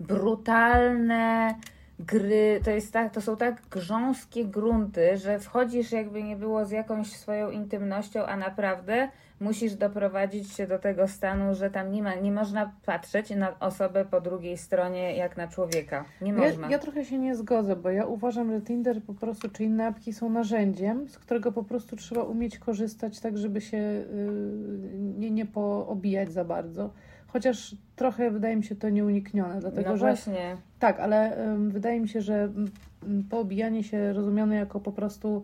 brutalne 0.00 1.54
gry, 2.00 2.60
to, 2.64 2.70
jest 2.70 2.92
tak, 2.92 3.12
to 3.12 3.20
są 3.20 3.36
tak 3.36 3.62
grząskie 3.70 4.44
grunty, 4.44 5.16
że 5.16 5.38
wchodzisz 5.38 5.92
jakby 5.92 6.22
nie 6.22 6.36
było 6.36 6.64
z 6.64 6.70
jakąś 6.70 7.12
swoją 7.12 7.50
intymnością, 7.50 8.26
a 8.26 8.36
naprawdę 8.36 9.08
musisz 9.40 9.74
doprowadzić 9.74 10.52
się 10.52 10.66
do 10.66 10.78
tego 10.78 11.08
stanu, 11.08 11.54
że 11.54 11.70
tam 11.70 11.92
nie 11.92 12.02
ma, 12.02 12.14
nie 12.14 12.32
można 12.32 12.72
patrzeć 12.86 13.30
na 13.30 13.60
osobę 13.60 14.04
po 14.04 14.20
drugiej 14.20 14.58
stronie 14.58 15.16
jak 15.16 15.36
na 15.36 15.48
człowieka. 15.48 16.04
Nie 16.20 16.32
można. 16.32 16.66
Ja, 16.66 16.72
ja 16.72 16.78
trochę 16.78 17.04
się 17.04 17.18
nie 17.18 17.36
zgodzę, 17.36 17.76
bo 17.76 17.90
ja 17.90 18.06
uważam, 18.06 18.52
że 18.52 18.60
Tinder 18.60 19.02
po 19.02 19.14
prostu, 19.14 19.48
czy 19.48 19.64
inne 19.64 19.86
apki 19.86 20.12
są 20.12 20.30
narzędziem, 20.30 21.08
z 21.08 21.18
którego 21.18 21.52
po 21.52 21.64
prostu 21.64 21.96
trzeba 21.96 22.22
umieć 22.22 22.58
korzystać 22.58 23.20
tak, 23.20 23.38
żeby 23.38 23.60
się 23.60 23.76
y, 23.76 24.04
nie, 25.18 25.30
nie 25.30 25.46
poobijać 25.46 26.32
za 26.32 26.44
bardzo. 26.44 26.90
Chociaż 27.28 27.76
trochę 27.96 28.30
wydaje 28.30 28.56
mi 28.56 28.64
się 28.64 28.76
to 28.76 28.88
nieuniknione, 28.88 29.60
dlatego 29.60 29.90
no 29.90 29.96
że 29.96 30.06
właśnie. 30.06 30.56
tak, 30.78 31.00
ale 31.00 31.46
ym, 31.46 31.70
wydaje 31.70 32.00
mi 32.00 32.08
się, 32.08 32.20
że 32.20 32.44
ym, 32.44 32.70
ym, 33.02 33.24
poobijanie 33.30 33.84
się 33.84 34.12
rozumiane 34.12 34.56
jako 34.56 34.80
po 34.80 34.92
prostu 34.92 35.42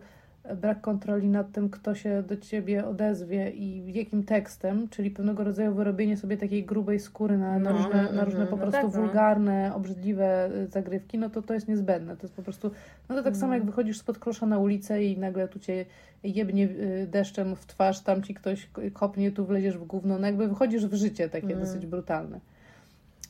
brak 0.53 0.81
kontroli 0.81 1.27
nad 1.29 1.51
tym, 1.51 1.69
kto 1.69 1.95
się 1.95 2.23
do 2.23 2.37
ciebie 2.37 2.85
odezwie 2.85 3.51
i 3.51 3.93
jakim 3.93 4.23
tekstem, 4.23 4.89
czyli 4.89 5.11
pewnego 5.11 5.43
rodzaju 5.43 5.73
wyrobienie 5.75 6.17
sobie 6.17 6.37
takiej 6.37 6.65
grubej 6.65 6.99
skóry 6.99 7.37
na, 7.37 7.59
na 7.59 7.71
No, 7.71 7.77
różne, 7.77 7.93
na 8.03 8.09
mhm. 8.09 8.25
różne 8.25 8.45
po 8.45 8.55
No 8.55 8.61
prostu 8.61 8.81
tak, 8.81 8.93
no. 8.95 9.01
wulgarne, 9.01 9.71
obrzydliwe 9.75 10.49
y, 10.55 10.67
zagrywki, 10.67 11.17
no 11.17 11.29
to 11.29 11.41
to 11.41 11.53
jest 11.53 11.67
niezbędne. 11.67 12.17
To 12.17 12.21
jest 12.23 12.35
po 12.35 12.43
prostu, 12.43 12.71
no 13.09 13.15
to 13.15 13.23
tak 13.23 13.37
samo 13.37 13.53
jak 13.53 13.65
wychodzisz 13.65 13.97
spod 13.97 14.19
klosza 14.19 14.45
na 14.45 14.59
ulicę 14.59 15.03
i 15.03 15.17
nagle 15.17 15.47
tu 15.47 15.59
cię 15.59 15.85
jebnie 16.23 16.65
y, 16.65 17.07
deszczem 17.11 17.55
w 17.55 17.65
twarz, 17.65 18.01
tam 18.01 18.23
ci 18.23 18.33
ktoś 18.33 18.69
kopnie, 18.93 19.31
tu 19.31 19.45
wleziesz 19.45 19.77
w 19.77 19.83
gówno, 19.85 20.19
no 20.19 20.27
jakby 20.27 20.47
wychodzisz 20.47 20.85
w 20.85 20.93
życie 20.93 21.29
takie 21.29 21.47
Mhm. 21.47 21.59
dosyć 21.59 21.85
brutalne. 21.85 22.39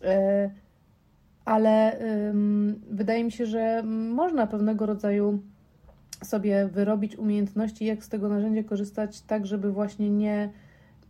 E, 0.03 0.49
ale 1.45 1.99
wydaje 2.91 3.23
mi 3.23 3.31
się, 3.31 3.45
że 3.45 3.83
można 4.09 4.47
pewnego 4.47 4.85
rodzaju 4.85 5.39
sobie 6.23 6.69
wyrobić 6.71 7.15
umiejętności, 7.15 7.85
jak 7.85 8.03
z 8.03 8.09
tego 8.09 8.29
narzędzia 8.29 8.63
korzystać, 8.63 9.21
tak, 9.21 9.45
żeby 9.45 9.71
właśnie 9.71 10.09
nie 10.09 10.49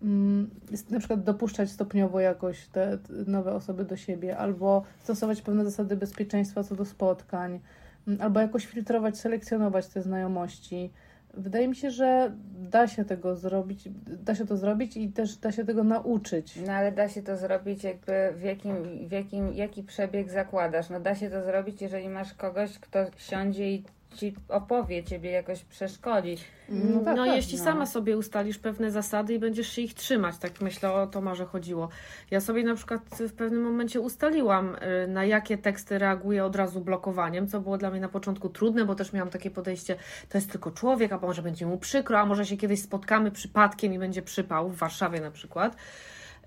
mm, 0.04 0.50
na 0.90 1.00
przykład 1.00 1.24
dopuszczać 1.24 1.72
stopniowo 1.72 2.20
jakoś 2.20 2.68
te 2.68 2.98
te 2.98 3.14
nowe 3.28 3.54
osoby 3.54 3.86
do 3.86 3.98
siebie, 3.98 4.38
albo 4.38 4.84
stosować 5.00 5.42
pewne 5.42 5.66
zasady 5.66 5.96
bezpieczeństwa 5.96 6.64
co 6.64 6.76
do 6.76 6.86
spotkań, 6.86 7.60
mm, 8.08 8.22
albo 8.22 8.40
jakoś 8.40 8.66
filtrować, 8.66 9.18
selekcjonować 9.18 9.88
te 9.88 10.02
znajomości. 10.02 10.92
Wydaje 11.38 11.68
mi 11.68 11.76
się, 11.76 11.92
że 11.92 12.32
da 12.60 12.88
się 12.88 13.06
tego 13.06 13.36
zrobić, 13.36 13.90
da 14.08 14.36
się 14.36 14.46
to 14.46 14.58
zrobić 14.58 14.98
i 14.98 15.12
też 15.12 15.38
da 15.38 15.52
się 15.52 15.66
tego 15.66 15.84
nauczyć. 15.84 16.60
No 16.68 16.74
ale 16.74 16.92
da 16.92 17.10
się 17.10 17.22
to 17.22 17.38
zrobić 17.38 17.84
jakby 17.84 18.34
w 18.38 18.42
jakim, 18.42 19.08
w 19.08 19.12
jakim, 19.12 19.54
jaki 19.54 19.84
przebieg 19.84 20.30
zakładasz. 20.30 20.90
No 20.90 21.00
da 21.00 21.16
się 21.16 21.30
to 21.30 21.44
zrobić, 21.44 21.82
jeżeli 21.82 22.10
masz 22.10 22.34
kogoś, 22.34 22.80
kto 22.80 23.00
siądzie 23.18 23.72
i 23.72 23.84
ci 24.16 24.36
opowie, 24.50 25.04
ciebie 25.04 25.32
jakoś 25.32 25.64
przeszkoli. 25.64 26.38
No, 26.70 27.00
tak, 27.00 27.18
tak, 27.18 27.28
jeśli 27.36 27.58
no. 27.58 27.64
sama 27.64 27.86
sobie 27.86 28.18
ustalisz 28.18 28.58
pewne 28.58 28.92
zasady 28.92 29.34
i 29.34 29.40
będziesz 29.40 29.70
się 29.70 29.82
ich 29.82 29.94
trzymać, 29.94 30.38
tak 30.38 30.62
myślę 30.62 30.94
o 30.94 31.08
Tomarze 31.08 31.46
chodziło. 31.46 31.90
Ja 32.32 32.42
sobie 32.42 32.64
na 32.64 32.76
przykład 32.76 33.02
w 33.20 33.34
pewnym 33.34 33.64
momencie 33.64 34.02
ustaliłam, 34.02 34.76
y, 35.04 35.08
na 35.08 35.26
jakie 35.26 35.58
teksty 35.58 35.98
reaguję 35.98 36.46
od 36.46 36.56
razu 36.56 36.82
blokowaniem, 36.82 37.48
co 37.48 37.62
było 37.62 37.78
dla 37.78 37.92
mnie 37.92 38.00
na 38.00 38.10
początku 38.10 38.50
trudne, 38.50 38.86
bo 38.86 38.96
też 38.96 39.14
miałam 39.14 39.30
takie 39.30 39.52
podejście, 39.52 39.96
to 40.30 40.38
jest 40.38 40.52
tylko 40.52 40.72
człowiek, 40.72 41.14
a 41.14 41.18
może 41.18 41.42
będzie 41.42 41.66
mu 41.66 41.78
przykro, 41.78 42.20
a 42.20 42.26
może 42.26 42.46
się 42.46 42.58
kiedyś 42.58 42.82
spotkamy 42.82 43.32
przypadkiem 43.32 43.94
i 43.94 44.00
będzie 44.00 44.22
przypał, 44.22 44.70
w 44.70 44.76
Warszawie 44.76 45.22
na 45.22 45.32
przykład. 45.32 45.76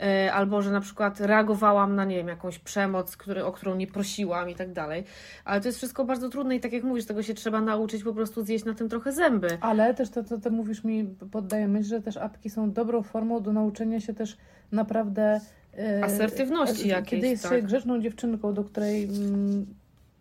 Y, 0.02 0.32
Albo, 0.32 0.62
że 0.62 0.70
na 0.70 0.80
przykład 0.80 1.20
reagowałam 1.20 1.94
na, 1.94 2.04
nie 2.04 2.16
wiem, 2.16 2.28
jakąś 2.28 2.58
przemoc, 2.58 3.16
który, 3.16 3.44
o 3.44 3.52
którą 3.52 3.76
nie 3.76 3.86
prosiłam 3.86 4.50
i 4.50 4.54
tak 4.54 4.72
dalej. 4.72 5.04
Ale 5.44 5.60
to 5.60 5.68
jest 5.68 5.78
wszystko 5.78 6.04
bardzo 6.04 6.28
trudne 6.28 6.56
i 6.56 6.60
tak 6.60 6.72
jak 6.72 6.84
mówisz, 6.84 7.06
tego 7.06 7.22
się 7.22 7.34
trzeba 7.34 7.60
nauczyć 7.60 8.04
po 8.04 8.14
prostu 8.14 8.44
zjeść 8.44 8.64
na 8.64 8.74
tym 8.74 8.88
trochę 8.88 9.12
zęby. 9.12 9.58
Ale 9.60 9.94
też 9.94 10.10
to, 10.10 10.24
to, 10.24 10.38
to 10.38 10.50
mówisz 10.50 10.84
mi, 10.84 11.04
poddaję 11.30 11.68
myśl, 11.68 11.88
że 11.88 12.02
też 12.02 12.16
apki 12.16 12.50
są 12.50 12.72
dobrą 12.72 13.02
formą 13.02 13.42
do 13.42 13.52
nauczenia 13.52 14.00
się 14.00 14.14
też 14.14 14.36
naprawdę 14.72 15.40
e, 15.78 16.04
Asertywności 16.04 16.84
e, 16.84 16.88
jakiejś, 16.88 17.10
Kiedy 17.10 17.28
jest 17.28 17.42
tak. 17.42 17.52
się 17.52 17.62
grzeczną 17.62 18.00
dziewczynką, 18.00 18.54
do 18.54 18.64
której 18.64 19.04
mm, 19.04 19.66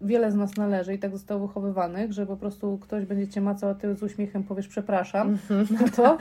wiele 0.02 0.32
z 0.32 0.36
nas 0.36 0.58
należy 0.58 0.94
i 0.94 1.00
tak 1.00 1.12
zostało 1.12 1.48
wychowywanych, 1.48 2.14
że 2.14 2.26
po 2.26 2.38
prostu 2.38 2.78
ktoś 2.78 3.06
będzie 3.06 3.28
cię 3.28 3.42
macał, 3.42 3.70
a 3.70 3.74
ty 3.76 3.96
z 3.96 4.04
uśmiechem 4.04 4.44
powiesz 4.44 4.68
przepraszam, 4.68 5.28
Mhm. 5.30 5.68
no 5.82 5.88
to, 5.96 6.18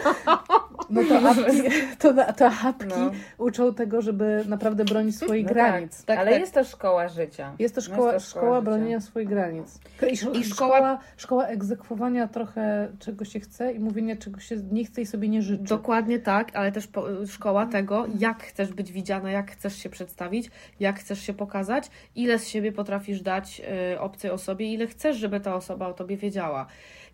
no 0.90 1.00
to 1.08 1.18
apki, 1.30 1.62
to, 1.98 2.14
to 2.36 2.46
apki 2.64 2.88
No. 2.98 3.10
uczą 3.38 3.74
tego, 3.74 4.02
żeby 4.02 4.44
naprawdę 4.48 4.84
bronić 4.84 5.16
swoich 5.16 5.46
No 5.46 5.52
granic. 5.52 6.04
Tak, 6.04 6.18
ale 6.18 6.38
jest 6.38 6.54
to 6.54 6.64
szkoła 6.64 7.08
życia. 7.08 7.52
Jest 7.58 7.74
to 7.74 7.80
No 7.80 7.84
szkoła, 7.94 8.12
jest 8.12 8.24
to 8.26 8.30
szkoła 8.30 8.42
szkoła 8.46 8.62
bronienia 8.62 9.00
swoich 9.00 9.28
granic. 9.28 9.78
I, 10.10 10.12
sz- 10.12 10.36
I 10.36 10.44
szkoła, 10.44 10.76
szkoła- 10.78 10.98
szkoła 11.16 11.46
egzekwowania 11.46 12.28
trochę 12.28 12.88
czego 12.98 13.24
się 13.24 13.40
chce 13.40 13.72
i 13.72 13.78
mówienia 13.80 14.16
czego 14.16 14.40
się 14.40 14.56
nie 14.72 14.84
chce 14.84 15.00
i 15.02 15.06
sobie 15.06 15.28
nie 15.28 15.42
życzy. 15.42 15.62
Dokładnie 15.64 16.18
tak, 16.18 16.56
ale 16.56 16.72
też 16.72 16.86
po, 16.86 17.04
szkoła 17.26 17.66
tego, 17.66 18.06
jak 18.18 18.42
chcesz 18.42 18.72
być 18.72 18.92
widziana, 18.92 19.30
jak 19.30 19.50
chcesz 19.50 19.76
się 19.76 19.88
przedstawić, 19.88 20.50
jak 20.80 20.98
chcesz 21.00 21.20
się 21.20 21.34
pokazać, 21.34 21.90
ile 22.14 22.38
z 22.38 22.46
siebie 22.48 22.72
potrafisz 22.72 23.22
dać 23.22 23.62
obcej 23.98 24.30
osobie, 24.30 24.72
ile 24.72 24.86
chcesz, 24.86 25.16
żeby 25.16 25.40
ta 25.40 25.54
osoba 25.54 25.88
o 25.88 25.92
tobie 25.92 26.16
wiedziała. 26.16 26.66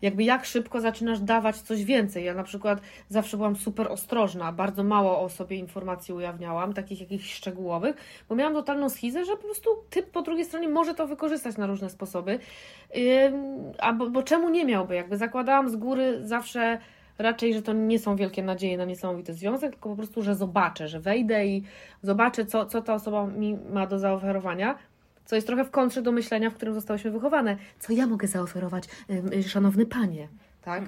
Jakby 0.03 0.25
jak 0.25 0.45
szybko 0.45 0.81
zaczynasz 0.81 1.21
dawać 1.21 1.57
coś 1.57 1.85
więcej. 1.85 2.25
Ja 2.25 2.35
na 2.35 2.43
przykład 2.43 2.81
zawsze 3.09 3.37
byłam 3.37 3.57
super 3.57 3.93
ostrożna, 3.93 4.53
bardzo 4.53 4.85
mało 4.85 5.21
o 5.21 5.29
sobie 5.29 5.57
informacji 5.57 6.15
ujawniałam, 6.15 6.73
takich 6.73 7.01
jakichś 7.01 7.35
szczegółowych, 7.35 7.97
bo 8.29 8.35
miałam 8.35 8.55
totalną 8.55 8.89
schizę, 8.89 9.25
że 9.25 9.37
po 9.37 9.43
prostu 9.43 9.71
typ 9.91 10.11
po 10.11 10.23
drugiej 10.23 10.45
stronie 10.45 10.69
może 10.69 10.95
to 10.95 11.07
wykorzystać 11.07 11.57
na 11.57 11.67
różne 11.67 11.91
sposoby. 11.91 12.39
A 13.79 13.93
bo, 13.93 14.11
bo 14.11 14.23
czemu 14.23 14.49
nie 14.49 14.65
miałby? 14.65 14.95
Jakby 14.95 15.17
zakładałam 15.17 15.71
z 15.71 15.77
góry 15.77 16.27
zawsze 16.27 16.79
raczej, 17.19 17.55
że 17.55 17.63
to 17.63 17.73
nie 17.73 17.99
są 17.99 18.17
wielkie 18.17 18.43
nadzieje 18.43 18.77
na 18.77 18.85
niesamowity 18.85 19.35
związek, 19.35 19.73
tylko 19.73 19.89
po 19.89 19.97
prostu, 19.97 20.23
że 20.23 20.35
zobaczę, 20.35 20.89
że 20.89 21.01
wejdę 21.01 21.47
i 21.47 21.63
zobaczę, 22.03 22.47
co, 22.47 22.67
co 22.67 22.83
ta 22.83 22.95
osoba 22.95 23.27
mi 23.27 23.59
ma 23.73 23.87
do 23.87 23.99
zaoferowania. 23.99 24.79
Co 25.25 25.35
jest 25.35 25.47
trochę 25.47 25.65
w 25.65 25.71
kontrze 25.71 26.03
do 26.03 26.13
myślenia, 26.13 26.51
w 26.51 26.55
którym 26.55 26.75
zostałyśmy 26.75 27.11
wychowane. 27.11 27.57
Co 27.79 27.93
ja 27.93 28.07
mogę 28.07 28.29
zaoferować, 28.29 28.85
y, 29.35 29.43
szanowny 29.43 29.87
panie? 29.87 30.29
Tak? 30.63 30.83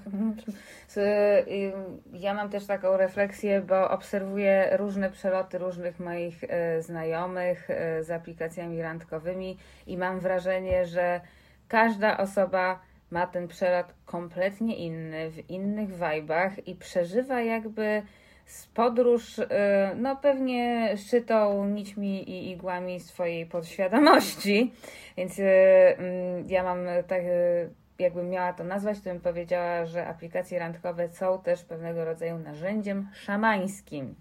Y, 0.96 1.72
Ja 2.12 2.34
mam 2.34 2.48
też 2.50 2.66
taką 2.66 2.96
refleksję, 2.96 3.60
bo 3.60 3.90
obserwuję 3.90 4.76
różne 4.76 5.10
przeloty 5.10 5.58
różnych 5.58 6.00
moich 6.00 6.44
e, 6.44 6.82
znajomych 6.82 7.68
z 8.00 8.10
aplikacjami 8.10 8.82
randkowymi 8.82 9.58
i 9.86 9.96
mam 9.96 10.20
wrażenie, 10.20 10.86
że 10.86 11.20
każda 11.68 12.18
osoba 12.18 12.80
ma 13.10 13.26
ten 13.26 13.48
przelot 13.48 13.86
kompletnie 14.04 14.76
inny, 14.76 15.30
w 15.30 15.50
innych 15.50 15.96
wajbach 15.96 16.68
i 16.68 16.74
przeżywa 16.74 17.40
jakby 17.40 18.02
z 18.46 18.66
podróż, 18.66 19.38
e, 19.38 19.94
no 19.96 20.16
pewnie 20.16 20.94
szytą 20.96 21.68
nićmi 21.68 22.30
i 22.30 22.50
igłami 22.50 23.00
swojej 23.00 23.46
podświadomości. 23.46 24.72
Więc 25.16 25.38
e, 25.38 25.98
mm, 25.98 26.50
ja 26.50 26.62
mam 26.62 26.78
tak, 27.06 27.20
e, 27.20 27.68
jakbym 27.98 28.30
miała 28.30 28.52
to 28.52 28.64
nazwać, 28.64 28.98
to 28.98 29.04
bym 29.04 29.20
powiedziała, 29.20 29.86
że 29.86 30.06
aplikacje 30.06 30.58
randkowe 30.58 31.08
są 31.08 31.42
też 31.42 31.62
pewnego 31.62 32.04
rodzaju 32.04 32.38
narzędziem 32.38 33.08
szamańskim. 33.14 34.14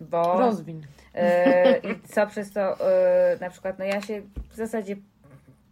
Bo 0.00 0.38
Rozwiń. 0.38 0.82
e, 1.14 1.78
i 1.78 2.00
co 2.08 2.26
przez 2.26 2.52
to 2.52 2.76
na 3.40 3.50
przykład, 3.50 3.78
no 3.78 3.84
ja 3.84 4.00
się 4.00 4.22
w 4.50 4.54
zasadzie 4.54 4.96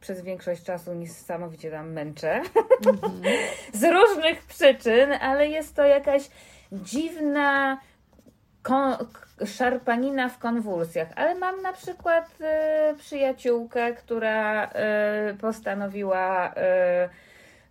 przez 0.01 0.23
większość 0.23 0.63
czasu 0.63 0.95
niesamowicie 0.95 1.71
tam 1.71 1.93
męczę 1.93 2.43
z 3.73 3.85
różnych 3.85 4.45
przyczyn, 4.47 5.13
ale 5.13 5.49
jest 5.49 5.77
to 5.77 5.85
jakaś 5.85 6.29
dziwna 6.83 7.79
kon- 8.62 9.07
szarpanina 9.47 10.29
w 10.29 10.39
konwulsjach. 10.39 11.09
Ale 11.16 11.35
mam 11.35 11.62
na 11.62 11.72
przykład 11.72 12.29
e, 12.41 12.95
przyjaciółkę, 12.99 13.93
która 13.93 14.64
e, 14.70 15.35
postanowiła 15.41 16.55
e, 16.55 17.09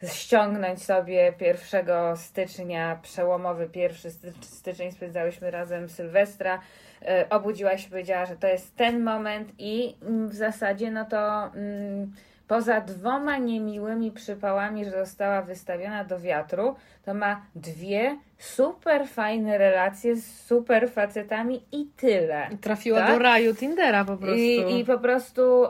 ściągnąć 0.08 0.84
sobie 0.84 1.34
1 1.40 2.18
stycznia, 2.18 3.00
przełomowy 3.02 3.70
pierwszy 3.70 4.12
sty- 4.12 4.34
styczeń, 4.42 4.92
spędzałyśmy 4.92 5.52
razem 5.52 5.90
Sylwestra. 5.90 6.60
E, 7.06 7.30
Obudziła 7.30 7.78
się, 7.78 7.90
powiedziała, 7.90 8.26
że 8.26 8.36
to 8.36 8.48
jest 8.48 8.76
ten 8.76 9.04
moment 9.04 9.52
i 9.58 9.96
mm, 10.02 10.30
w 10.30 10.34
zasadzie 10.34 10.92
no 10.92 11.06
to 11.06 11.46
mm, 11.46 12.14
poza 12.48 12.82
dwoma 12.82 13.38
niemiłymi 13.38 14.12
przypałami, 14.12 14.86
że 14.86 14.92
została 14.92 15.42
wystawiona 15.42 16.04
do 16.04 16.20
wiatru, 16.20 16.76
to 17.06 17.14
ma 17.14 17.46
dwie 17.56 18.18
super 18.44 19.08
fajne 19.08 19.58
relacje 19.58 20.16
z 20.16 20.46
super 20.46 20.90
facetami 20.90 21.64
i 21.72 21.86
tyle. 21.98 22.48
Trafiła 22.62 23.00
Tak? 23.00 23.10
do 23.12 23.20
raju 23.20 23.56
Tindera 23.56 24.06
po 24.06 24.18
prostu. 24.18 24.38
I, 24.38 24.80
I 24.80 24.86
po 24.86 25.00
prostu 25.00 25.66
y, 25.66 25.70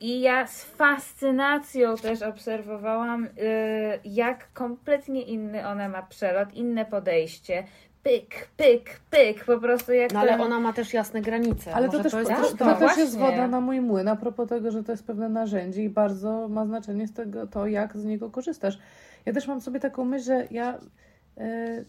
i 0.00 0.20
ja 0.20 0.46
z 0.46 0.64
fascynacją 0.64 1.96
też 1.96 2.22
obserwowałam, 2.22 3.24
y, 3.24 3.28
jak 4.04 4.52
kompletnie 4.52 5.22
inny 5.22 5.66
ona 5.68 5.88
ma 5.88 6.02
przelot, 6.02 6.54
inne 6.54 6.84
podejście. 6.84 7.64
Pyk, 8.02 8.48
pyk, 8.56 9.00
pyk, 9.10 9.44
po 9.44 9.58
prostu 9.58 9.92
jak 9.92 10.12
No 10.12 10.20
ale 10.20 10.30
ten- 10.30 10.40
ona 10.40 10.60
ma 10.60 10.72
też 10.72 10.92
jasne 10.94 11.20
granice. 11.20 11.74
Ale 11.74 11.86
Może 11.86 11.98
to 11.98 12.04
też, 12.04 12.12
jest 12.12 12.30
to, 12.30 12.36
też 12.36 12.50
to, 12.50 12.56
to. 12.56 12.74
też 12.74 12.96
jest 12.96 13.18
woda 13.18 13.48
na 13.48 13.60
mój 13.60 13.80
młyn, 13.80 14.08
a 14.08 14.16
propos 14.16 14.48
tego, 14.48 14.70
że 14.70 14.84
to 14.84 14.92
jest 14.92 15.06
pewne 15.06 15.28
narzędzie 15.28 15.82
i 15.84 15.88
bardzo 15.88 16.48
ma 16.48 16.66
znaczenie 16.66 17.06
z 17.06 17.12
tego 17.12 17.46
to, 17.46 17.66
jak 17.66 17.96
z 17.96 18.04
niego 18.04 18.30
korzystasz. 18.30 18.78
Ja 19.26 19.32
też 19.32 19.46
mam 19.48 19.60
sobie 19.60 19.80
taką 19.80 20.04
myśl, 20.04 20.24
że 20.24 20.46
ja 20.50 20.78
e, 21.38 21.84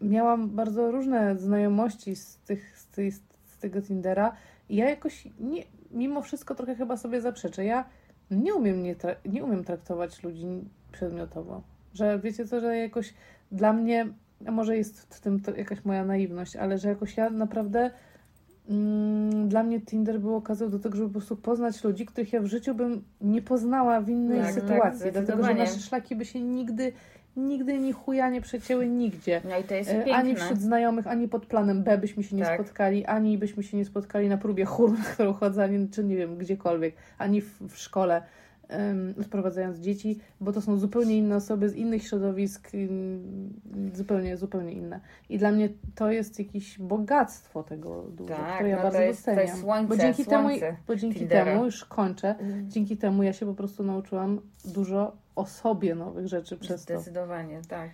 miałam 0.00 0.50
bardzo 0.50 0.90
różne 0.90 1.38
znajomości 1.38 2.16
z, 2.16 2.36
tych, 2.36 2.78
z, 2.78 2.86
tej, 2.86 3.12
z 3.12 3.58
tego 3.60 3.82
Tindera 3.82 4.36
i 4.68 4.76
ja 4.76 4.90
jakoś 4.90 5.28
nie, 5.40 5.62
mimo 5.90 6.22
wszystko 6.22 6.54
trochę 6.54 6.74
chyba 6.74 6.96
sobie 6.96 7.20
zaprzeczę. 7.20 7.64
Ja 7.64 7.84
nie 8.30 8.54
umiem, 8.54 8.82
nie, 8.82 8.96
tra- 8.96 9.16
nie 9.24 9.44
umiem 9.44 9.64
traktować 9.64 10.22
ludzi 10.22 10.46
przedmiotowo. 10.92 11.62
Że 11.94 12.18
wiecie 12.18 12.46
co, 12.46 12.60
że 12.60 12.76
jakoś 12.76 13.14
dla 13.52 13.72
mnie, 13.72 14.06
a 14.46 14.50
może 14.50 14.76
jest 14.76 15.14
w 15.14 15.20
tym 15.20 15.40
to 15.40 15.54
jakaś 15.56 15.84
moja 15.84 16.04
naiwność, 16.04 16.56
ale 16.56 16.78
że 16.78 16.88
jakoś 16.88 17.16
ja 17.16 17.30
naprawdę 17.30 17.90
mm, 18.68 19.48
dla 19.48 19.62
mnie 19.62 19.80
Tinder 19.80 20.20
był 20.20 20.36
okazją 20.36 20.70
do 20.70 20.78
tego, 20.78 20.96
żeby 20.96 21.08
po 21.08 21.12
prostu 21.12 21.36
poznać 21.36 21.84
ludzi, 21.84 22.06
których 22.06 22.32
ja 22.32 22.40
w 22.40 22.46
życiu 22.46 22.74
bym 22.74 23.04
nie 23.20 23.42
poznała 23.42 24.00
w 24.00 24.08
innej 24.08 24.38
Tak, 24.38 24.54
tak, 24.54 24.54
sytuacji, 24.54 25.12
dlatego 25.12 25.44
że 25.44 25.54
nasze 25.54 25.80
szlaki 25.80 26.16
by 26.16 26.24
się 26.24 26.40
nigdy 26.40 26.92
nigdy 27.36 27.78
ni 27.78 27.92
chuja 27.92 28.30
nie 28.30 28.40
przecięły 28.40 28.86
nigdzie. 28.86 29.40
No 29.48 29.58
i 29.58 29.64
to 29.64 29.74
jest 29.74 29.90
E, 29.90 29.94
piękne. 29.94 30.14
Ani 30.14 30.34
wśród 30.36 30.60
znajomych, 30.60 31.06
ani 31.06 31.28
pod 31.28 31.46
planem 31.46 31.82
B 31.82 31.98
byśmy 31.98 32.22
się 32.22 32.36
nie 32.36 32.44
Tak. 32.44 32.60
spotkali, 32.60 33.06
ani 33.06 33.38
byśmy 33.38 33.62
się 33.62 33.76
nie 33.76 33.84
spotkali 33.84 34.28
na 34.28 34.36
próbie 34.36 34.64
chóru, 34.64 34.92
na 34.92 35.04
którą 35.04 35.32
chodzę, 35.32 35.64
ani, 35.64 35.88
czy 35.88 36.04
nie 36.04 36.16
wiem, 36.16 36.36
gdziekolwiek, 36.36 36.94
ani 37.18 37.40
w, 37.40 37.60
w 37.68 37.78
szkole, 37.78 38.22
odprowadzając 39.20 39.78
dzieci, 39.78 40.18
bo 40.40 40.52
to 40.52 40.60
są 40.60 40.76
zupełnie 40.78 41.18
inne 41.18 41.36
osoby 41.36 41.68
z 41.68 41.74
innych 41.74 42.02
środowisk, 42.06 42.70
zupełnie, 43.94 44.36
zupełnie 44.36 44.72
inne. 44.72 45.00
I 45.28 45.38
dla 45.38 45.50
mnie 45.52 45.68
to 45.94 46.10
jest 46.12 46.38
jakieś 46.38 46.78
bogactwo 46.78 47.62
tego 47.62 48.02
dużo, 48.02 48.34
Tak, 48.34 48.54
które 48.54 48.68
ja 48.70 48.76
no 48.76 48.82
bardzo 48.82 48.98
to 48.98 49.04
jest- 49.04 49.24
to 49.24 49.30
doceniam. 49.30 49.48
jest 49.50 49.60
słońce, 49.62 49.88
bo 49.88 49.96
dzięki, 49.96 50.24
słońce 50.24 50.60
temu, 50.60 50.76
bo 50.86 50.96
dzięki 50.96 51.26
temu, 51.26 51.64
już 51.64 51.84
kończę, 51.84 52.28
Mhm. 52.38 52.70
dzięki 52.70 52.96
temu 52.96 53.22
ja 53.22 53.32
się 53.32 53.46
po 53.46 53.54
prostu 53.54 53.82
nauczyłam 53.84 54.40
dużo 54.64 55.16
o 55.36 55.46
sobie 55.46 55.94
nowych 55.94 56.28
rzeczy 56.28 56.56
przez 56.56 56.84
to. 56.84 56.94
Zdecydowanie, 57.00 57.60
tak. 57.68 57.90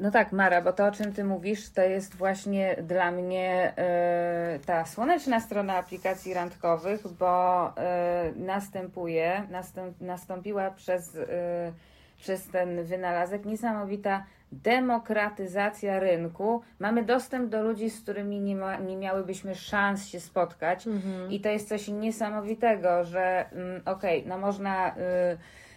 No 0.00 0.10
tak, 0.10 0.32
Mara, 0.32 0.62
bo 0.62 0.72
to 0.72 0.86
o 0.86 0.90
czym 0.90 1.12
ty 1.12 1.24
mówisz, 1.24 1.70
to 1.70 1.82
jest 1.82 2.14
właśnie 2.14 2.76
dla 2.82 3.10
mnie 3.10 3.72
e, 3.76 4.58
ta 4.66 4.86
słoneczna 4.86 5.40
strona 5.40 5.76
aplikacji 5.76 6.34
randkowych, 6.34 7.08
bo 7.18 7.72
e, 7.76 8.32
następuje, 8.36 9.42
nastąp, 9.50 10.00
nastąpiła 10.00 10.70
przez, 10.70 11.16
e, 11.16 11.72
przez 12.18 12.48
ten 12.48 12.84
wynalazek 12.84 13.44
niesamowita 13.44 14.24
demokratyzacja 14.52 16.00
rynku. 16.00 16.62
Mamy 16.78 17.04
dostęp 17.04 17.50
do 17.50 17.62
ludzi, 17.62 17.90
z 17.90 18.02
którymi 18.02 18.40
nie, 18.40 18.56
ma, 18.56 18.76
nie 18.76 18.96
miałybyśmy 18.96 19.54
szans 19.54 20.06
się 20.06 20.20
spotkać. 20.20 20.86
I 21.30 21.40
to 21.40 21.48
jest 21.48 21.68
coś 21.68 21.88
niesamowitego, 21.88 23.04
że 23.04 23.50
mm, 23.52 23.82
okej, 23.84 24.24
no 24.26 24.38
można 24.38 24.90
y, 24.90 24.98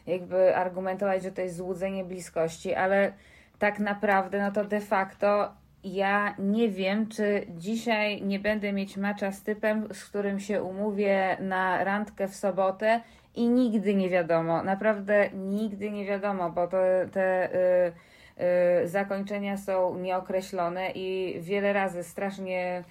jakby 0.08 0.56
argumentować, 0.56 1.24
że 1.24 1.32
to 1.32 1.42
jest 1.42 1.56
złudzenie 1.56 2.04
bliskości, 2.04 2.76
ale 2.76 3.14
tak 3.60 3.80
naprawdę, 3.80 4.42
no 4.42 4.52
to 4.52 4.66
de 4.66 4.82
facto 4.82 5.52
ja 5.84 6.36
nie 6.40 6.70
wiem, 6.70 7.08
czy 7.08 7.46
dzisiaj 7.50 8.22
nie 8.22 8.40
będę 8.40 8.74
mieć 8.74 8.98
macza 8.98 9.32
z 9.32 9.44
typem, 9.44 9.88
z 9.94 10.06
którym 10.06 10.40
się 10.40 10.64
umówię 10.64 11.38
na 11.40 11.84
randkę 11.84 12.28
w 12.28 12.36
sobotę 12.36 13.02
i 13.36 13.48
nigdy 13.48 13.96
nie 13.96 14.10
wiadomo, 14.10 14.64
naprawdę 14.64 15.30
nigdy 15.34 15.92
nie 15.92 16.06
wiadomo, 16.06 16.50
bo 16.50 16.68
to, 16.68 16.78
te 17.12 17.54
y, 17.54 17.92
y, 18.84 18.88
zakończenia 18.88 19.58
są 19.58 19.98
nieokreślone 19.98 20.92
i 20.92 21.38
wiele 21.42 21.74
razy 21.74 22.04
strasznie 22.04 22.84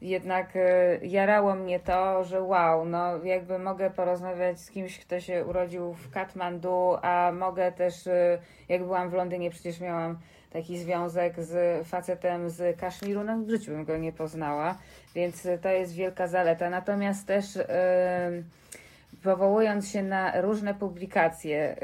jednak 0.00 0.56
y, 0.56 1.00
jarało 1.02 1.54
mnie 1.54 1.80
to, 1.80 2.24
że 2.24 2.42
wow, 2.42 2.84
no 2.84 3.24
jakby 3.24 3.58
mogę 3.58 3.90
porozmawiać 3.90 4.60
z 4.60 4.70
kimś, 4.70 4.98
kto 4.98 5.20
się 5.20 5.44
urodził 5.44 5.92
w 5.92 6.10
Katmandu, 6.10 6.96
a 7.02 7.32
mogę 7.34 7.72
też, 7.72 8.06
y, 8.06 8.38
jak 8.68 8.84
byłam 8.84 9.10
w 9.10 9.12
Londynie, 9.12 9.50
przecież 9.50 9.80
miałam 9.80 10.18
taki 10.50 10.78
związek 10.78 11.42
z 11.42 11.86
facetem 11.86 12.50
z 12.50 12.80
Kaszmiru, 12.80 13.24
no 13.24 13.38
w 13.38 13.48
życiu 13.48 13.72
bym 13.72 13.84
go 13.84 13.96
nie 13.96 14.12
poznała, 14.12 14.78
więc 15.14 15.48
to 15.62 15.68
jest 15.68 15.94
wielka 15.94 16.26
zaleta. 16.28 16.70
Natomiast 16.70 17.26
też 17.26 17.56
y, 17.56 17.64
powołując 19.22 19.90
się 19.90 20.02
na 20.02 20.40
różne 20.40 20.74
publikacje, 20.74 21.76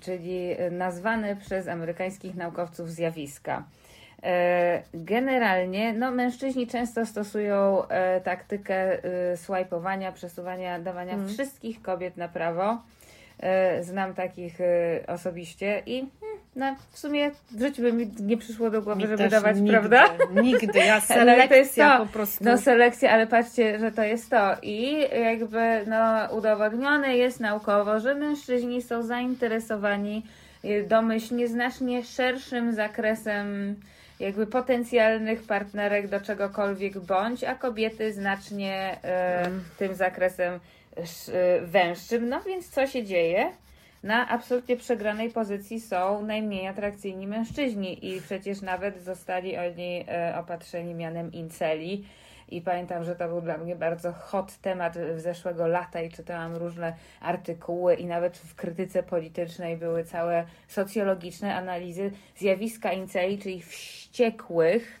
czyli 0.00 0.56
nazwane 0.70 1.36
przez 1.36 1.68
amerykańskich 1.68 2.34
naukowców 2.34 2.90
zjawiska. 2.90 3.64
E, 4.26 4.82
Generalnie 4.94 5.92
no, 5.92 6.10
mężczyźni 6.10 6.66
często 6.66 7.06
stosują 7.06 7.88
e, 7.88 8.20
taktykę 8.20 9.04
e, 9.04 9.36
swajpowania, 9.36 10.12
przesuwania, 10.12 10.78
dawania 10.78 11.12
Mhm. 11.12 11.28
wszystkich 11.34 11.82
kobiet 11.82 12.16
na 12.16 12.28
prawo. 12.28 12.82
Znam 13.80 14.14
takich 14.14 14.58
osobiście 15.06 15.82
i 15.86 16.06
hmm, 16.20 16.38
no, 16.56 16.76
w 16.90 16.98
sumie 16.98 17.30
w 17.50 17.60
życiu 17.60 17.82
by 17.82 17.92
mi 17.92 18.10
nie 18.20 18.36
przyszło 18.36 18.70
do 18.70 18.82
głowy, 18.82 19.02
Mi 19.02 19.08
żeby 19.08 19.28
dawać, 19.28 19.56
nigdy, 19.56 19.70
prawda? 19.70 20.04
Nigdy, 20.42 20.78
ja 20.78 21.00
Ale 21.20 21.48
to 21.48 21.54
jest 21.54 21.74
selekcja 21.74 21.98
to. 21.98 22.06
po 22.06 22.12
prostu. 22.12 22.44
No 22.44 22.58
selekcja, 22.58 23.10
ale 23.10 23.26
patrzcie, 23.26 23.78
że 23.78 23.92
to 23.92 24.02
jest 24.02 24.30
to. 24.30 24.56
I 24.62 25.00
jakby 25.22 25.84
no, 25.86 26.34
udowodnione 26.36 27.16
jest 27.16 27.40
naukowo, 27.40 28.00
że 28.00 28.14
mężczyźni 28.14 28.82
są 28.82 29.02
zainteresowani 29.02 30.22
domyślnie 30.88 31.48
znacznie 31.48 32.04
szerszym 32.04 32.72
zakresem 32.74 33.76
jakby 34.20 34.46
potencjalnych 34.46 35.42
partnerek 35.42 36.08
do 36.08 36.20
czegokolwiek 36.20 36.98
bądź, 36.98 37.44
a 37.44 37.54
kobiety 37.54 38.12
znacznie 38.12 38.98
e, 39.04 39.50
tym 39.78 39.94
zakresem 39.94 40.54
e, 40.54 41.60
węższym. 41.60 42.28
No 42.28 42.40
więc 42.40 42.68
co 42.70 42.86
się 42.86 43.04
dzieje? 43.04 43.52
Na 44.02 44.28
absolutnie 44.28 44.76
przegranej 44.76 45.30
pozycji 45.30 45.80
są 45.80 46.22
najmniej 46.22 46.66
atrakcyjni 46.66 47.26
mężczyźni 47.26 48.14
i 48.14 48.22
przecież 48.22 48.62
nawet 48.62 49.02
zostali 49.02 49.56
oni 49.56 50.04
e, 50.08 50.38
opatrzeni 50.38 50.94
mianem 50.94 51.32
inceli. 51.32 52.04
I 52.48 52.60
pamiętam, 52.60 53.04
że 53.04 53.16
to 53.16 53.28
był 53.28 53.40
dla 53.40 53.58
mnie 53.58 53.76
bardzo 53.76 54.12
hot 54.12 54.56
temat 54.56 54.98
w 54.98 55.20
zeszłego 55.20 55.66
lata 55.66 56.00
i 56.00 56.10
czytałam 56.10 56.56
różne 56.56 56.94
artykuły 57.20 57.94
i 57.94 58.06
nawet 58.06 58.38
w 58.38 58.54
krytyce 58.54 59.02
politycznej 59.02 59.76
były 59.76 60.04
całe 60.04 60.44
socjologiczne 60.68 61.54
analizy 61.54 62.10
zjawiska 62.36 62.92
inceli, 62.92 63.38
czyli 63.38 63.62
wściekłych, 63.62 65.00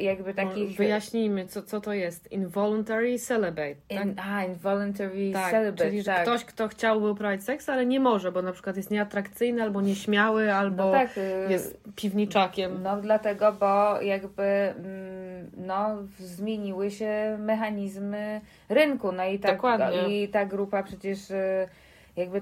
jakby 0.00 0.34
takich... 0.34 0.76
Wyjaśnijmy, 0.76 1.46
co, 1.46 1.62
co 1.62 1.80
to 1.80 1.92
jest. 1.92 2.32
Involuntary 2.32 3.18
celibate. 3.18 3.74
Tak? 3.88 4.06
In, 4.06 4.18
a, 4.18 4.44
involuntary 4.44 5.32
tak, 5.32 5.50
celibate, 5.50 5.84
czyli 5.84 6.04
tak. 6.04 6.22
ktoś, 6.22 6.44
kto 6.44 6.68
chciałby 6.68 7.10
uprawiać 7.10 7.44
seks, 7.44 7.68
ale 7.68 7.86
nie 7.86 8.00
może, 8.00 8.32
bo 8.32 8.42
na 8.42 8.52
przykład 8.52 8.76
jest 8.76 8.90
nieatrakcyjny, 8.90 9.62
albo 9.62 9.80
nieśmiały, 9.80 10.54
albo 10.54 10.84
No 10.84 10.92
tak, 10.92 11.18
y, 11.18 11.46
jest 11.48 11.80
piwniczakiem. 11.96 12.82
No 12.82 13.00
dlatego, 13.00 13.52
bo 13.52 14.02
jakby 14.02 14.42
mm, 14.42 15.50
no, 15.56 15.98
zmieniły 16.18 16.90
się 16.90 17.36
mechanizmy 17.38 18.40
rynku. 18.68 19.12
No 19.12 19.24
i 19.24 19.38
tak, 19.38 19.54
Dokładnie. 19.54 20.22
i 20.22 20.28
ta 20.28 20.46
grupa 20.46 20.82
przecież 20.82 21.30
y, 21.30 21.68
jakby 22.16 22.40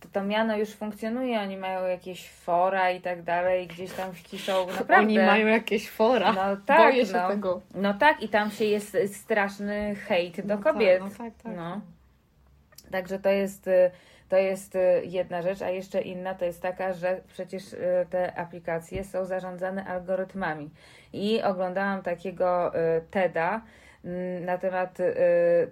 to, 0.00 0.08
to 0.12 0.22
miano 0.22 0.56
już 0.56 0.70
funkcjonuje, 0.70 1.40
oni 1.40 1.56
mają 1.56 1.86
jakieś 1.86 2.30
fora 2.30 2.90
i 2.90 3.00
tak 3.00 3.22
dalej, 3.22 3.66
gdzieś 3.66 3.92
tam 3.92 4.12
kiszą 4.22 4.66
naprawdę. 4.78 4.96
Oni 4.96 5.18
mają 5.18 5.46
jakieś 5.46 5.90
fora. 5.90 6.32
No 6.32 6.56
tak, 6.66 6.78
Boję 6.78 7.06
się 7.06 7.12
no. 7.12 7.28
tego. 7.28 7.60
No 7.74 7.94
tak, 7.94 8.22
i 8.22 8.28
tam 8.28 8.50
się 8.50 8.64
jest 8.64 8.96
straszny 9.14 9.94
hejt 9.94 10.46
do 10.46 10.56
No 10.56 10.62
kobiet. 10.62 11.00
Tak, 11.00 11.10
no 11.10 11.24
tak, 11.24 11.32
tak. 11.42 11.56
No. 11.56 11.80
Także 12.90 13.18
to 13.18 13.28
jest, 13.28 13.68
to 14.28 14.36
jest 14.36 14.76
y, 14.76 15.02
jedna 15.04 15.42
rzecz, 15.42 15.62
a 15.62 15.70
jeszcze 15.70 16.00
inna 16.00 16.34
to 16.34 16.44
jest 16.44 16.62
taka, 16.62 16.92
że 16.92 17.20
przecież 17.28 17.72
y, 17.72 18.06
te 18.10 18.38
aplikacje 18.38 19.04
są 19.04 19.24
zarządzane 19.24 19.84
algorytmami. 19.84 20.70
I 21.12 21.42
oglądałam 21.42 22.02
takiego 22.02 22.74
y, 22.74 23.02
TEDa 23.10 23.60
na 24.40 24.58
temat 24.58 25.00
y, 25.00 25.14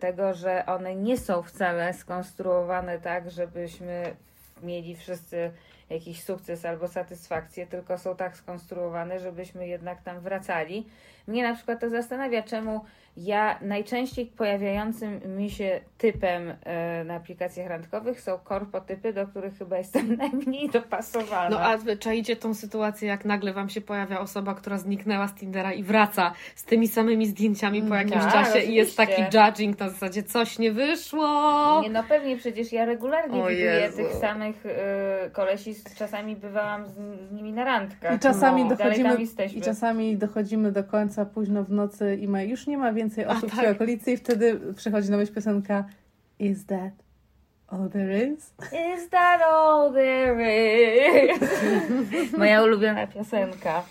tego, 0.01 0.35
że 0.35 0.67
one 0.67 0.95
nie 0.95 1.19
są 1.19 1.43
wcale 1.43 1.95
skonstruowane 1.95 2.99
tak, 2.99 3.31
żebyśmy 3.31 4.17
mieli 4.63 4.97
wszyscy 4.97 5.51
jakiś 5.91 6.23
sukces 6.23 6.65
albo 6.65 6.89
satysfakcję, 6.89 7.67
tylko 7.67 7.99
są 7.99 8.17
tak 8.17 8.37
skonstruowane, 8.37 9.21
żebyśmy 9.21 9.69
jednak 9.69 10.03
tam 10.03 10.21
wracali. 10.21 10.87
Mnie 11.29 11.43
na 11.43 11.55
przykład 11.55 11.81
to 11.81 11.91
zastanawia, 11.91 12.43
czemu 12.43 12.81
ja 13.17 13.59
najczęściej 13.63 14.27
pojawiającym 14.27 15.37
mi 15.37 15.51
się 15.51 15.81
typem 15.99 16.55
e, 16.65 17.05
na 17.05 17.15
aplikacjach 17.15 17.69
randkowych 17.69 18.21
są 18.21 18.39
korpotypy, 18.39 19.13
do 19.13 19.27
których 19.27 19.59
chyba 19.59 19.79
jestem 19.79 20.15
najmniej 20.17 20.71
dopasowana. 20.71 21.51
No 21.51 21.61
a 21.61 21.77
wy 21.77 21.97
czaicie 21.97 22.37
tą 22.37 22.55
sytuację, 22.55 23.09
jak 23.09 23.25
nagle 23.25 23.53
wam 23.53 23.69
się 23.69 23.81
pojawia 23.81 24.21
osoba, 24.21 24.55
która 24.55 24.79
zniknęła 24.79 25.29
z 25.29 25.35
Tindera 25.35 25.73
i 25.73 25.83
wraca 25.83 26.33
z 26.55 26.65
tymi 26.65 26.89
samymi 26.89 27.27
zdjęciami 27.27 27.83
po 27.83 27.95
jakimś 27.95 28.25
tak, 28.25 28.33
czasie 28.33 28.59
i 28.59 28.75
jest 28.75 28.97
taki 28.97 29.23
judging 29.23 29.79
na 29.79 29.91
zasadzie 29.91 30.23
coś 30.23 30.59
nie 30.59 30.73
wyszło. 30.73 31.81
Nie, 31.83 31.91
no 31.91 32.05
pewnie, 32.09 32.37
przecież 32.37 32.73
ja 32.73 32.85
regularnie 32.85 33.43
O 33.43 33.47
widuję 33.47 33.65
Jezu. 33.65 33.97
tych 33.97 34.13
samych 34.13 34.67
y, 34.67 34.71
kolesi, 35.31 35.75
czasami 35.97 36.37
bywałam 36.37 36.87
z, 36.87 36.95
z 37.29 37.33
nimi 37.33 37.53
na 37.53 37.65
randkach. 37.65 38.17
I 38.17 38.19
czasami, 38.19 38.65
no, 38.65 38.77
dalej 38.77 39.03
dochodzimy. 39.03 39.53
I 39.55 39.63
czasami 39.63 40.17
dochodzimy 40.17 40.73
do 40.73 40.85
końca 40.85 41.18
późno 41.27 41.65
w 41.65 41.71
nocy 41.71 42.17
i 42.17 42.29
ma, 42.29 42.43
już 42.43 42.67
nie 42.67 42.79
ma 42.79 42.93
więcej 42.93 43.27
osób 43.27 43.51
w 43.51 43.55
tak. 43.57 43.61
tej 43.61 43.71
okolicy 43.73 44.13
i 44.13 44.17
wtedy 44.17 44.61
przychodzi 44.77 45.11
na 45.11 45.17
myśl 45.17 45.35
piosenka 45.35 45.85
Is 46.39 46.67
that 46.67 46.93
all 47.69 47.91
there 47.91 48.27
is? 48.27 48.55
Is 48.97 49.09
that 49.11 49.43
all 49.43 49.93
there 49.93 50.41
is? 50.41 52.33
Moja 52.39 52.63
ulubiona 52.63 53.07
piosenka. 53.07 53.83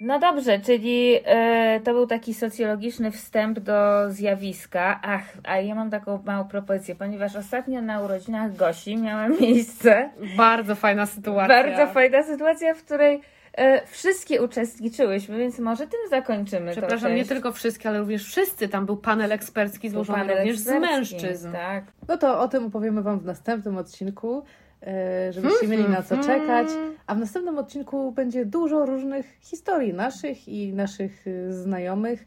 No 0.00 0.18
dobrze, 0.18 0.58
czyli 0.58 1.20
e, 1.24 1.80
to 1.84 1.92
był 1.92 2.06
taki 2.06 2.34
socjologiczny 2.34 3.10
wstęp 3.10 3.58
do 3.58 4.04
zjawiska. 4.10 5.00
Ach, 5.02 5.22
a 5.44 5.56
ja 5.56 5.74
mam 5.74 5.90
taką 5.90 6.22
małą 6.26 6.44
propozycję, 6.44 6.94
ponieważ 6.94 7.36
ostatnio 7.36 7.82
na 7.82 8.00
urodzinach 8.00 8.56
Gosi 8.56 8.96
miała 8.96 9.28
miejsce 9.28 10.10
Bardzo 10.36 10.74
fajna 10.74 11.06
sytuacja. 11.06 11.48
bardzo 11.48 11.86
fajna 11.86 12.22
sytuacja, 12.22 12.74
w 12.74 12.84
której 12.84 13.20
e, 13.58 13.86
wszystkie 13.86 14.42
uczestniczyłyśmy, 14.42 15.38
więc 15.38 15.58
może 15.58 15.86
tym 15.86 16.00
zakończymy. 16.10 16.72
Przepraszam, 16.72 17.14
nie 17.14 17.24
tylko 17.24 17.52
wszystkie, 17.52 17.88
ale 17.88 17.98
również 17.98 18.24
wszyscy. 18.24 18.68
Tam 18.68 18.86
był 18.86 18.96
panel 18.96 19.32
ekspercki 19.32 19.90
złożony 19.90 20.18
panel 20.18 20.38
również 20.38 20.58
z 20.58 20.68
ekspercki, 20.68 20.94
mężczyzn. 20.94 21.52
Tak. 21.52 21.84
No 22.08 22.16
to 22.16 22.40
o 22.40 22.48
tym 22.48 22.66
opowiemy 22.66 23.02
Wam 23.02 23.20
w 23.20 23.24
następnym 23.24 23.76
odcinku. 23.76 24.44
e, 24.82 25.32
żebyście 25.32 25.68
mieli 25.68 25.88
na 25.88 26.02
co 26.02 26.16
czekać. 26.16 26.68
A 27.06 27.14
w 27.14 27.18
następnym 27.18 27.58
odcinku 27.58 28.12
będzie 28.12 28.44
dużo 28.44 28.86
różnych 28.86 29.26
historii 29.40 29.94
naszych 29.94 30.48
i 30.48 30.72
naszych 30.72 31.26
y, 31.26 31.52
znajomych. 31.52 32.26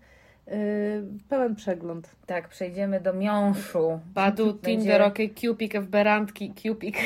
Y, 0.51 1.03
Pełen 1.29 1.55
przegląd. 1.55 2.09
Tak, 2.25 2.47
przejdziemy 2.47 2.99
do 2.99 3.13
miąższu. 3.13 3.99
Badu, 4.13 4.45
Będzie- 4.45 4.61
Tinder, 4.61 5.01
okej, 5.01 5.33
Cupik, 5.33 5.73
Fberantki, 5.73 6.53
Cupik. 6.53 6.97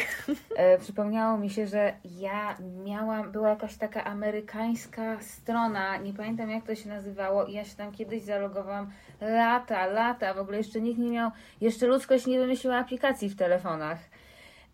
E, 0.55 0.77
przypomniało 0.77 1.37
mi 1.37 1.49
się, 1.49 1.67
że 1.67 1.93
ja 2.19 2.57
miałam, 2.85 3.31
była 3.31 3.49
jakaś 3.49 3.75
taka 3.75 4.03
amerykańska 4.03 5.17
strona, 5.21 5.97
nie 5.97 6.13
pamiętam 6.13 6.49
jak 6.49 6.63
to 6.63 6.75
się 6.75 6.89
nazywało, 6.89 7.45
i 7.45 7.53
ja 7.53 7.65
się 7.65 7.75
tam 7.75 7.91
kiedyś 7.91 8.23
zalogowałam 8.23 8.91
lata, 9.21 9.85
lata, 9.85 10.33
w 10.33 10.37
ogóle 10.39 10.57
jeszcze 10.57 10.81
nikt 10.81 10.99
nie 10.99 11.09
miał, 11.09 11.31
jeszcze 11.61 11.87
ludzkość 11.87 12.27
nie 12.27 12.39
wymyśliła 12.39 12.75
aplikacji 12.77 13.29
w 13.29 13.35
telefonach. 13.35 13.97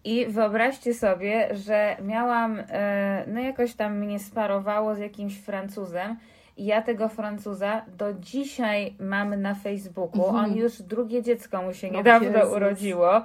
I 0.04 0.26
wyobraźcie 0.26 0.94
sobie, 0.94 1.50
że 1.56 1.98
miałam, 2.02 2.60
e, 2.70 3.24
no 3.28 3.40
jakoś 3.42 3.74
tam 3.74 3.98
mnie 4.00 4.20
sparowało 4.20 4.96
z 4.96 5.00
jakimś 5.00 5.38
Francuzem. 5.38 6.18
Ja 6.58 6.82
tego 6.82 7.10
Francuza 7.10 7.82
do 7.98 8.14
dzisiaj 8.14 8.94
mam 9.00 9.42
na 9.42 9.56
Facebooku. 9.56 10.26
On 10.26 10.56
już 10.58 10.82
drugie 10.82 11.22
dziecko 11.24 11.62
mu 11.62 11.74
się 11.74 11.90
niedawno 11.92 12.38
Jezus. 12.40 12.56
urodziło. 12.56 13.22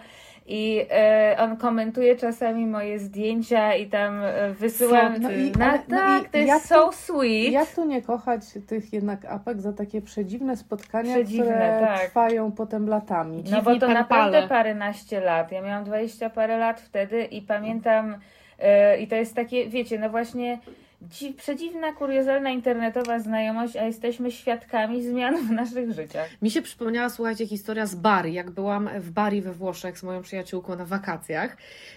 I 0.49 0.87
e, 0.91 1.37
on 1.41 1.57
komentuje 1.57 2.17
czasami 2.17 2.67
moje 2.67 2.99
zdjęcia 2.99 3.75
i 3.75 3.87
tam 3.87 4.21
e, 4.25 4.51
wysyłam. 4.51 5.09
Foty. 5.15 5.21
No 5.21 5.31
i- 5.31 5.53
no, 5.59 5.65
ale- 5.65 5.79
no 5.89 5.97
tak, 5.97 6.23
i 6.27 6.31
to 6.31 6.39
jest 6.39 6.67
so 6.67 6.93
sweet. 6.93 7.53
Jak 7.53 7.69
tu 7.75 7.85
nie 7.85 8.03
kochać 8.03 8.41
tych 8.67 8.93
jednak 8.93 9.25
apek 9.25 9.61
za 9.61 9.73
takie 9.73 10.03
przedziwne 10.03 10.57
spotkania, 10.57 11.15
Przedziwne, 11.15 11.45
które 11.53 11.81
tak. 11.81 12.01
trwają 12.07 12.53
potem 12.53 12.89
latami? 12.89 13.45
No 13.51 13.63
bo 13.63 13.71
Dziwni 13.71 13.81
to 13.81 13.89
naprawdę 13.89 14.49
paręnaście 14.49 15.21
lat. 15.21 15.53
Ja 15.53 15.63
miałam 15.63 15.85
20 15.85 16.31
parę 16.31 16.59
lat 16.59 16.81
wtedy 16.81 17.25
i 17.25 17.43
pamiętam, 17.43 18.17
e, 18.59 18.99
i 18.99 19.07
to 19.09 19.15
jest 19.15 19.35
takie, 19.35 19.69
wiecie, 19.69 19.99
no 19.99 20.11
właśnie 20.11 20.59
dzi- 21.03 21.35
przedziwna, 21.35 21.93
kuriozalna 21.93 22.51
internetowa 22.51 23.19
znajomość, 23.19 23.77
a 23.77 23.85
jesteśmy 23.85 24.31
świadkami 24.31 25.03
zmian 25.03 25.37
w 25.47 25.51
naszych 25.51 25.93
życiach. 25.93 26.29
Mi 26.43 26.51
się 26.51 26.63
przypomniała, 26.63 27.09
słuchajcie, 27.09 27.47
historia 27.47 27.87
z 27.87 27.95
Bari, 27.95 28.33
jak 28.33 28.51
byłam 28.51 28.89
w 28.99 29.11
Bari 29.11 29.43
we 29.43 29.53
Włoszech 29.53 29.99
z 29.99 30.03
moją 30.03 30.23
przyjaciółką 30.23 30.77
na 30.77 30.85
wakacjach 30.85 31.57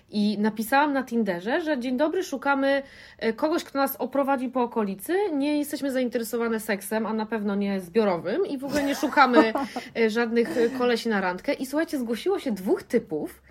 i 0.10 0.38
napisałam 0.39 0.93
na 0.93 1.04
Tinderze, 1.04 1.62
że 1.62 1.80
dzień 1.80 1.97
dobry, 1.97 2.24
szukamy 2.24 2.84
e, 3.18 3.34
kogoś, 3.34 3.64
kto 3.64 3.80
nas 3.80 3.95
oprowadzi 3.95 4.50
po 4.50 4.62
okolicy, 4.64 5.14
nie 5.34 5.58
jesteśmy 5.58 5.91
zainteresowane 5.91 6.60
seksem, 6.60 7.06
a 7.06 7.14
na 7.14 7.26
pewno 7.26 7.56
nie 7.56 7.80
zbiorowym 7.80 8.45
i 8.45 8.58
w 8.58 8.66
ogóle 8.66 8.84
nie 8.84 8.95
szukamy 8.95 9.54
e, 9.97 10.10
żadnych 10.10 10.50
kolesi 10.78 11.10
na 11.10 11.22
randkę. 11.22 11.54
I 11.54 11.66
słuchajcie, 11.66 12.00
zgłosiło 12.00 12.39
się 12.39 12.52
dwóch 12.52 12.84
typów, 12.84 13.41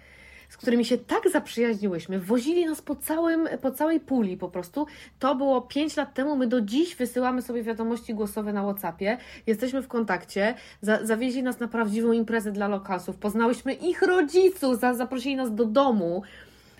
z 0.48 0.56
którymi 0.56 0.84
się 0.84 0.98
tak 0.98 1.30
zaprzyjaźniłyśmy, 1.32 2.20
wozili 2.20 2.66
nas 2.66 2.82
po, 2.82 2.96
całym, 2.96 3.48
po 3.62 3.70
całej 3.70 4.00
puli 4.00 4.36
po 4.36 4.48
prostu. 4.48 4.86
To 5.18 5.34
było 5.34 5.62
5 5.62 5.96
lat 5.96 6.14
temu, 6.14 6.36
my 6.36 6.46
do 6.46 6.60
dziś 6.60 6.96
wysyłamy 6.96 7.42
sobie 7.42 7.62
wiadomości 7.62 8.14
głosowe 8.14 8.52
na 8.52 8.62
Whatsappie, 8.62 9.18
jesteśmy 9.46 9.82
w 9.82 9.88
kontakcie, 9.88 10.54
za, 10.80 11.06
zawieźli 11.06 11.42
nas 11.42 11.60
na 11.60 11.68
prawdziwą 11.68 12.12
imprezę 12.12 12.52
dla 12.52 12.68
lokalsów, 12.68 13.16
poznałyśmy 13.16 13.72
ich 13.74 14.02
rodziców, 14.02 14.80
za, 14.80 14.94
zaprosili 14.94 15.36
nas 15.36 15.54
do 15.54 15.64
domu, 15.64 16.22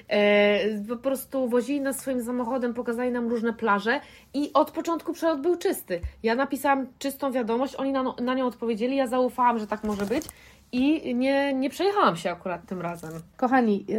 e, 0.08 0.84
po 0.88 0.96
prostu 0.96 1.48
wozili 1.48 1.80
nas 1.80 1.98
swoim 1.98 2.24
samochodem, 2.24 2.74
pokazali 2.74 3.10
nam 3.10 3.28
różne 3.28 3.52
plaże 3.52 4.00
i 4.34 4.50
od 4.54 4.70
początku 4.70 5.12
przelot 5.12 5.40
był 5.40 5.56
czysty. 5.56 6.00
Ja 6.22 6.34
napisałam 6.34 6.86
czystą 6.98 7.32
wiadomość, 7.32 7.74
oni 7.74 7.92
na, 7.92 8.14
na 8.20 8.34
nią 8.34 8.46
odpowiedzieli, 8.46 8.96
ja 8.96 9.06
zaufałam, 9.06 9.58
że 9.58 9.66
tak 9.66 9.84
może 9.84 10.06
być 10.06 10.24
i 10.72 11.14
nie, 11.14 11.54
nie 11.54 11.70
przejechałam 11.70 12.16
się 12.16 12.30
akurat 12.30 12.66
tym 12.66 12.80
razem. 12.80 13.10
Kochani, 13.36 13.84
yy, 13.88 13.96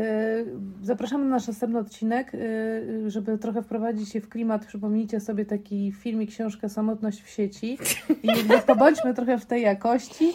zapraszamy 0.81 1.23
na 1.23 1.29
nasz 1.29 1.47
następny 1.47 1.79
odcinek, 1.79 2.33
yy, 2.33 3.09
żeby 3.09 3.37
trochę 3.37 3.61
wprowadzić 3.61 4.09
się 4.09 4.21
w 4.21 4.29
klimat. 4.29 4.65
Przypomnijcie 4.65 5.19
sobie 5.19 5.45
taki 5.45 5.91
film 5.91 6.21
i 6.21 6.27
książkę 6.27 6.69
Samotność 6.69 7.21
w 7.23 7.29
sieci 7.29 7.77
i 8.23 8.27
jakby 8.27 8.57
pobądźmy 8.67 9.13
trochę 9.13 9.37
w 9.37 9.45
tej 9.45 9.61
jakości. 9.61 10.31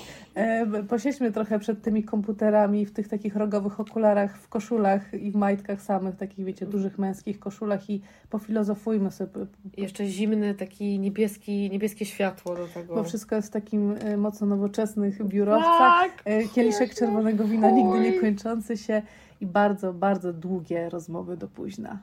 Yy, 0.72 0.84
posiedźmy 0.84 1.32
trochę 1.32 1.58
przed 1.58 1.82
tymi 1.82 2.04
komputerami 2.04 2.86
w 2.86 2.92
tych 2.92 3.08
takich 3.08 3.36
rogowych 3.36 3.80
okularach, 3.80 4.38
w 4.38 4.48
koszulach 4.48 5.14
i 5.14 5.30
w 5.30 5.34
majtkach 5.36 5.82
samych, 5.82 6.16
takich 6.16 6.44
wiecie, 6.44 6.66
dużych 6.66 6.98
męskich 6.98 7.38
koszulach 7.38 7.90
i 7.90 8.02
pofilozofujmy 8.30 9.10
sobie, 9.10 9.30
Jeszcze 9.76 10.06
zimny, 10.06 10.54
taki 10.54 10.98
niebieski, 10.98 11.70
niebieskie 11.70 12.04
światło 12.04 12.56
do 12.56 12.66
tego. 12.66 12.94
bo 12.94 13.04
wszystko 13.04 13.36
jest 13.36 13.48
w 13.48 13.50
takim 13.50 13.94
mocno 14.16 14.46
nowoczesnych 14.46 15.26
biurowcach. 15.26 15.78
Tak! 15.78 16.23
E, 16.24 16.48
Kieliszek 16.48 16.94
czerwonego 16.94 17.44
wina 17.44 17.70
nigdy 17.70 18.00
nie 18.00 18.20
kończący 18.20 18.76
się 18.76 19.02
i 19.40 19.46
bardzo, 19.46 19.92
bardzo 19.92 20.32
długie 20.32 20.90
rozmowy 20.90 21.36
do 21.36 21.48
późna. 21.48 21.98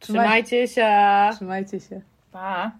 Trzymajcie 0.00 0.68
się! 0.68 0.88
Trzymajcie 1.34 1.80
się. 1.80 2.00
Pa! 2.32 2.72